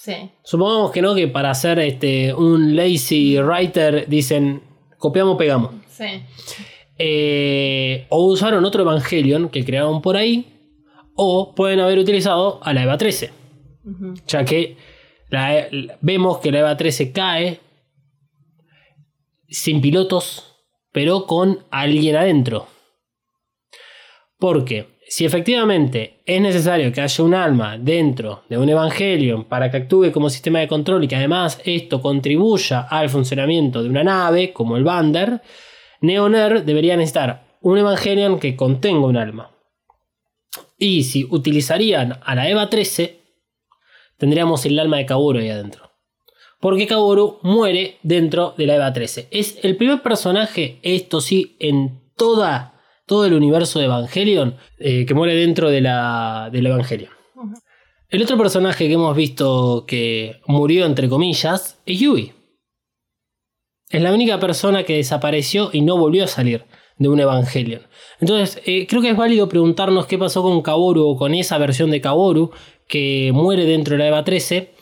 [0.09, 0.31] Sí.
[0.43, 4.63] Supongamos que no, que para hacer este, un lazy writer dicen
[4.97, 5.75] copiamos, pegamos.
[5.91, 6.23] Sí.
[6.99, 10.47] Eh, o usaron otro Evangelion que crearon por ahí,
[11.15, 13.31] o pueden haber utilizado a la EVA 13.
[14.27, 14.77] Ya que
[15.29, 15.69] la-
[16.01, 17.61] vemos que la EVA 13 cae
[19.49, 20.55] sin pilotos,
[20.93, 22.67] pero con alguien adentro.
[24.39, 29.79] Porque si efectivamente es necesario que haya un alma dentro de un Evangelion para que
[29.79, 34.53] actúe como sistema de control y que además esto contribuya al funcionamiento de una nave,
[34.53, 35.41] como el Bander,
[36.03, 39.51] Neoner debería necesitar un Evangelion que contenga un alma.
[40.77, 43.21] Y si utilizarían a la EVA 13,
[44.17, 45.91] tendríamos el alma de Kaworu ahí adentro.
[46.61, 49.29] Porque Kaworu muere dentro de la EVA 13.
[49.31, 52.78] Es el primer personaje, esto sí, en toda,
[53.09, 57.11] todo el universo de Evangelion, eh, que muere dentro de la, del Evangelion.
[58.09, 62.33] El otro personaje que hemos visto que murió, entre comillas, es Yui.
[63.91, 66.65] Es la única persona que desapareció y no volvió a salir
[66.99, 67.83] de un Evangelion.
[68.21, 71.91] Entonces, eh, creo que es válido preguntarnos qué pasó con Kaworu o con esa versión
[71.91, 72.51] de Kaworu
[72.87, 74.75] que muere dentro de la EVA 13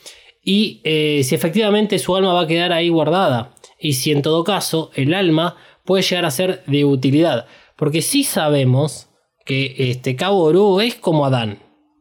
[0.43, 4.45] y eh, si efectivamente su alma va a quedar ahí guardada y si en todo
[4.45, 7.47] caso el alma puede llegar a ser de utilidad.
[7.77, 9.09] Porque sí sabemos
[9.45, 11.59] que este Kaworu es como Adán,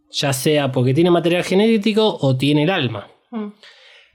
[0.10, 3.08] ya sea porque tiene material genético o tiene el alma.
[3.32, 3.50] Mm.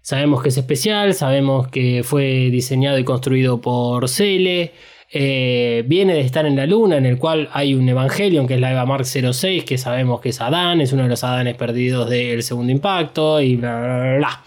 [0.02, 4.72] Sabemos que es especial, sabemos que fue diseñado y construido por Cele.
[5.12, 8.60] eh, viene de estar en la luna, en el cual hay un Evangelion, que es
[8.60, 12.08] la Eva Mark 06, que sabemos que es Adán, es uno de los Adanes perdidos
[12.08, 14.44] del segundo impacto, y bla, bla, bla, bla.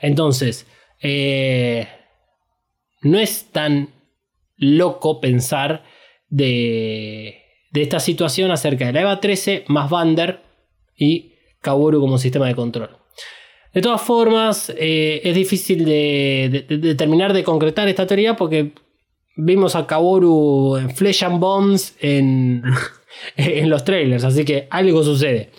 [0.00, 0.66] Entonces,
[1.00, 1.88] eh,
[3.00, 3.88] no es tan
[4.56, 5.84] loco pensar
[6.36, 10.40] de, de esta situación acerca de la EVA 13 más Vander
[10.96, 12.90] y Kaworu como sistema de control.
[13.72, 18.72] De todas formas, eh, es difícil de, de- de terminar de concretar esta teoría porque
[19.36, 22.62] vimos a Kaworu en Flesh and Bones en,
[23.36, 25.50] en los trailers, así que algo sucede.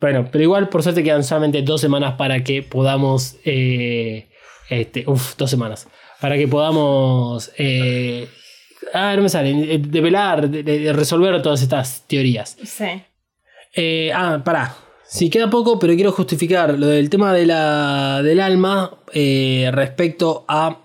[0.00, 3.36] Bueno, pero igual por suerte quedan solamente dos semanas para que podamos...
[3.44, 4.28] eh,
[4.68, 5.88] este, uf, dos semanas.
[6.20, 7.50] Para que podamos...
[7.58, 8.28] eh,
[8.94, 9.74] ah, no me sale.
[9.74, 12.56] eh, Develar, de- de- resolver todas estas teorías.
[12.64, 12.84] Sí.
[13.74, 14.74] Eh, ah, pará.
[15.08, 20.44] Sí, queda poco, pero quiero justificar lo del tema de la, del alma eh, respecto
[20.48, 20.80] a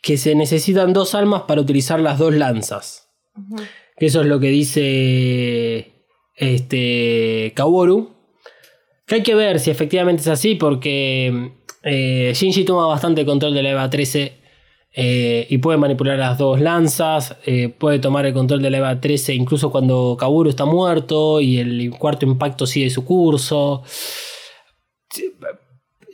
[0.00, 3.08] que se necesitan dos almas para utilizar las dos lanzas.
[3.98, 5.92] Que Eso es lo que dice
[6.36, 8.14] este Kaworu.
[9.06, 11.50] Que hay que ver si efectivamente es así, porque
[11.82, 14.35] eh, Shinji toma bastante control de la EVA 13
[14.98, 18.98] eh, y puede manipular las dos lanzas, eh, puede tomar el control de la EVA
[18.98, 23.82] 13 incluso cuando Kaworu está muerto y el cuarto impacto sigue su curso.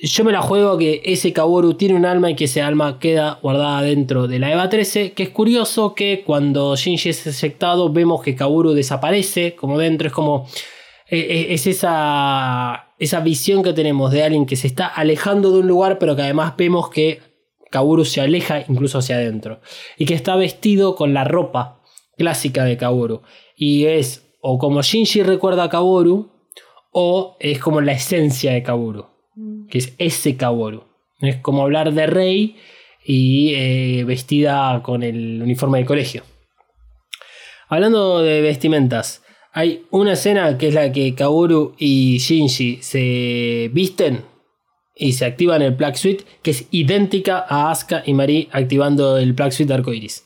[0.04, 3.38] Yo me la juego que ese Kaworu tiene un alma y que ese alma queda
[3.40, 8.20] guardada dentro de la EVA 13, que es curioso que cuando Shinji es ejectado vemos
[8.20, 10.48] que Kaworu desaparece, como dentro es como...
[11.08, 15.68] eh, Es esa, esa visión que tenemos de alguien que se está alejando de un
[15.68, 17.20] lugar, pero que además vemos que
[17.72, 19.60] Kaworu se aleja incluso hacia adentro.
[19.98, 21.80] Y que está vestido con la ropa
[22.16, 23.22] clásica de Kaworu.
[23.56, 26.30] Y es o como Shinji recuerda a Kaworu,
[26.92, 29.06] o es como la esencia de Kaworu.
[29.68, 30.84] Que es ese Kaworu.
[31.20, 32.56] Es como hablar de Rey
[33.04, 36.22] y eh, vestida con el uniforme del colegio.
[37.68, 39.22] Hablando de vestimentas,
[39.52, 44.31] hay una escena que es la que Kaworu y Shinji se visten
[45.02, 49.32] y se activan el Black Suite, que es idéntica a Asuka y Marie activando el
[49.32, 50.24] Black Suite arcoiris.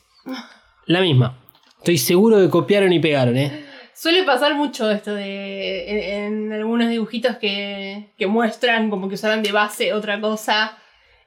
[0.85, 1.37] La misma.
[1.79, 3.65] Estoy seguro que copiaron y pegaron, ¿eh?
[3.95, 9.41] Suele pasar mucho esto de en, en algunos dibujitos que, que muestran como que usaran
[9.41, 10.77] de base otra cosa.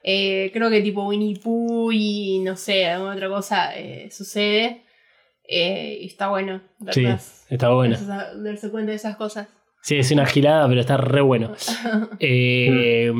[0.03, 4.83] Eh, creo que tipo Winnie Pooh y no sé, alguna otra cosa eh, sucede.
[5.47, 6.61] Eh, y está bueno
[6.91, 7.05] Sí,
[7.49, 8.05] está verse-
[8.41, 9.47] darse cuenta de esas cosas.
[9.81, 11.53] Sí, es una gilada, pero está re bueno.
[12.19, 13.11] Eh,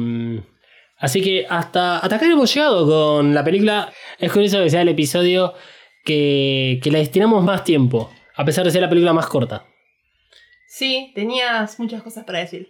[1.02, 3.92] Así que hasta, hasta acá hemos llegado con la película.
[4.20, 5.56] Es curioso que sea el episodio
[6.06, 9.66] que, que le destinamos más tiempo, a pesar de ser la película más corta.
[10.68, 12.70] Sí, tenías muchas cosas para decir.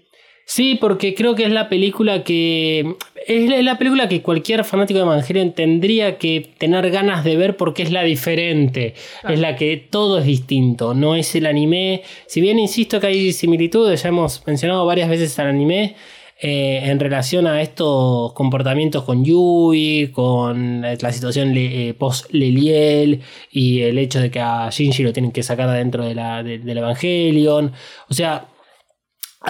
[0.53, 2.95] Sí, porque creo que es la película que.
[3.25, 7.37] Es la- es la película que cualquier fanático de Evangelion tendría que tener ganas de
[7.37, 8.95] ver porque es la diferente.
[9.29, 10.93] Es la que todo es distinto.
[10.93, 12.01] No es el anime.
[12.27, 15.95] Si bien insisto que hay similitudes, ya hemos mencionado varias veces al anime.
[16.43, 23.21] eh, en relación a estos comportamientos con Yui, con la situación le- eh, post-Leliel
[23.51, 26.41] y el hecho de que a Shinji lo tienen que sacar de dentro de la,
[26.41, 27.71] de- del Evangelion.
[28.09, 28.47] O sea,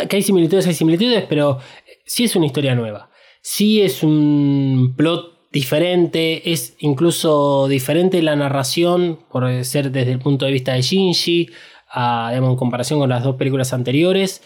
[0.09, 1.59] que hay similitudes, hay similitudes, pero
[2.05, 3.09] sí es una historia nueva.
[3.41, 10.45] Sí es un plot diferente, es incluso diferente la narración, por ser desde el punto
[10.45, 11.49] de vista de Shinji,
[11.93, 14.41] digamos, en comparación con las dos películas anteriores.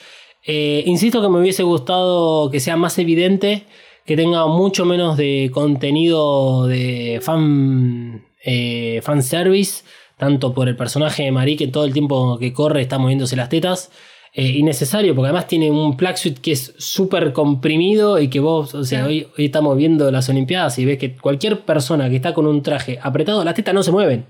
[0.48, 3.66] Eh, insisto que me hubiese gustado que sea más evidente,
[4.06, 9.84] que tenga mucho menos de contenido de fan, eh, fanservice,
[10.18, 13.50] tanto por el personaje de Marie que todo el tiempo que corre está moviéndose las
[13.50, 13.92] tetas.
[14.38, 18.76] Eh, innecesario, porque además tiene un plug suit que es súper comprimido y que vos,
[18.76, 22.34] o sea, hoy, hoy estamos viendo las Olimpiadas y ves que cualquier persona que está
[22.34, 24.26] con un traje apretado, las tetas no se mueven.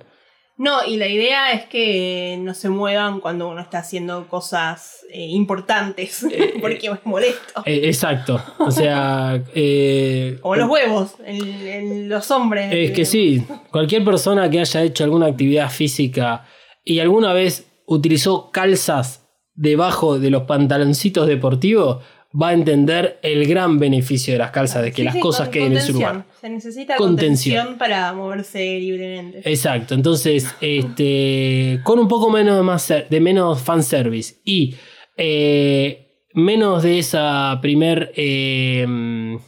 [0.57, 5.25] No, y la idea es que no se muevan cuando uno está haciendo cosas eh,
[5.25, 6.25] importantes,
[6.61, 7.63] porque es molesto.
[7.65, 8.39] Eh, exacto.
[8.59, 12.69] O sea, eh, Como los huevos en los hombres.
[12.71, 16.45] Es que sí, cualquier persona que haya hecho alguna actividad física
[16.85, 19.24] y alguna vez utilizó calzas
[19.55, 22.03] debajo de los pantaloncitos deportivos
[22.39, 25.49] va a entender el gran beneficio de las calzas, de que Sí, las sí, cosas
[25.49, 26.25] queden en su lugar.
[26.41, 27.55] Se necesita Contención.
[27.55, 29.41] contención, para moverse libremente.
[29.49, 34.75] Exacto, entonces, este, con un poco menos de, más de menos fanservice y
[35.15, 38.85] eh, menos de esa primer eh,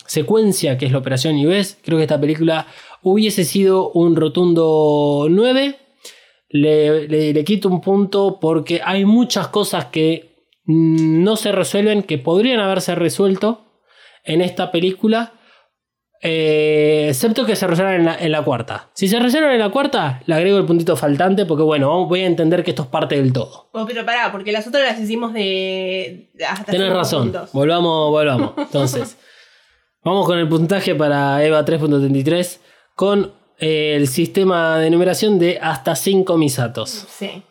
[0.05, 2.67] secuencia que es la Operación US, creo que esta película
[3.03, 5.75] hubiese sido un rotundo 9.
[6.49, 12.03] Le, le- le quito un punto porque hay muchas cosas que mm, no se resuelven,
[12.03, 13.65] que podrían haberse resuelto
[14.23, 15.33] en esta película.
[16.21, 18.89] Eh, excepto que se resuelvan en la, en la cuarta.
[18.93, 22.25] Si se resuelven en la cuarta, le agrego el puntito faltante porque, bueno, voy a
[22.25, 23.69] entender que esto es parte del todo.
[23.73, 26.31] Oh, pero pará, porque las otras las hicimos de.
[26.47, 27.23] hasta Tenés razón.
[27.31, 27.51] puntos.
[27.53, 28.53] Volvamos, volvamos.
[28.57, 29.17] Entonces,
[30.03, 32.59] vamos con el puntaje para EVA 3.33
[32.95, 37.05] con el sistema de numeración de hasta 5 misatos.
[37.09, 37.43] Sí.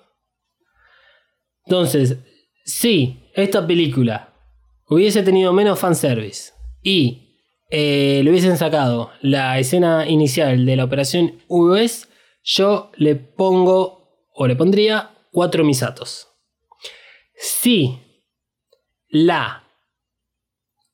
[1.64, 2.18] Entonces,
[2.64, 4.32] si esta película
[4.88, 6.52] hubiese tenido menos fanservice
[6.82, 7.26] y
[7.70, 12.08] eh, le hubiesen sacado la escena inicial de la operación US,
[12.44, 16.28] yo le pongo o le pondría 4 misatos.
[17.34, 17.98] Si
[19.08, 19.64] la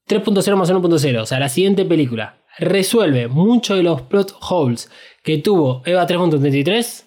[0.09, 4.91] 3.0 más 1.0, o sea, la siguiente película, resuelve muchos de los plot holes
[5.23, 7.05] que tuvo Eva 3.33,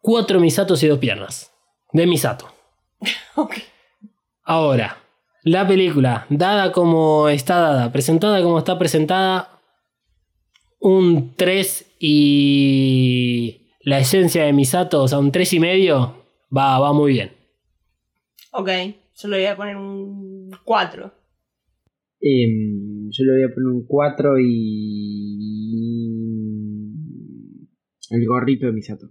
[0.00, 1.52] 4 misatos y dos piernas.
[1.92, 2.48] De misato.
[3.36, 3.56] Ok.
[4.44, 4.98] Ahora,
[5.42, 9.60] la película, dada como está dada, presentada como está presentada,
[10.80, 16.24] un 3 y la esencia de Misato, o sea, un 3 y medio,
[16.56, 17.36] va, va muy bien.
[18.52, 18.68] Ok.
[19.16, 21.12] Yo le voy a poner un 4.
[22.28, 25.66] Em, yo le voy a poner un 4 y.
[28.10, 29.06] El gorrito de Misato.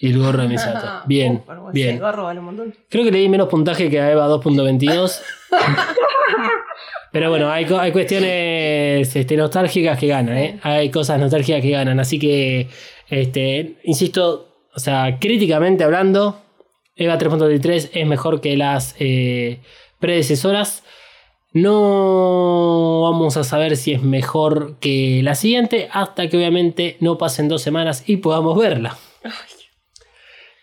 [0.00, 1.04] El gorro de Misato.
[1.08, 1.98] Bien, Uh, bien.
[1.98, 2.74] gorro vale un montón.
[2.90, 5.20] Creo que le di menos puntaje que a Eva 2.22.
[7.12, 10.58] Pero bueno, hay, hay cuestiones este, nostálgicas que ganan, ¿eh?
[10.62, 12.00] Hay cosas nostálgicas que ganan.
[12.00, 12.68] Así que,
[13.08, 16.40] este, insisto, o sea, críticamente hablando,
[16.96, 19.60] Eva 3.23 es mejor que las eh,
[20.00, 20.84] predecesoras.
[21.54, 27.48] No vamos a saber si es mejor que la siguiente hasta que obviamente no pasen
[27.48, 28.96] dos semanas y podamos verla.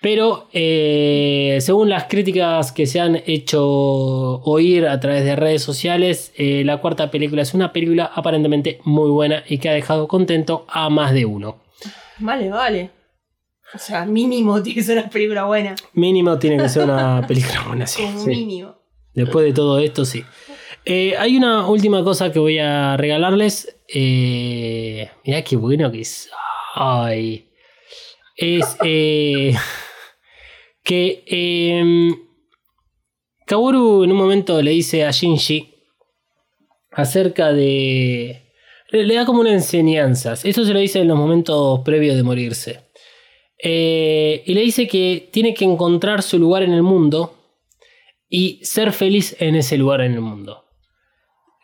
[0.01, 6.31] Pero eh, según las críticas que se han hecho oír a través de redes sociales,
[6.37, 10.65] eh, la cuarta película es una película aparentemente muy buena y que ha dejado contento
[10.69, 11.57] a más de uno.
[12.19, 12.91] Vale, vale.
[13.73, 15.75] O sea, mínimo tiene que ser una película buena.
[15.93, 18.03] Mínimo tiene que ser una película buena, sí.
[18.25, 18.75] Mínimo.
[19.13, 20.23] Después de todo esto, sí.
[20.85, 23.79] Eh, hay una última cosa que voy a regalarles.
[23.87, 26.29] Eh, mirá qué bueno que es.
[26.75, 27.49] Ay.
[28.35, 29.53] Es eh,
[30.83, 32.11] que eh,
[33.45, 35.75] Kaworu en un momento le dice a Shinji
[36.91, 38.45] acerca de...
[38.91, 40.33] Le, le da como una enseñanza.
[40.33, 42.89] Esto se lo dice en los momentos previos de morirse.
[43.61, 47.35] Eh, y le dice que tiene que encontrar su lugar en el mundo
[48.29, 50.68] y ser feliz en ese lugar en el mundo.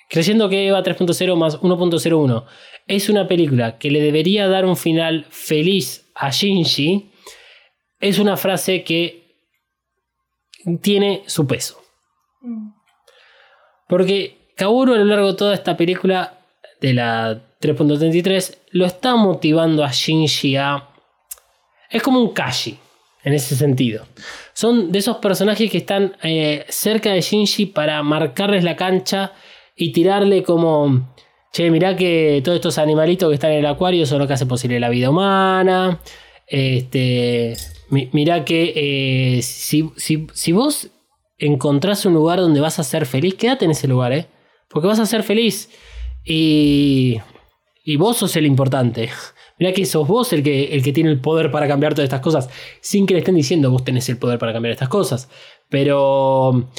[0.09, 2.45] Creyendo que Eva 3.0 más 1.01
[2.87, 7.11] es una película que le debería dar un final feliz a Shinji,
[7.99, 9.25] es una frase que
[10.81, 11.81] tiene su peso.
[13.87, 16.39] Porque Kaworu a lo largo de toda esta película
[16.81, 20.89] de la 3.33 lo está motivando a Shinji a...
[21.89, 22.77] Es como un Kashi
[23.23, 24.05] en ese sentido.
[24.53, 29.33] Son de esos personajes que están eh, cerca de Shinji para marcarles la cancha
[29.75, 31.13] y tirarle como...
[31.51, 34.45] Che, mirá que todos estos animalitos que están en el acuario son lo que hace
[34.45, 36.01] posible la vida humana.
[36.47, 37.55] Este,
[37.89, 38.73] mi- mirá que
[39.37, 40.89] eh, si, si- si vos
[41.37, 44.27] encontrás un lugar donde vas a ser feliz, quédate en ese lugar, ¿eh?
[44.69, 45.69] Porque vas a ser feliz.
[46.25, 47.17] Y,
[47.83, 49.09] y vos sos el importante.
[49.59, 52.19] Mirá que sos vos el que, el que tiene el poder para cambiar todas estas
[52.21, 52.49] cosas.
[52.81, 55.29] Sin que le estén diciendo vos tenés el poder para cambiar estas cosas.
[55.69, 56.69] Pero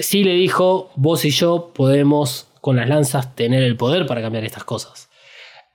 [0.00, 4.44] sí le dijo, vos y yo podemos con las lanzas tener el poder para cambiar
[4.44, 5.08] estas cosas.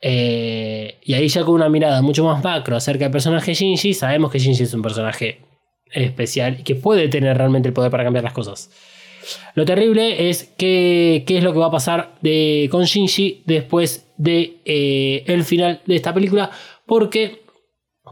[0.01, 4.31] Eh, y ahí ya con una mirada mucho más macro acerca del personaje Shinji, sabemos
[4.31, 5.39] que Shinji es un personaje
[5.91, 8.69] especial y que puede tener realmente el poder para cambiar las cosas.
[9.55, 14.05] Lo terrible es que, qué es lo que va a pasar de, con Shinji después
[14.17, 16.51] de eh, final de esta película,
[16.85, 17.41] porque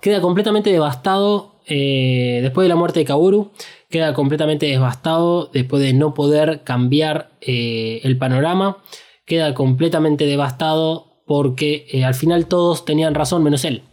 [0.01, 3.51] queda completamente devastado eh, después de la muerte de Kaworu,
[3.93, 8.79] queda completamente devastado después de no poder cambiar eh, el panorama,
[9.23, 13.83] queda completamente devastado porque al final todos tenían razón menos él.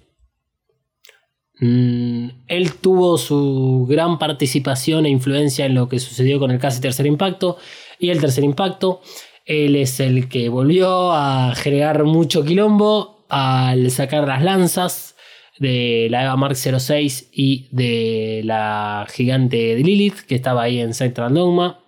[1.61, 6.81] Mm, él tuvo su gran participación e influencia en lo que sucedió con el casi
[6.81, 7.59] tercer impacto
[7.99, 9.03] y el tercer impacto.
[9.45, 15.15] Él es el que volvió a generar mucho quilombo al sacar las lanzas
[15.61, 20.95] de la Eva Mark 06 y de la gigante de Lilith que estaba ahí en
[20.95, 21.85] Central Dogma.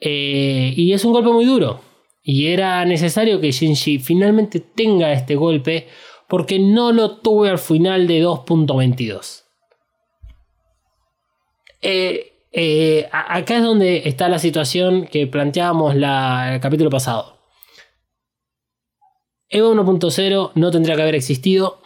[0.00, 1.82] Eh, y es un golpe muy duro.
[2.22, 5.88] Y era necesario que Shinji finalmente tenga este golpe
[6.26, 9.42] porque no lo tuve al final de 2.22.
[11.82, 17.36] Eh, eh, acá es donde está la situación que planteábamos el capítulo pasado.
[19.50, 21.81] EVA 1.0 no tendría que haber existido.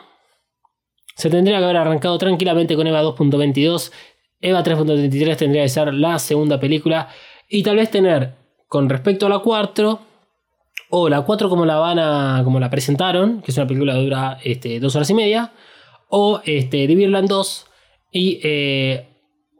[1.16, 3.90] Se tendría que haber arrancado tranquilamente con EVA 2.22.
[4.42, 7.08] EVA 3.33 tendría que ser la segunda película.
[7.48, 8.34] Y tal vez tener,
[8.68, 9.98] con respecto a la 4,
[10.90, 14.02] o la 4 como la van a, como la presentaron, que es una película que
[14.02, 15.52] dura este, dos horas y media,
[16.08, 17.66] o este, dividirla en dos
[18.12, 19.08] y eh,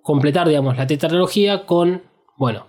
[0.02, 2.02] completar, digamos, la tetralogía con,
[2.36, 2.66] bueno,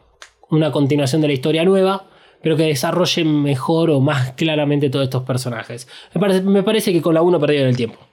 [0.50, 2.06] una continuación de la historia nueva,
[2.42, 5.90] pero que desarrolle mejor o más claramente todos estos personajes.
[6.14, 8.07] Me parece, me parece que con la 1 perdieron el tiempo.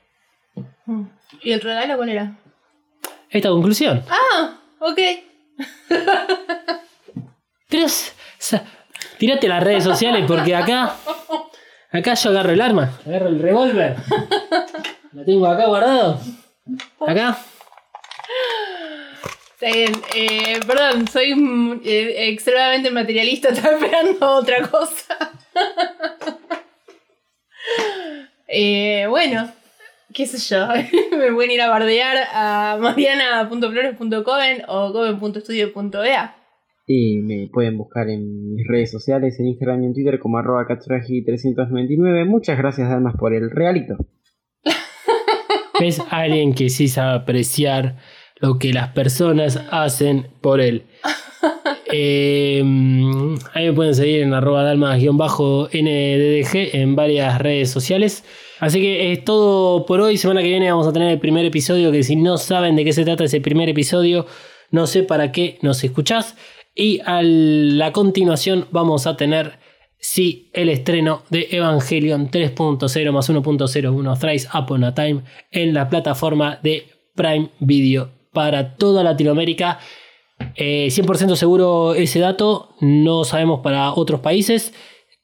[1.43, 2.37] ¿Y el regalo cuál era?
[3.31, 4.05] Esta conclusión.
[4.09, 4.99] Ah, ok.
[7.69, 7.87] Pero,
[9.19, 10.97] Tírate las redes sociales porque acá.
[11.91, 13.97] Acá yo agarro el arma, agarro el revólver.
[15.13, 16.21] Lo tengo acá guardado.
[17.01, 17.39] Acá.
[19.55, 19.93] Está bien.
[20.15, 23.49] Eh, perdón, soy eh, extremadamente materialista.
[23.53, 25.33] Estaba esperando otra cosa.
[28.49, 29.51] eh, bueno,
[30.15, 30.69] qué sé yo.
[31.19, 36.37] Me pueden ir a bardear a mariana.flores.coven o coven.studio.ea.
[36.87, 40.67] Y me pueden buscar en mis redes sociales, en Instagram y en Twitter como arroba
[40.67, 43.97] 399 Muchas gracias además por el realito.
[45.81, 47.97] Es alguien que sí sabe apreciar
[48.39, 50.85] lo que las personas hacen por él.
[51.97, 52.61] Eh,
[53.53, 55.71] ahí me pueden seguir en arroba dalmas-nddg
[56.73, 58.25] en varias redes sociales.
[58.61, 60.17] Así que es todo por hoy.
[60.17, 61.91] Semana que viene vamos a tener el primer episodio.
[61.93, 64.27] Que si no saben de qué se trata ese primer episodio,
[64.71, 66.37] no sé para qué nos escuchás.
[66.75, 69.59] Y a la continuación vamos a tener,
[69.99, 76.59] sí, el estreno de Evangelion 3.0 más 1.01 Thrice Upon a Time en la plataforma
[76.63, 79.79] de Prime Video para toda Latinoamérica.
[80.57, 84.75] 100% eh, seguro ese dato, no sabemos para otros países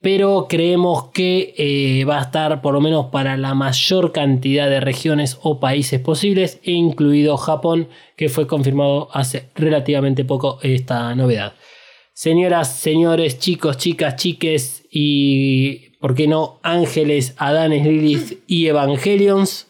[0.00, 4.80] pero creemos que eh, va a estar por lo menos para la mayor cantidad de
[4.80, 11.52] regiones o países posibles, incluido Japón, que fue confirmado hace relativamente poco esta novedad.
[12.14, 16.60] Señoras, señores, chicos, chicas, chiques y, ¿por qué no?
[16.62, 19.69] Ángeles, Adanes, Lilith y Evangelions.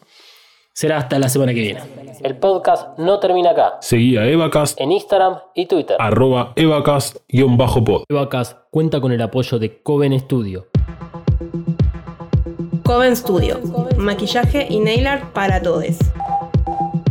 [0.73, 1.81] Será hasta la semana que viene.
[2.23, 3.77] El podcast no termina acá.
[3.81, 5.97] Seguí a Evacast en Instagram y Twitter.
[5.99, 8.03] Arroba Evacast-pod.
[8.07, 10.67] Evacast cuenta con el apoyo de Coven Studio.
[12.83, 13.59] Coven Studio.
[13.97, 15.97] Maquillaje y nail art para todos.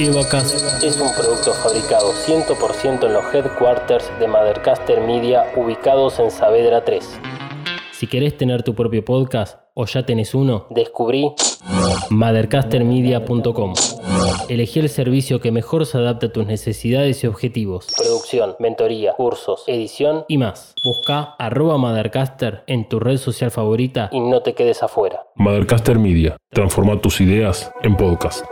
[0.00, 6.84] EvaCast es un producto fabricado 100% en los headquarters de Mothercaster Media ubicados en Saavedra
[6.84, 7.20] 3.
[7.90, 11.32] Si querés tener tu propio podcast o ya tenés uno, descubrí
[12.10, 13.74] mothercastermedia.com.
[14.48, 17.88] Elegí el servicio que mejor se adapte a tus necesidades y objetivos.
[17.96, 20.74] Producción, mentoría, cursos, edición y más.
[20.84, 25.26] Busca arroba Mothercaster en tu red social favorita y no te quedes afuera.
[25.34, 26.36] Mothercaster Media.
[26.50, 28.44] Transforma tus ideas en podcast.